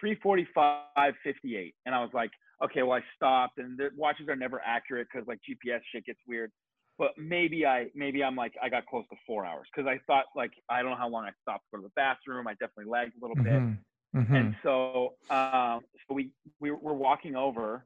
three 0.00 0.16
forty 0.22 0.46
five 0.54 1.14
fifty 1.22 1.56
eight, 1.56 1.74
and 1.86 1.94
I 1.94 2.00
was 2.00 2.10
like, 2.14 2.30
okay, 2.64 2.82
well 2.82 2.98
I 2.98 3.02
stopped, 3.14 3.58
and 3.58 3.78
the 3.78 3.90
watches 3.96 4.28
are 4.28 4.36
never 4.36 4.60
accurate 4.64 5.08
because 5.12 5.26
like 5.28 5.38
GPS 5.38 5.80
shit 5.92 6.06
gets 6.06 6.20
weird. 6.26 6.50
But 6.98 7.12
maybe 7.16 7.64
I 7.66 7.86
maybe 7.94 8.24
I'm 8.24 8.36
like 8.36 8.54
I 8.62 8.68
got 8.68 8.86
close 8.86 9.04
to 9.10 9.16
four 9.26 9.44
hours 9.44 9.68
because 9.72 9.88
I 9.88 10.00
thought 10.06 10.24
like 10.34 10.52
I 10.68 10.82
don't 10.82 10.92
know 10.92 10.96
how 10.96 11.08
long 11.08 11.24
I 11.24 11.32
stopped 11.42 11.64
to 11.70 11.76
go 11.76 11.82
to 11.82 11.88
the 11.88 11.92
bathroom. 11.94 12.48
I 12.48 12.52
definitely 12.54 12.90
lagged 12.90 13.12
a 13.20 13.24
little 13.24 13.36
mm-hmm. 13.36 13.68
bit. 13.68 13.78
Mm-hmm. 14.16 14.34
And 14.34 14.56
so, 14.62 15.14
um, 15.28 15.80
so 16.08 16.14
we, 16.14 16.30
we 16.60 16.70
we're 16.70 16.94
walking 16.94 17.36
over, 17.36 17.84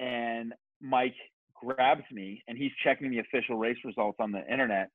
and 0.00 0.52
Mike 0.80 1.14
grabs 1.64 2.04
me, 2.10 2.42
and 2.48 2.56
he's 2.56 2.72
checking 2.82 3.10
the 3.10 3.18
official 3.18 3.56
race 3.56 3.78
results 3.84 4.18
on 4.20 4.32
the 4.32 4.44
internet, 4.50 4.90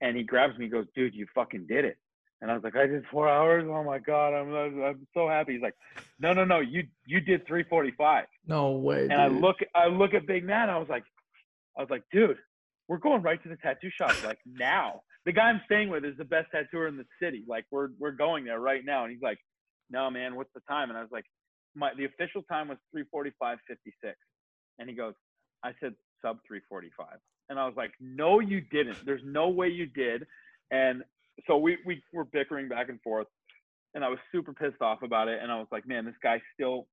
and 0.00 0.16
he 0.16 0.22
grabs 0.22 0.58
me, 0.58 0.66
and 0.66 0.72
goes, 0.72 0.86
"Dude, 0.94 1.14
you 1.14 1.26
fucking 1.34 1.66
did 1.66 1.84
it!" 1.84 1.96
And 2.40 2.50
I 2.50 2.54
was 2.54 2.64
like, 2.64 2.76
"I 2.76 2.86
did 2.86 3.04
four 3.10 3.28
hours. 3.28 3.64
Oh 3.68 3.84
my 3.84 3.98
god, 3.98 4.34
I'm 4.34 4.54
I'm 4.54 5.06
so 5.14 5.28
happy." 5.28 5.54
He's 5.54 5.62
like, 5.62 5.76
"No, 6.18 6.32
no, 6.32 6.44
no, 6.44 6.60
you 6.60 6.84
you 7.06 7.20
did 7.20 7.46
3:45." 7.46 8.24
No 8.46 8.72
way. 8.72 9.02
And 9.02 9.10
dude. 9.10 9.18
I 9.18 9.26
look 9.28 9.56
I 9.74 9.86
look 9.86 10.14
at 10.14 10.26
Big 10.26 10.44
Man. 10.44 10.68
I 10.68 10.78
was 10.78 10.88
like, 10.88 11.04
I 11.76 11.80
was 11.80 11.90
like, 11.90 12.02
dude, 12.12 12.36
we're 12.88 12.98
going 12.98 13.22
right 13.22 13.42
to 13.42 13.48
the 13.48 13.56
tattoo 13.56 13.90
shop 13.96 14.12
like 14.24 14.38
now. 14.44 15.02
The 15.24 15.32
guy 15.32 15.44
I'm 15.44 15.62
staying 15.66 15.88
with 15.88 16.04
is 16.04 16.16
the 16.18 16.24
best 16.24 16.50
tattooer 16.50 16.88
in 16.88 16.96
the 16.96 17.06
city. 17.22 17.44
Like 17.46 17.64
we're 17.70 17.88
we're 17.98 18.12
going 18.12 18.44
there 18.44 18.60
right 18.60 18.84
now. 18.84 19.04
And 19.04 19.12
he's 19.12 19.22
like, 19.22 19.38
no, 19.90 20.10
man, 20.10 20.34
what's 20.34 20.52
the 20.54 20.62
time? 20.68 20.90
And 20.90 20.98
I 20.98 21.02
was 21.02 21.12
like, 21.12 21.24
my 21.74 21.92
the 21.96 22.04
official 22.06 22.42
time 22.42 22.68
was 22.68 22.78
3:45:56. 22.94 24.14
And 24.78 24.88
he 24.88 24.96
goes, 24.96 25.14
I 25.64 25.72
said 25.80 25.94
sub 26.20 26.38
3:45. 26.50 26.90
And 27.48 27.58
I 27.58 27.66
was 27.66 27.74
like, 27.76 27.92
no, 28.00 28.40
you 28.40 28.60
didn't. 28.60 29.04
There's 29.04 29.22
no 29.24 29.48
way 29.48 29.68
you 29.68 29.86
did. 29.86 30.26
And 30.70 31.02
so 31.46 31.58
we 31.58 31.78
we 31.84 32.02
were 32.12 32.24
bickering 32.24 32.68
back 32.68 32.88
and 32.88 33.00
forth, 33.02 33.26
and 33.94 34.04
I 34.04 34.08
was 34.08 34.18
super 34.30 34.52
pissed 34.52 34.80
off 34.80 35.02
about 35.02 35.28
it. 35.28 35.40
And 35.42 35.50
I 35.52 35.58
was 35.58 35.68
like, 35.70 35.86
man, 35.86 36.04
this 36.04 36.14
guy 36.22 36.40
still. 36.54 36.86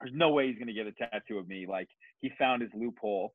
There's 0.00 0.14
no 0.14 0.30
way 0.30 0.48
he's 0.48 0.58
gonna 0.58 0.72
get 0.72 0.86
a 0.86 0.92
tattoo 0.92 1.38
of 1.38 1.48
me. 1.48 1.66
Like 1.68 1.88
he 2.20 2.30
found 2.38 2.62
his 2.62 2.70
loophole. 2.74 3.34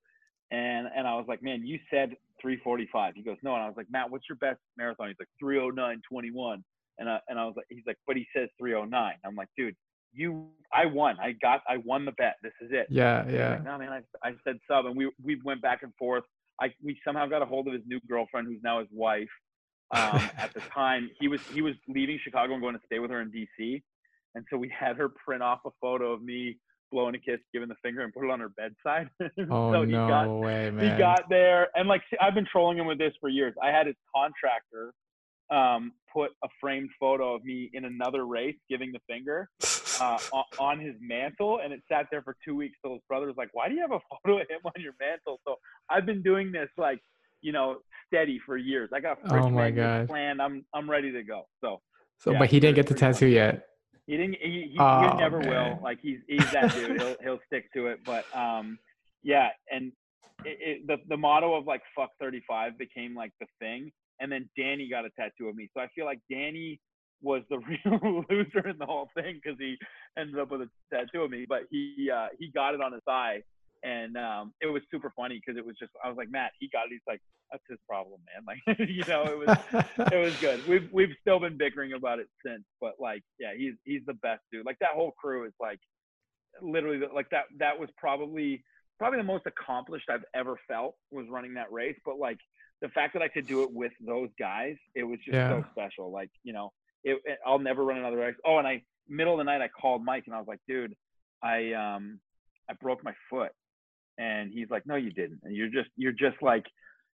And 0.52 0.88
and 0.96 1.08
I 1.08 1.16
was 1.16 1.26
like, 1.28 1.42
man, 1.42 1.66
you 1.66 1.80
said 1.90 2.16
3:45. 2.44 3.14
He 3.16 3.24
goes, 3.24 3.38
no. 3.44 3.54
And 3.54 3.64
I 3.64 3.68
was 3.68 3.78
like, 3.78 3.88
Matt, 3.90 4.10
what's 4.10 4.26
your 4.28 4.38
best 4.38 4.60
marathon? 4.78 5.08
He's 5.08 5.18
like 5.20 5.30
3:09:21. 5.42 6.64
And 7.00 7.10
I, 7.10 7.20
and 7.30 7.40
I 7.40 7.46
was 7.46 7.54
like, 7.56 7.66
he's 7.70 7.86
like, 7.88 7.98
but 8.06 8.18
he 8.18 8.28
says 8.36 8.50
309. 8.60 9.14
I'm 9.26 9.36
like, 9.36 9.48
dude, 9.56 9.76
you, 10.14 10.48
I 10.74 10.86
won. 10.86 11.18
I 11.22 11.34
got, 11.42 11.62
I 11.68 11.78
won 11.78 12.06
the 12.06 12.12
bet. 12.14 12.36
This 12.44 12.54
is 12.62 12.70
it. 12.72 12.88
Yeah, 12.90 13.28
yeah. 13.30 13.50
Like, 13.52 13.64
no, 13.64 13.78
man, 13.78 14.04
I, 14.24 14.28
I 14.28 14.34
said 14.44 14.58
sub, 14.70 14.86
and 14.86 14.96
we 14.96 15.12
we 15.24 15.40
went 15.44 15.62
back 15.62 15.84
and 15.84 15.94
forth. 15.98 16.24
I 16.62 16.74
we 16.84 17.00
somehow 17.06 17.28
got 17.28 17.42
a 17.42 17.46
hold 17.46 17.68
of 17.68 17.74
his 17.74 17.84
new 17.86 18.00
girlfriend, 18.08 18.48
who's 18.48 18.62
now 18.64 18.80
his 18.80 18.90
wife. 18.92 19.30
Um, 19.92 20.30
at 20.38 20.54
the 20.54 20.62
time, 20.62 21.10
he 21.20 21.28
was 21.28 21.42
he 21.54 21.62
was 21.62 21.76
leaving 21.88 22.20
Chicago 22.24 22.54
and 22.54 22.62
going 22.62 22.76
to 22.76 22.82
stay 22.86 23.00
with 23.00 23.12
her 23.12 23.22
in 23.22 23.32
D.C. 23.32 23.84
And 24.36 24.46
so 24.52 24.58
we 24.58 24.70
had 24.78 24.98
her 24.98 25.10
print 25.10 25.42
off 25.42 25.60
a 25.66 25.72
photo 25.82 26.14
of 26.14 26.22
me 26.22 26.58
blowing 26.92 27.16
a 27.16 27.20
kiss, 27.20 27.40
giving 27.54 27.70
the 27.70 27.76
finger, 27.84 28.02
and 28.02 28.14
put 28.14 28.26
it 28.26 28.32
on 28.32 28.40
her 28.40 28.50
bedside. 28.50 29.10
Oh 29.52 29.72
so 29.72 29.86
no 29.86 30.08
got, 30.08 30.30
way, 30.30 30.70
man! 30.70 30.92
He 30.92 30.98
got 30.98 31.24
there, 31.30 31.68
and 31.76 31.88
like 31.88 32.02
I've 32.22 32.36
been 32.36 32.48
trolling 32.52 32.78
him 32.78 32.86
with 32.86 32.98
this 32.98 33.14
for 33.20 33.30
years. 33.30 33.54
I 33.62 33.72
had 33.72 33.88
his 33.88 33.96
contractor 34.16 34.94
um, 35.52 35.94
put 36.14 36.32
a 36.44 36.48
framed 36.62 36.90
photo 37.00 37.36
of 37.36 37.44
me 37.44 37.70
in 37.74 37.86
another 37.86 38.26
race 38.26 38.56
giving 38.70 38.92
the 38.92 39.00
finger 39.08 39.50
uh, 40.00 40.18
on 40.60 40.80
his 40.80 40.96
mantle, 41.02 41.60
and 41.64 41.74
it 41.74 41.82
sat 41.92 42.08
there 42.12 42.22
for 42.22 42.36
two 42.46 42.56
weeks. 42.56 42.78
So 42.84 42.94
his 42.94 43.02
brother 43.08 43.28
was 43.28 43.36
like, 43.38 43.50
"Why 43.54 43.68
do 43.70 43.76
you 43.76 43.82
have 43.82 43.92
a 43.92 44.00
photo 44.24 44.42
of 44.42 44.50
him 44.50 44.60
on 44.66 44.82
your 44.82 44.94
mantle?" 45.00 45.40
So 45.48 45.56
I've 45.90 46.06
been 46.06 46.22
doing 46.22 46.52
this 46.52 46.70
like 46.78 47.00
you 47.42 47.52
know 47.52 47.78
steady 48.08 48.40
for 48.46 48.58
years. 48.58 48.90
I 48.94 49.00
got 49.00 49.20
oh 49.30 49.50
my 49.50 49.72
god 49.72 50.08
planned. 50.08 50.42
I'm 50.42 50.66
I'm 50.74 50.90
ready 50.90 51.12
to 51.12 51.24
go. 51.24 51.44
So 51.62 51.82
so, 52.18 52.32
yeah, 52.32 52.40
but 52.40 52.50
he 52.50 52.60
didn't 52.60 52.76
get 52.76 52.88
the 52.88 52.94
tattoo 52.94 53.28
yet. 53.28 53.66
He 54.08 54.18
didn't. 54.18 54.38
He, 54.42 54.72
he, 54.72 54.76
oh, 54.80 55.02
he 55.02 55.18
never 55.18 55.40
man. 55.40 55.50
will. 55.50 55.84
Like 55.84 56.00
he's 56.02 56.20
he's 56.28 56.52
that 56.52 56.74
dude. 56.74 57.00
he'll 57.00 57.16
he'll 57.22 57.40
stick 57.48 57.72
to 57.74 57.88
it. 57.88 58.00
But 58.04 58.26
um, 58.36 58.80
yeah, 59.24 59.50
and 59.72 59.92
it, 60.46 60.58
it, 60.62 60.88
the 60.88 60.98
the 61.08 61.18
motto 61.18 61.54
of 61.54 61.66
like 61.66 61.82
fuck 61.96 62.10
35 62.20 62.78
became 62.78 63.16
like 63.16 63.32
the 63.40 63.46
thing 63.60 63.92
and 64.20 64.32
then 64.32 64.50
Danny 64.58 64.90
got 64.90 65.06
a 65.06 65.10
tattoo 65.12 65.48
of 65.48 65.56
me. 65.56 65.70
So 65.76 65.82
I 65.82 65.88
feel 65.96 66.06
like 66.06 66.20
Danny 66.30 66.80
was 67.22 67.44
the 67.50 67.58
real 67.86 68.24
loser 68.30 68.68
in 68.68 68.78
the 68.78 68.86
whole 68.86 69.10
thing 69.16 69.40
because 69.44 69.58
he 69.60 69.78
ended 70.18 70.40
up 70.40 70.52
with 70.52 70.62
a 70.62 70.70
tattoo 70.94 71.24
of 71.24 71.32
me. 71.32 71.46
But 71.48 71.64
he 71.70 72.10
uh, 72.14 72.28
he 72.40 72.50
got 72.50 72.74
it 72.74 72.82
on 72.82 72.94
his 72.94 73.02
thigh, 73.06 73.42
and 73.84 74.18
um, 74.18 74.54
it 74.62 74.68
was 74.68 74.82
super 74.92 75.12
funny 75.16 75.42
because 75.44 75.58
it 75.58 75.66
was 75.66 75.76
just 75.80 75.92
I 76.04 76.08
was 76.08 76.18
like 76.18 76.32
Matt, 76.32 76.52
he 76.60 76.70
got 76.70 76.86
it. 76.86 76.92
He's 76.92 77.02
like 77.08 77.22
that's 77.52 77.64
his 77.70 77.80
problem, 77.88 78.20
man. 78.28 78.58
Like 78.68 78.80
you 78.90 79.04
know, 79.08 79.24
it 79.24 79.38
was 79.38 79.58
it 80.12 80.18
was 80.18 80.36
good. 80.38 80.66
We've 80.68 80.90
we've 80.92 81.16
still 81.22 81.40
been 81.40 81.58
bickering 81.58 81.94
about 81.94 82.20
it 82.20 82.28
since, 82.46 82.64
but 82.80 82.94
like 83.00 83.24
yeah, 83.40 83.54
he's 83.58 83.74
he's 83.86 84.02
the 84.06 84.14
best 84.16 84.42
dude. 84.52 84.66
Like 84.66 84.80
that 84.80 84.92
whole 84.94 85.12
crew 85.12 85.46
is 85.46 85.54
like 85.60 85.80
literally 86.62 87.00
like 87.14 87.30
that 87.32 87.46
that 87.58 87.80
was 87.80 87.90
probably 87.98 88.64
probably 88.98 89.18
the 89.18 89.24
most 89.24 89.46
accomplished 89.46 90.10
I've 90.10 90.26
ever 90.36 90.60
felt 90.68 90.96
was 91.12 91.26
running 91.30 91.56
that 91.56 91.72
race. 91.72 91.98
But 92.06 92.20
like 92.20 92.38
the 92.82 92.90
fact 92.90 93.14
that 93.14 93.22
I 93.22 93.28
could 93.28 93.48
do 93.48 93.64
it 93.64 93.72
with 93.72 93.92
those 94.06 94.30
guys, 94.38 94.76
it 94.96 95.04
was 95.04 95.20
just 95.20 95.36
yeah. 95.36 95.50
so 95.50 95.66
special. 95.72 96.12
Like, 96.12 96.30
you 96.44 96.54
know, 96.54 96.72
it, 97.04 97.20
it, 97.26 97.40
I'll 97.46 97.60
never 97.60 97.84
run 97.84 97.98
another 97.98 98.18
race. 98.18 98.36
Oh, 98.46 98.58
and 98.58 98.68
I 98.68 98.84
middle 99.08 99.34
of 99.34 99.40
the 99.40 99.44
night 99.44 99.62
I 99.62 99.68
called 99.68 100.04
Mike 100.04 100.24
and 100.28 100.36
I 100.36 100.40
was 100.40 100.48
like, 100.48 100.60
dude, 100.68 100.96
I 101.44 101.74
um 101.74 102.20
I 102.70 102.74
broke 102.82 103.04
my 103.04 103.14
foot. 103.30 103.52
And 104.18 104.52
he's 104.52 104.70
like, 104.70 104.86
no, 104.86 104.96
you 104.96 105.12
didn't. 105.12 105.40
And 105.44 105.56
you're 105.56 105.70
just 105.70 105.90
you're 105.96 106.12
just 106.12 106.42
like 106.42 106.66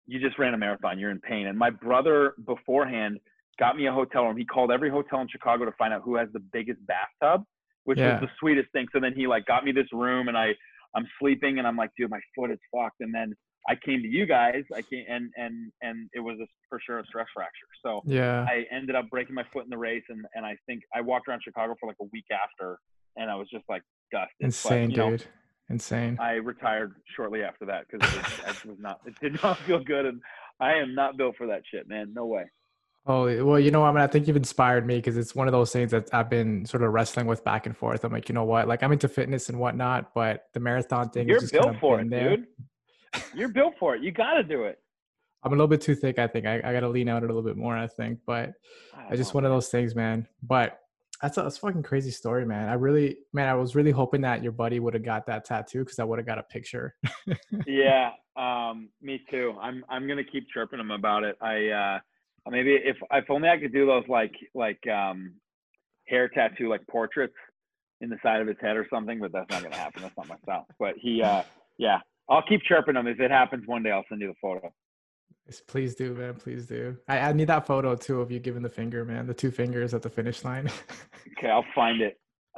you 0.07 0.19
just 0.19 0.37
ran 0.37 0.53
a 0.53 0.57
marathon. 0.57 0.99
You're 0.99 1.11
in 1.11 1.19
pain. 1.19 1.47
And 1.47 1.57
my 1.57 1.69
brother 1.69 2.33
beforehand 2.45 3.19
got 3.57 3.77
me 3.77 3.87
a 3.87 3.91
hotel 3.91 4.25
room. 4.25 4.37
He 4.37 4.45
called 4.45 4.71
every 4.71 4.89
hotel 4.89 5.21
in 5.21 5.27
Chicago 5.29 5.65
to 5.65 5.71
find 5.73 5.93
out 5.93 6.01
who 6.03 6.15
has 6.15 6.27
the 6.33 6.41
biggest 6.51 6.79
bathtub, 6.85 7.43
which 7.85 7.97
yeah. 7.97 8.19
was 8.19 8.21
the 8.21 8.29
sweetest 8.39 8.71
thing. 8.71 8.87
So 8.91 8.99
then 8.99 9.13
he 9.15 9.27
like 9.27 9.45
got 9.45 9.63
me 9.63 9.71
this 9.71 9.87
room 9.91 10.27
and 10.27 10.37
I 10.37 10.53
I'm 10.95 11.07
sleeping 11.19 11.59
and 11.59 11.67
I'm 11.67 11.75
like, 11.75 11.91
dude, 11.97 12.09
my 12.09 12.19
foot 12.35 12.51
is 12.51 12.59
fucked. 12.73 13.01
And 13.01 13.13
then 13.13 13.33
I 13.67 13.75
came 13.75 14.01
to 14.01 14.07
you 14.07 14.25
guys. 14.25 14.63
I 14.73 14.81
came 14.81 15.05
and 15.09 15.31
and 15.37 15.71
and 15.81 16.09
it 16.13 16.19
was 16.19 16.37
a, 16.41 16.45
for 16.69 16.79
sure 16.85 16.99
a 16.99 17.05
stress 17.05 17.27
fracture. 17.33 17.67
So 17.83 18.01
yeah, 18.05 18.45
I 18.47 18.65
ended 18.71 18.95
up 18.95 19.09
breaking 19.09 19.35
my 19.35 19.45
foot 19.51 19.63
in 19.63 19.69
the 19.69 19.77
race, 19.77 20.03
and 20.09 20.25
and 20.35 20.45
I 20.45 20.55
think 20.67 20.83
I 20.93 21.01
walked 21.01 21.27
around 21.27 21.41
Chicago 21.43 21.75
for 21.79 21.87
like 21.87 21.97
a 22.01 22.05
week 22.11 22.25
after, 22.31 22.79
and 23.15 23.29
I 23.29 23.35
was 23.35 23.49
just 23.49 23.65
like 23.67 23.81
dusted. 24.11 24.29
Insane, 24.39 24.89
but, 24.89 24.95
dude. 24.95 25.21
Know, 25.21 25.27
Insane. 25.69 26.17
I 26.21 26.33
retired 26.33 26.93
shortly 27.15 27.41
after 27.41 27.65
that 27.65 27.85
because 27.89 28.07
it, 28.15 28.65
was 28.65 28.77
not. 28.79 28.99
It 29.05 29.15
did 29.19 29.41
not 29.41 29.57
feel 29.59 29.83
good, 29.83 30.05
and 30.05 30.21
I 30.59 30.73
am 30.73 30.93
not 30.93 31.17
built 31.17 31.35
for 31.37 31.47
that 31.47 31.63
shit, 31.69 31.87
man. 31.87 32.13
No 32.13 32.25
way. 32.27 32.45
Oh 33.07 33.23
well, 33.45 33.59
you 33.59 33.71
know, 33.71 33.81
what 33.81 33.87
I 33.87 33.91
mean, 33.91 34.01
I 34.01 34.07
think 34.07 34.27
you've 34.27 34.35
inspired 34.37 34.85
me 34.85 34.97
because 34.97 35.17
it's 35.17 35.35
one 35.35 35.47
of 35.47 35.51
those 35.51 35.71
things 35.71 35.91
that 35.91 36.11
I've 36.13 36.29
been 36.29 36.65
sort 36.65 36.83
of 36.83 36.91
wrestling 36.91 37.25
with 37.25 37.43
back 37.43 37.65
and 37.65 37.75
forth. 37.75 38.03
I'm 38.03 38.11
like, 38.11 38.29
you 38.29 38.33
know 38.33 38.43
what? 38.43 38.67
Like, 38.67 38.83
I'm 38.83 38.91
into 38.91 39.07
fitness 39.07 39.49
and 39.49 39.59
whatnot, 39.59 40.13
but 40.13 40.45
the 40.53 40.59
marathon 40.59 41.09
thing. 41.09 41.29
Is. 41.29 41.51
You're 41.51 41.61
built 41.63 41.79
for 41.79 41.99
it, 41.99 42.09
there. 42.09 42.37
dude. 42.37 42.47
You're 43.35 43.49
built 43.49 43.75
for 43.79 43.95
it. 43.95 44.03
You 44.03 44.11
got 44.11 44.33
to 44.33 44.43
do 44.43 44.63
it. 44.63 44.79
I'm 45.43 45.51
a 45.51 45.55
little 45.55 45.67
bit 45.67 45.81
too 45.81 45.95
thick. 45.95 46.17
I 46.17 46.27
think 46.27 46.45
I, 46.45 46.55
I 46.63 46.73
got 46.73 46.79
to 46.79 46.89
lean 46.89 47.07
out 47.07 47.23
a 47.23 47.27
little 47.27 47.43
bit 47.43 47.55
more. 47.55 47.77
I 47.77 47.87
think, 47.87 48.19
but 48.25 48.53
I, 48.95 49.11
I 49.11 49.15
just 49.15 49.33
know, 49.33 49.37
one 49.37 49.43
man. 49.43 49.51
of 49.51 49.55
those 49.55 49.69
things, 49.69 49.95
man. 49.95 50.27
But 50.41 50.79
that's 51.21 51.37
a, 51.37 51.43
that's 51.43 51.57
a 51.57 51.59
fucking 51.59 51.83
crazy 51.83 52.11
story, 52.11 52.45
man. 52.45 52.67
I 52.67 52.73
really, 52.73 53.17
man, 53.31 53.47
I 53.47 53.53
was 53.53 53.75
really 53.75 53.91
hoping 53.91 54.21
that 54.21 54.41
your 54.43 54.51
buddy 54.51 54.79
would 54.79 54.93
have 54.95 55.05
got 55.05 55.25
that 55.27 55.45
tattoo 55.45 55.79
because 55.79 55.99
I 55.99 56.03
would 56.03 56.19
have 56.19 56.25
got 56.25 56.39
a 56.39 56.43
picture. 56.43 56.95
yeah, 57.67 58.11
um, 58.35 58.89
me 59.01 59.21
too. 59.29 59.55
I'm 59.61 59.85
I'm 59.87 60.07
gonna 60.07 60.23
keep 60.23 60.47
chirping 60.53 60.79
him 60.79 60.91
about 60.91 61.23
it. 61.23 61.37
I 61.41 61.67
uh, 61.67 61.99
maybe 62.49 62.73
if 62.73 62.97
if 63.11 63.29
only 63.29 63.49
I 63.49 63.57
could 63.57 63.71
do 63.71 63.85
those 63.85 64.03
like 64.09 64.33
like 64.53 64.85
um, 64.87 65.35
hair 66.07 66.27
tattoo 66.27 66.69
like 66.69 66.85
portraits 66.87 67.35
in 68.01 68.09
the 68.09 68.17
side 68.21 68.41
of 68.41 68.47
his 68.47 68.57
head 68.61 68.75
or 68.75 68.85
something, 68.89 69.19
but 69.19 69.31
that's 69.31 69.49
not 69.49 69.63
gonna 69.63 69.75
happen. 69.75 70.01
That's 70.01 70.17
not 70.17 70.27
my 70.27 70.37
style. 70.43 70.67
But 70.79 70.95
he, 70.99 71.21
uh, 71.23 71.43
yeah, 71.77 71.99
I'll 72.29 72.43
keep 72.43 72.61
chirping 72.63 72.95
them. 72.95 73.07
If 73.07 73.19
it 73.19 73.31
happens 73.31 73.63
one 73.67 73.83
day, 73.83 73.91
I'll 73.91 74.05
send 74.09 74.21
you 74.21 74.27
the 74.27 74.33
photo. 74.41 74.71
Please 75.67 75.93
do, 75.93 76.15
man. 76.15 76.35
Please 76.35 76.65
do. 76.65 76.97
I, 77.07 77.19
I 77.19 77.33
need 77.33 77.47
that 77.49 77.67
photo 77.67 77.95
too 77.95 78.19
of 78.19 78.31
you 78.31 78.39
giving 78.39 78.63
the 78.63 78.69
finger, 78.69 79.05
man. 79.05 79.27
The 79.27 79.33
two 79.33 79.51
fingers 79.51 79.93
at 79.93 80.01
the 80.01 80.09
finish 80.09 80.43
line. 80.43 80.69
okay, 81.37 81.49
I'll 81.49 81.65
find 81.75 82.01
it. 82.01 82.17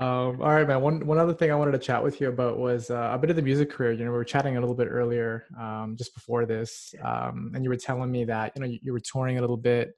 um, 0.00 0.40
all 0.40 0.52
right, 0.52 0.66
man. 0.66 0.80
One 0.80 1.06
one 1.06 1.18
other 1.18 1.34
thing 1.34 1.52
I 1.52 1.54
wanted 1.54 1.72
to 1.72 1.78
chat 1.78 2.02
with 2.02 2.20
you 2.20 2.28
about 2.28 2.58
was 2.58 2.90
uh, 2.90 3.10
a 3.12 3.18
bit 3.18 3.30
of 3.30 3.36
the 3.36 3.42
music 3.42 3.70
career. 3.70 3.92
You 3.92 4.04
know, 4.04 4.10
we 4.10 4.16
were 4.16 4.24
chatting 4.24 4.56
a 4.56 4.60
little 4.60 4.74
bit 4.74 4.88
earlier, 4.90 5.44
um, 5.60 5.94
just 5.96 6.14
before 6.14 6.44
this, 6.44 6.92
um, 7.04 7.52
and 7.54 7.62
you 7.62 7.70
were 7.70 7.76
telling 7.76 8.10
me 8.10 8.24
that 8.24 8.52
you 8.56 8.62
know 8.62 8.66
you, 8.66 8.78
you 8.82 8.92
were 8.92 9.00
touring 9.00 9.38
a 9.38 9.40
little 9.40 9.56
bit, 9.56 9.92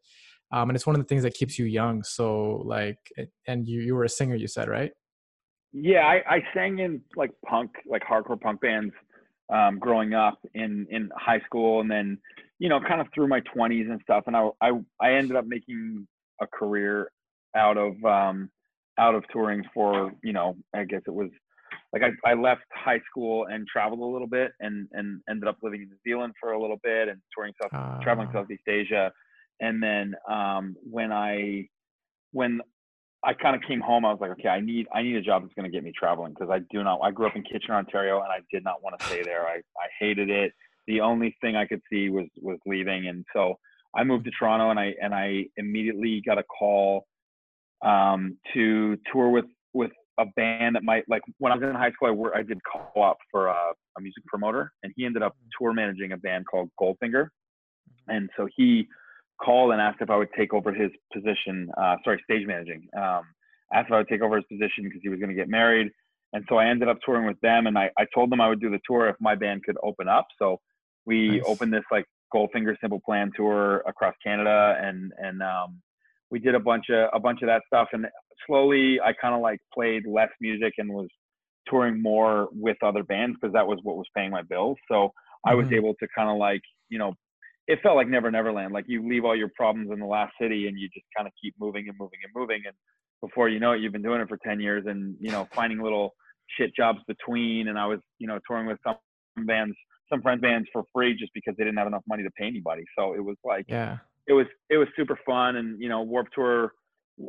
um, 0.53 0.69
and 0.69 0.77
it's 0.77 0.87
one 0.87 0.97
of 0.97 1.01
the 1.01 1.07
things 1.07 1.23
that 1.23 1.35
keeps 1.35 1.59
you 1.59 1.65
young. 1.65 2.03
So, 2.03 2.63
like, 2.65 2.99
and 3.47 3.67
you 3.67 3.81
you 3.81 3.95
were 3.95 4.05
a 4.05 4.09
singer, 4.09 4.35
you 4.35 4.49
said, 4.49 4.69
right? 4.69 4.93
Yeah, 5.75 6.07
I, 6.07 6.37
I 6.37 6.39
sang 6.55 6.79
in 6.79 7.03
like 7.17 7.33
punk, 7.45 7.73
like 7.87 8.03
hardcore 8.03 8.41
punk 8.41 8.61
bands, 8.61 8.95
um, 9.53 9.79
growing 9.79 10.15
up 10.15 10.39
in 10.55 10.87
in 10.91 11.11
high 11.17 11.41
school, 11.41 11.81
and 11.81 11.91
then 11.91 12.19
you 12.61 12.69
know, 12.69 12.81
kind 12.81 13.01
of 13.01 13.09
through 13.13 13.27
my 13.27 13.41
twenties 13.41 13.89
and 13.91 14.01
stuff. 14.03 14.25
And 14.27 14.37
I 14.37 14.49
I 14.61 14.71
I 15.01 15.15
ended 15.15 15.37
up 15.37 15.47
making 15.47 16.07
a 16.41 16.47
career 16.47 17.11
out 17.57 17.77
of 17.77 18.03
um, 18.05 18.51
out 18.99 19.17
of 19.17 19.25
touring 19.33 19.65
for 19.75 20.13
you 20.23 20.33
know 20.33 20.57
I 20.75 20.85
guess 20.85 21.03
it 21.07 21.15
was 21.15 21.31
like 21.93 22.03
I, 22.03 22.31
I 22.31 22.35
left 22.35 22.63
high 22.73 23.01
school 23.11 23.47
and 23.47 23.67
traveled 23.67 24.01
a 24.01 24.05
little 24.05 24.29
bit 24.29 24.53
and 24.61 24.89
and 24.93 25.21
ended 25.29 25.49
up 25.49 25.59
living 25.61 25.83
in 25.83 25.89
New 25.89 25.99
Zealand 26.07 26.35
for 26.41 26.53
a 26.53 26.61
little 26.61 26.79
bit 26.85 27.09
and 27.09 27.21
touring 27.35 27.53
South 27.61 27.73
uh. 27.75 28.01
traveling 28.01 28.29
Southeast 28.33 28.63
Asia 28.69 29.13
and 29.61 29.83
then 29.83 30.15
um, 30.29 30.77
when 30.89 31.13
I 31.13 31.69
when 32.33 32.61
I 33.25 33.33
kind 33.35 33.57
of 33.57 33.63
came 33.63 33.81
home 33.81 34.05
I 34.05 34.11
was 34.11 34.21
like 34.21 34.33
okay 34.33 34.49
I 34.49 34.61
need 34.61 34.87
I 34.95 35.03
need 35.03 35.17
a 35.17 35.23
job 35.23 35.43
that's 35.43 35.55
going 35.55 35.71
to 35.71 35.75
get 35.75 35.85
me 35.85 35.93
traveling 35.99 36.33
because 36.33 36.51
I 36.51 36.61
do 36.71 36.83
not 36.83 37.01
I 37.03 37.11
grew 37.11 37.27
up 37.27 37.37
in 37.37 37.43
Kitchener 37.43 37.77
Ontario 37.77 38.21
and 38.21 38.31
I 38.31 38.41
did 38.53 38.65
not 38.65 38.83
want 38.83 38.99
to 38.99 39.07
stay 39.07 39.23
there 39.23 39.47
I 39.47 39.57
I 39.57 39.87
hated 39.99 40.31
it 40.31 40.53
the 40.87 41.01
only 41.01 41.37
thing 41.41 41.57
I 41.57 41.67
could 41.67 41.81
see 41.91 42.11
was 42.11 42.27
was 42.41 42.59
leaving 42.67 43.09
and 43.09 43.25
so 43.33 43.55
I 43.97 44.05
moved 44.05 44.25
to 44.25 44.31
Toronto 44.39 44.71
and 44.71 44.79
I 44.79 44.95
and 45.01 45.15
I 45.15 45.47
immediately 45.57 46.23
got 46.25 46.39
a 46.39 46.43
call 46.43 47.07
um, 47.85 48.39
to 48.55 48.97
tour 49.13 49.31
with 49.31 49.47
with 49.73 49.93
a 50.19 50.27
band 50.37 50.77
that 50.77 50.85
might 50.85 51.05
like 51.09 51.23
when 51.39 51.53
I 51.53 51.57
was 51.57 51.65
in 51.65 51.75
high 51.75 51.91
school 51.93 52.09
I 52.09 52.13
worked 52.13 52.37
I 52.37 52.43
did 52.43 52.59
co-op 52.71 53.19
for 53.31 53.49
a, 53.49 53.73
a 53.99 54.01
music 54.01 54.25
promoter 54.27 54.73
and 54.83 54.93
he 54.97 55.05
ended 55.05 55.23
up 55.23 55.33
mm. 55.33 55.49
tour 55.59 55.73
managing 55.73 56.13
a 56.13 56.17
band 56.17 56.47
called 56.47 56.71
Goldfinger 56.81 57.25
mm-hmm. 57.25 58.11
and 58.11 58.31
so 58.37 58.49
he 58.57 58.87
called 59.43 59.73
and 59.73 59.81
asked 59.81 59.99
if 60.01 60.11
I 60.11 60.17
would 60.17 60.29
take 60.37 60.53
over 60.55 60.73
his 60.73 60.91
position 61.13 61.69
uh, 61.77 61.97
sorry 62.05 62.21
stage 62.25 62.47
managing 62.47 62.87
um, 62.97 63.23
asked 63.73 63.87
if 63.89 63.93
I 63.93 63.99
would 63.99 64.09
take 64.09 64.23
over 64.23 64.37
his 64.37 64.45
position 64.51 64.85
because 64.85 65.01
he 65.03 65.09
was 65.09 65.19
going 65.19 65.31
to 65.31 65.35
get 65.35 65.49
married 65.49 65.91
and 66.33 66.45
so 66.49 66.57
I 66.57 66.67
ended 66.67 66.89
up 66.89 66.99
touring 67.05 67.27
with 67.27 67.41
them 67.41 67.67
and 67.67 67.79
I, 67.79 67.91
I 67.99 68.07
told 68.15 68.31
them 68.31 68.41
I 68.41 68.49
would 68.49 68.61
do 68.61 68.71
the 68.71 68.81
tour 68.89 69.09
if 69.09 69.17
my 69.21 69.35
band 69.35 69.65
could 69.65 69.77
open 69.83 70.09
up 70.09 70.27
so 70.39 70.61
we 71.07 71.29
nice. 71.29 71.43
opened 71.47 71.73
this 71.73 71.85
like 71.91 72.07
Goldfinger 72.35 72.77
Simple 72.81 73.01
Plan 73.05 73.31
tour 73.37 73.83
across 73.87 74.15
Canada 74.25 74.77
and 74.81 75.13
and 75.19 75.43
um, 75.43 75.81
we 76.31 76.39
did 76.39 76.55
a 76.55 76.61
bunch 76.61 76.87
of 76.91 77.09
a 77.13 77.21
bunch 77.21 77.43
of 77.43 77.49
that 77.49 77.63
stuff 77.67 77.89
and 77.93 78.07
slowly 78.47 79.01
I 79.01 79.13
kind 79.13 79.35
of 79.35 79.41
like 79.41 79.61
played 79.73 80.07
less 80.07 80.31
music 80.41 80.75
and 80.79 80.91
was 80.91 81.09
touring 81.69 82.01
more 82.01 82.49
with 82.53 82.77
other 82.83 83.03
bands 83.03 83.37
because 83.41 83.53
that 83.55 83.67
was 83.67 83.79
what 83.83 83.97
was 83.97 84.07
paying 84.17 84.31
my 84.31 84.43
bills. 84.43 84.77
So 84.89 84.95
mm-hmm. 84.95 85.51
I 85.51 85.55
was 85.55 85.67
mm-hmm. 85.67 85.77
able 85.77 85.95
to 86.01 86.09
kind 86.17 86.31
of 86.31 86.37
like, 86.37 86.63
you 86.89 86.99
know, 86.99 87.15
it 87.67 87.81
felt 87.83 87.97
like 87.97 88.09
Never 88.09 88.31
Neverland. 88.31 88.73
Like 88.73 88.85
you 88.89 89.07
leave 89.07 89.25
all 89.25 89.37
your 89.37 89.51
problems 89.57 89.91
in 89.93 89.99
the 89.99 90.07
last 90.07 90.33
city 90.41 90.67
and 90.67 90.79
you 90.79 90.89
just 90.89 91.07
kind 91.17 91.27
of 91.27 91.33
keep 91.43 91.55
moving 91.59 91.89
and 91.89 91.97
moving 91.99 92.19
and 92.23 92.33
moving. 92.35 92.63
And 92.67 92.75
before 93.21 93.49
you 93.49 93.61
know 93.61 93.73
it, 93.73 93.81
you've 93.81 93.93
been 93.93 94.03
doing 94.03 94.21
it 94.21 94.29
for 94.29 94.39
10 94.45 94.61
years 94.61 94.85
and, 94.87 95.17
you 95.19 95.31
know, 95.31 95.49
finding 95.55 95.81
little 95.81 96.15
shit 96.59 96.75
jobs 96.77 96.99
between. 97.09 97.69
And 97.69 97.79
I 97.79 97.87
was, 97.87 98.01
you 98.19 98.27
know, 98.27 98.39
touring 98.47 98.67
with 98.67 98.79
some 98.87 98.97
bands, 99.47 99.75
some 100.13 100.21
friends 100.21 100.43
bands 100.43 100.69
for 100.73 100.85
free 100.93 101.15
just 101.15 101.33
because 101.33 101.55
they 101.57 101.65
didn't 101.65 101.79
have 101.79 101.87
enough 101.87 102.05
money 102.07 102.23
to 102.23 102.31
pay 102.39 102.47
anybody. 102.47 102.85
So 102.99 103.15
it 103.15 103.25
was 103.25 103.37
like, 103.45 103.65
yeah, 103.69 103.99
it 104.27 104.33
was 104.33 104.47
it 104.71 104.77
was 104.77 104.89
super 104.97 105.19
fun 105.27 105.57
and 105.57 105.81
you 105.81 105.89
know 105.89 106.03
Warped 106.03 106.33
Tour 106.35 106.73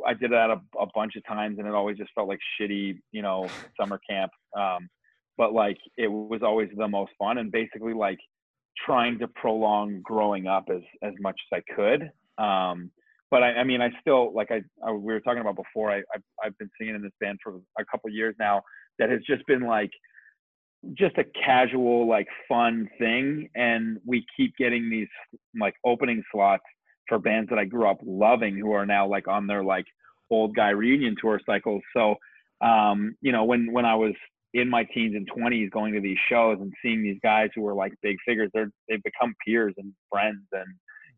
i 0.06 0.14
did 0.14 0.32
that 0.32 0.50
a, 0.50 0.60
a 0.80 0.86
bunch 0.94 1.14
of 1.16 1.24
times 1.26 1.58
and 1.58 1.68
it 1.68 1.74
always 1.74 1.96
just 1.96 2.10
felt 2.14 2.28
like 2.28 2.40
shitty 2.60 2.98
you 3.12 3.22
know 3.22 3.48
summer 3.80 4.00
camp 4.08 4.32
um, 4.58 4.88
but 5.36 5.52
like 5.52 5.78
it 5.96 6.08
was 6.08 6.40
always 6.42 6.68
the 6.76 6.88
most 6.88 7.12
fun 7.18 7.38
and 7.38 7.52
basically 7.52 7.92
like 7.92 8.18
trying 8.84 9.18
to 9.18 9.28
prolong 9.28 10.00
growing 10.02 10.46
up 10.46 10.68
as 10.70 10.82
as 11.02 11.12
much 11.20 11.36
as 11.52 11.62
i 11.62 11.74
could 11.74 12.10
um, 12.38 12.90
but 13.30 13.42
I, 13.42 13.52
I 13.54 13.64
mean 13.64 13.80
i 13.80 13.90
still 14.00 14.32
like 14.34 14.50
I, 14.50 14.62
I, 14.86 14.92
we 14.92 15.12
were 15.12 15.20
talking 15.20 15.40
about 15.40 15.56
before 15.56 15.90
I, 15.90 15.98
I 15.98 16.18
i've 16.44 16.58
been 16.58 16.70
singing 16.78 16.94
in 16.94 17.02
this 17.02 17.12
band 17.20 17.38
for 17.42 17.60
a 17.78 17.84
couple 17.84 18.10
years 18.10 18.34
now 18.38 18.62
that 18.98 19.10
has 19.10 19.20
just 19.26 19.46
been 19.46 19.62
like 19.62 19.90
just 20.94 21.16
a 21.18 21.24
casual 21.44 22.06
like 22.08 22.28
fun 22.48 22.88
thing 22.98 23.48
and 23.54 23.98
we 24.04 24.24
keep 24.36 24.56
getting 24.56 24.88
these 24.88 25.08
like 25.58 25.74
opening 25.84 26.22
slots 26.32 26.62
for 27.08 27.18
bands 27.18 27.48
that 27.50 27.58
I 27.58 27.64
grew 27.64 27.88
up 27.88 27.98
loving 28.04 28.56
who 28.56 28.72
are 28.72 28.86
now 28.86 29.08
like 29.08 29.28
on 29.28 29.46
their 29.46 29.62
like 29.62 29.86
old 30.30 30.54
guy 30.54 30.70
reunion 30.70 31.14
tour 31.20 31.40
cycles. 31.46 31.82
So, 31.94 32.16
um, 32.60 33.16
you 33.20 33.32
know, 33.32 33.44
when 33.44 33.72
when 33.72 33.84
I 33.84 33.94
was 33.94 34.14
in 34.54 34.70
my 34.70 34.84
teens 34.84 35.14
and 35.14 35.28
20s 35.30 35.70
going 35.70 35.92
to 35.94 36.00
these 36.00 36.18
shows 36.28 36.58
and 36.60 36.72
seeing 36.82 37.02
these 37.02 37.18
guys 37.22 37.50
who 37.54 37.62
were 37.62 37.74
like 37.74 37.92
big 38.02 38.16
figures, 38.26 38.50
they're 38.54 38.70
they've 38.88 39.02
become 39.02 39.34
peers 39.44 39.74
and 39.76 39.92
friends 40.10 40.42
and 40.52 40.66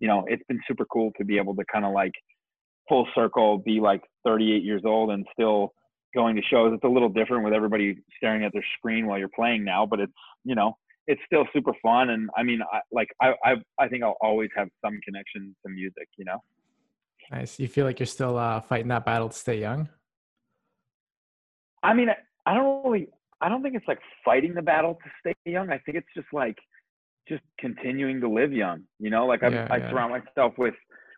you 0.01 0.09
know, 0.09 0.25
it's 0.29 0.43
been 0.49 0.61
super 0.67 0.85
cool 0.93 1.11
to 1.19 1.25
be 1.25 1.39
able 1.39 1.55
to 1.57 1.65
kind 1.73 1.85
of 1.85 1.93
like 1.93 2.13
full 2.89 3.07
circle 3.15 3.59
be 3.59 3.81
like 3.81 4.03
38 4.25 4.63
years 4.63 4.83
old 4.85 5.11
and 5.11 5.27
still 5.33 5.73
going 6.15 6.37
to 6.37 6.43
shows. 6.43 6.73
It's 6.73 6.85
a 6.85 6.89
little 6.89 7.09
different 7.09 7.45
with 7.45 7.53
everybody 7.53 7.99
staring 8.17 8.45
at 8.45 8.53
their 8.53 8.65
screen 8.79 9.07
while 9.07 9.19
you're 9.19 9.29
playing 9.35 9.65
now, 9.65 9.87
but 9.87 10.01
it's, 10.01 10.13
you 10.45 10.55
know, 10.55 10.75
it's 11.07 11.21
still 11.27 11.47
super 11.53 11.73
fun. 11.83 12.11
And 12.11 12.29
I 12.37 12.43
mean, 12.43 12.61
I, 12.73 12.81
like 12.93 13.09
I, 13.21 13.33
I, 13.45 13.55
I 13.79 13.89
think 13.89 14.05
I'll 14.05 14.17
always 14.21 14.51
have 14.57 14.69
some 14.85 14.99
connection 15.05 15.55
to 15.65 15.73
music. 15.73 16.09
You 16.17 16.27
know. 16.27 16.39
Nice. 17.31 17.59
You 17.59 17.67
feel 17.67 17.85
like 17.85 17.99
you're 17.99 18.07
still 18.07 18.39
uh, 18.39 18.61
fighting 18.61 18.89
that 18.89 19.05
battle 19.05 19.29
to 19.29 19.37
stay 19.37 19.59
young. 19.59 19.89
I 21.83 21.95
mean, 21.95 22.09
I, 22.11 22.17
I 22.47 22.55
don't 22.55 22.85
really. 22.85 23.09
I 23.41 23.49
don't 23.49 23.63
think 23.63 23.75
it's 23.75 23.89
like 23.89 24.01
fighting 24.25 24.55
the 24.55 24.63
battle 24.63 24.99
to 25.03 25.11
stay 25.21 25.51
young. 25.51 25.71
I 25.71 25.79
think 25.79 25.97
it's 25.97 26.09
just 26.15 26.29
like 26.33 26.57
just 27.29 27.43
continuing 27.59 28.21
to 28.21 28.29
live 28.29 28.53
young. 28.53 28.83
You 28.99 29.11
know, 29.11 29.27
like 29.27 29.43
I, 29.43 29.49
yeah, 29.49 29.69
I 29.71 29.77
yeah. 29.79 29.91
surround 29.91 30.13
myself 30.13 30.55
with 30.59 30.75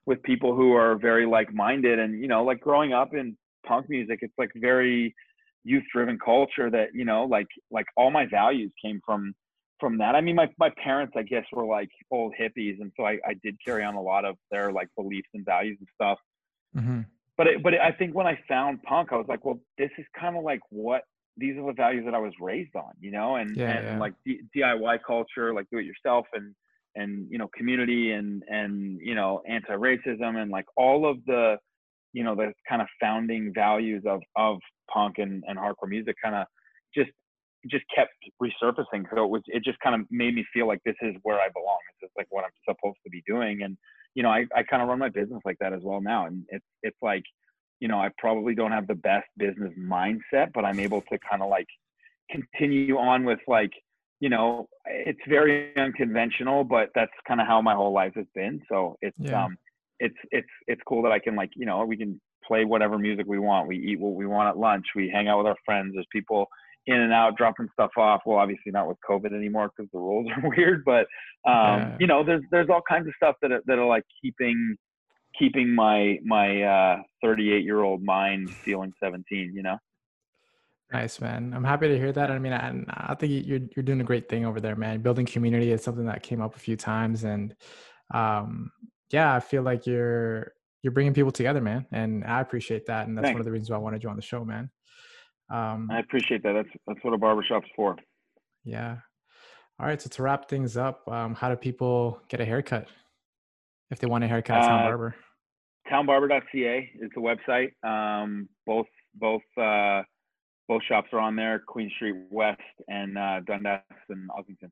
with 0.06 0.22
people 0.22 0.54
who 0.54 0.74
are 0.74 0.96
very 0.96 1.26
like 1.26 1.52
minded, 1.52 1.98
and 1.98 2.20
you 2.20 2.28
know, 2.28 2.44
like 2.44 2.60
growing 2.60 2.92
up 2.92 3.14
in 3.14 3.36
punk 3.66 3.88
music, 3.88 4.20
it's 4.22 4.34
like 4.38 4.50
very 4.56 5.14
youth 5.64 5.84
driven 5.92 6.18
culture 6.18 6.70
that 6.70 6.88
you 6.94 7.04
know, 7.04 7.24
like 7.24 7.48
like 7.70 7.86
all 7.96 8.10
my 8.10 8.26
values 8.26 8.72
came 8.82 9.00
from 9.04 9.34
from 9.80 9.98
that. 9.98 10.14
I 10.14 10.20
mean, 10.20 10.36
my, 10.36 10.48
my 10.58 10.70
parents, 10.84 11.14
I 11.16 11.22
guess, 11.22 11.44
were 11.52 11.64
like 11.64 11.88
old 12.10 12.34
hippies. 12.38 12.80
And 12.80 12.92
so 12.96 13.04
I, 13.04 13.18
I 13.26 13.34
did 13.42 13.56
carry 13.64 13.82
on 13.82 13.94
a 13.94 14.02
lot 14.02 14.24
of 14.24 14.36
their 14.50 14.70
like 14.70 14.88
beliefs 14.96 15.28
and 15.34 15.44
values 15.44 15.78
and 15.80 15.88
stuff. 15.94 16.18
Mm-hmm. 16.76 17.00
But, 17.36 17.46
it, 17.46 17.62
but 17.62 17.74
it, 17.74 17.80
I 17.80 17.90
think 17.90 18.14
when 18.14 18.26
I 18.26 18.38
found 18.46 18.82
punk, 18.82 19.08
I 19.12 19.16
was 19.16 19.26
like, 19.26 19.44
well, 19.44 19.58
this 19.78 19.90
is 19.98 20.04
kind 20.18 20.36
of 20.36 20.44
like 20.44 20.60
what 20.68 21.02
these 21.36 21.56
are 21.56 21.66
the 21.66 21.72
values 21.72 22.04
that 22.04 22.14
I 22.14 22.18
was 22.18 22.32
raised 22.40 22.74
on, 22.76 22.92
you 23.00 23.10
know, 23.10 23.36
and, 23.36 23.56
yeah, 23.56 23.70
and, 23.70 23.86
yeah. 23.86 23.98
like 23.98 24.14
D- 24.24 24.40
DIY 24.56 24.98
culture, 25.06 25.54
like 25.54 25.66
do 25.70 25.78
it 25.78 25.84
yourself 25.84 26.26
and, 26.34 26.54
and, 26.96 27.26
you 27.30 27.38
know, 27.38 27.48
community 27.56 28.12
and, 28.12 28.42
and, 28.48 28.98
you 29.00 29.14
know, 29.14 29.40
anti-racism 29.48 30.36
and 30.36 30.50
like 30.50 30.66
all 30.76 31.08
of 31.08 31.24
the, 31.26 31.56
you 32.12 32.24
know, 32.24 32.34
the 32.34 32.52
kind 32.68 32.82
of 32.82 32.88
founding 33.00 33.52
values 33.54 34.02
of, 34.06 34.20
of 34.36 34.58
punk 34.92 35.18
and, 35.18 35.44
and 35.46 35.58
hardcore 35.58 35.88
music 35.88 36.16
kind 36.22 36.34
of 36.34 36.46
just 36.94 37.10
just 37.70 37.84
kept 37.94 38.12
resurfacing. 38.42 39.04
So 39.14 39.24
it 39.24 39.30
was, 39.30 39.42
it 39.46 39.62
just 39.62 39.78
kind 39.80 39.94
of 39.94 40.06
made 40.10 40.34
me 40.34 40.44
feel 40.52 40.66
like 40.66 40.80
this 40.84 40.94
is 41.02 41.14
where 41.22 41.36
I 41.36 41.48
belong. 41.52 41.78
This 42.00 42.08
is 42.08 42.12
like 42.16 42.26
what 42.30 42.44
I'm 42.44 42.50
supposed 42.66 42.96
to 43.04 43.10
be 43.10 43.22
doing. 43.26 43.62
And, 43.62 43.76
you 44.14 44.22
know, 44.22 44.30
I, 44.30 44.46
I 44.56 44.62
kind 44.62 44.82
of 44.82 44.88
run 44.88 44.98
my 44.98 45.10
business 45.10 45.40
like 45.44 45.58
that 45.60 45.72
as 45.72 45.80
well 45.82 46.00
now. 46.00 46.26
And 46.26 46.44
it's, 46.48 46.64
it's 46.82 46.96
like, 47.02 47.22
you 47.80 47.88
know, 47.88 47.98
I 47.98 48.10
probably 48.18 48.54
don't 48.54 48.72
have 48.72 48.86
the 48.86 48.94
best 48.94 49.26
business 49.36 49.72
mindset, 49.78 50.52
but 50.54 50.64
I'm 50.64 50.78
able 50.78 51.00
to 51.02 51.18
kind 51.28 51.42
of 51.42 51.48
like 51.48 51.66
continue 52.30 52.96
on 52.98 53.24
with 53.24 53.40
like, 53.48 53.72
you 54.20 54.28
know, 54.28 54.68
it's 54.86 55.20
very 55.28 55.74
unconventional, 55.76 56.62
but 56.62 56.90
that's 56.94 57.10
kind 57.26 57.40
of 57.40 57.46
how 57.46 57.60
my 57.62 57.74
whole 57.74 57.92
life 57.92 58.12
has 58.16 58.26
been. 58.34 58.60
So 58.70 58.96
it's, 59.00 59.16
yeah. 59.18 59.44
um, 59.44 59.56
it's, 59.98 60.16
it's, 60.30 60.48
it's 60.66 60.80
cool 60.86 61.02
that 61.02 61.12
I 61.12 61.18
can 61.18 61.34
like, 61.36 61.50
you 61.56 61.64
know, 61.64 61.84
we 61.84 61.96
can 61.96 62.20
play 62.46 62.64
whatever 62.64 62.98
music 62.98 63.24
we 63.26 63.38
want. 63.38 63.66
We 63.66 63.78
eat 63.78 63.98
what 63.98 64.14
we 64.14 64.26
want 64.26 64.48
at 64.48 64.58
lunch. 64.58 64.84
We 64.94 65.08
hang 65.08 65.28
out 65.28 65.38
with 65.38 65.46
our 65.46 65.56
friends. 65.64 65.92
There's 65.94 66.06
people, 66.12 66.48
in 66.86 67.00
and 67.00 67.12
out, 67.12 67.36
dropping 67.36 67.68
stuff 67.72 67.90
off. 67.96 68.22
Well, 68.26 68.38
obviously 68.38 68.72
not 68.72 68.88
with 68.88 68.96
COVID 69.08 69.34
anymore 69.34 69.70
because 69.74 69.90
the 69.92 69.98
rules 69.98 70.26
are 70.30 70.48
weird, 70.56 70.82
but 70.84 71.06
um, 71.48 71.80
yeah. 71.80 71.96
you 72.00 72.06
know, 72.06 72.24
there's 72.24 72.42
there's 72.50 72.68
all 72.70 72.82
kinds 72.88 73.06
of 73.06 73.14
stuff 73.16 73.36
that 73.42 73.52
are, 73.52 73.62
that 73.66 73.78
are 73.78 73.86
like 73.86 74.04
keeping 74.22 74.76
keeping 75.40 75.74
my 75.74 76.18
my 76.24 76.62
uh 76.62 77.02
38 77.22 77.64
year 77.64 77.82
old 77.82 78.04
mind 78.04 78.50
feeling 78.50 78.92
17. 79.02 79.52
You 79.54 79.62
know. 79.62 79.78
Nice 80.92 81.20
man. 81.20 81.52
I'm 81.54 81.64
happy 81.64 81.88
to 81.88 81.96
hear 81.96 82.12
that. 82.12 82.30
I 82.30 82.38
mean, 82.38 82.52
I, 82.52 82.74
I 82.88 83.14
think 83.14 83.46
you're 83.46 83.60
you're 83.74 83.82
doing 83.82 84.00
a 84.00 84.04
great 84.04 84.28
thing 84.28 84.44
over 84.44 84.60
there, 84.60 84.76
man. 84.76 85.00
Building 85.00 85.26
community 85.26 85.72
is 85.72 85.82
something 85.82 86.06
that 86.06 86.22
came 86.22 86.40
up 86.40 86.56
a 86.56 86.58
few 86.58 86.76
times, 86.76 87.24
and 87.24 87.54
um, 88.12 88.72
yeah, 89.10 89.34
I 89.34 89.40
feel 89.40 89.62
like 89.62 89.86
you're 89.86 90.52
you're 90.82 90.92
bringing 90.92 91.14
people 91.14 91.30
together, 91.30 91.60
man, 91.60 91.86
and 91.92 92.24
I 92.24 92.40
appreciate 92.40 92.86
that. 92.86 93.06
And 93.06 93.16
that's 93.16 93.26
Thanks. 93.26 93.34
one 93.34 93.40
of 93.40 93.44
the 93.44 93.52
reasons 93.52 93.70
why 93.70 93.76
I 93.76 93.80
wanted 93.80 94.02
you 94.02 94.10
on 94.10 94.16
the 94.16 94.22
show, 94.22 94.44
man. 94.44 94.70
Um, 95.48 95.88
I 95.92 96.00
appreciate 96.00 96.42
that. 96.42 96.52
That's 96.52 96.68
that's 96.88 97.04
what 97.04 97.14
a 97.14 97.18
barbershop's 97.18 97.68
for. 97.76 97.96
Yeah. 98.64 98.96
All 99.78 99.86
right. 99.86 100.00
So 100.02 100.10
to 100.10 100.22
wrap 100.22 100.48
things 100.48 100.76
up, 100.76 101.08
um, 101.08 101.34
how 101.34 101.48
do 101.48 101.56
people 101.56 102.20
get 102.28 102.40
a 102.40 102.44
haircut 102.44 102.88
if 103.90 104.00
they 104.00 104.08
want 104.08 104.24
a 104.24 104.28
haircut 104.28 104.56
at 104.58 104.66
Town 104.66 104.80
uh, 104.80 104.88
Barber? 104.88 105.14
Townbarber.ca 105.90 106.90
is 107.00 107.10
the 107.14 107.20
website. 107.20 107.72
Um, 107.84 108.48
both 108.66 108.86
both 109.14 109.42
uh, 109.60 110.02
both 110.68 110.82
shops 110.88 111.08
are 111.12 111.18
on 111.18 111.36
there, 111.36 111.58
Queen 111.66 111.90
Street 111.96 112.14
West 112.30 112.60
and 112.88 113.18
uh, 113.18 113.40
Dundas 113.46 113.80
and 114.08 114.30
Ossington. 114.30 114.70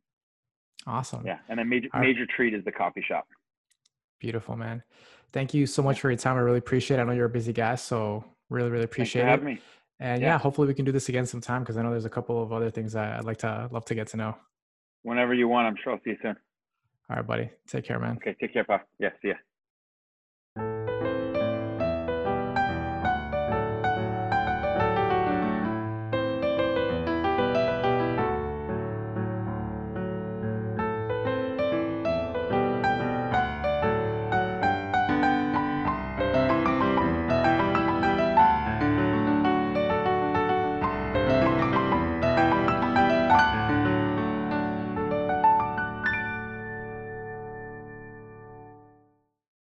Awesome. 0.87 1.27
Yeah, 1.27 1.39
and 1.49 1.59
then 1.59 1.69
Major 1.69 1.89
Major 1.99 2.27
Treat 2.27 2.55
is 2.55 2.65
the 2.65 2.73
coffee 2.73 3.05
shop. 3.07 3.27
Beautiful, 4.21 4.57
man. 4.57 4.83
Thank 5.33 5.53
you 5.55 5.67
so 5.67 5.83
much 5.83 6.01
for 6.01 6.11
your 6.11 6.19
time. 6.19 6.37
I 6.37 6.41
really 6.41 6.59
appreciate 6.59 6.99
it. 6.99 7.01
I 7.01 7.05
know 7.05 7.13
you're 7.13 7.27
a 7.27 7.31
busy 7.31 7.53
guy, 7.53 7.75
so 7.75 8.25
really, 8.49 8.71
really 8.71 8.85
appreciate 8.85 9.27
it. 9.27 9.43
Me. 9.43 9.61
And 10.01 10.23
yeah. 10.23 10.29
yeah. 10.29 10.39
hopefully 10.39 10.69
we 10.69 10.75
can 10.75 10.85
do 10.85 10.93
this 10.93 11.09
again 11.09 11.27
sometime 11.27 11.63
because 11.63 11.77
I 11.77 11.83
know 11.83 11.91
there's 11.91 12.05
a 12.05 12.11
couple 12.11 12.43
of 12.43 12.53
other 12.53 12.71
things 12.71 12.95
I'd 12.95 13.25
like 13.25 13.39
to 13.39 13.69
love 13.71 13.85
to 13.87 13.95
get 13.95 14.07
to 14.09 14.17
know. 14.17 14.37
Whenever 15.03 15.35
you 15.35 15.49
want, 15.49 15.67
I'm 15.67 15.77
sure 15.83 15.93
I'll 15.93 16.01
see 16.05 16.11
you 16.11 16.17
soon. 16.23 16.37
All 17.11 17.17
right, 17.17 17.27
buddy. 17.27 17.51
Take 17.67 17.85
care, 17.85 17.99
man. 17.99 18.17
Okay, 18.17 18.37
take 18.41 18.53
care, 18.53 18.65
pal. 18.65 18.81
Yeah, 18.99 19.11
see 19.23 19.29
ya. 19.29 20.95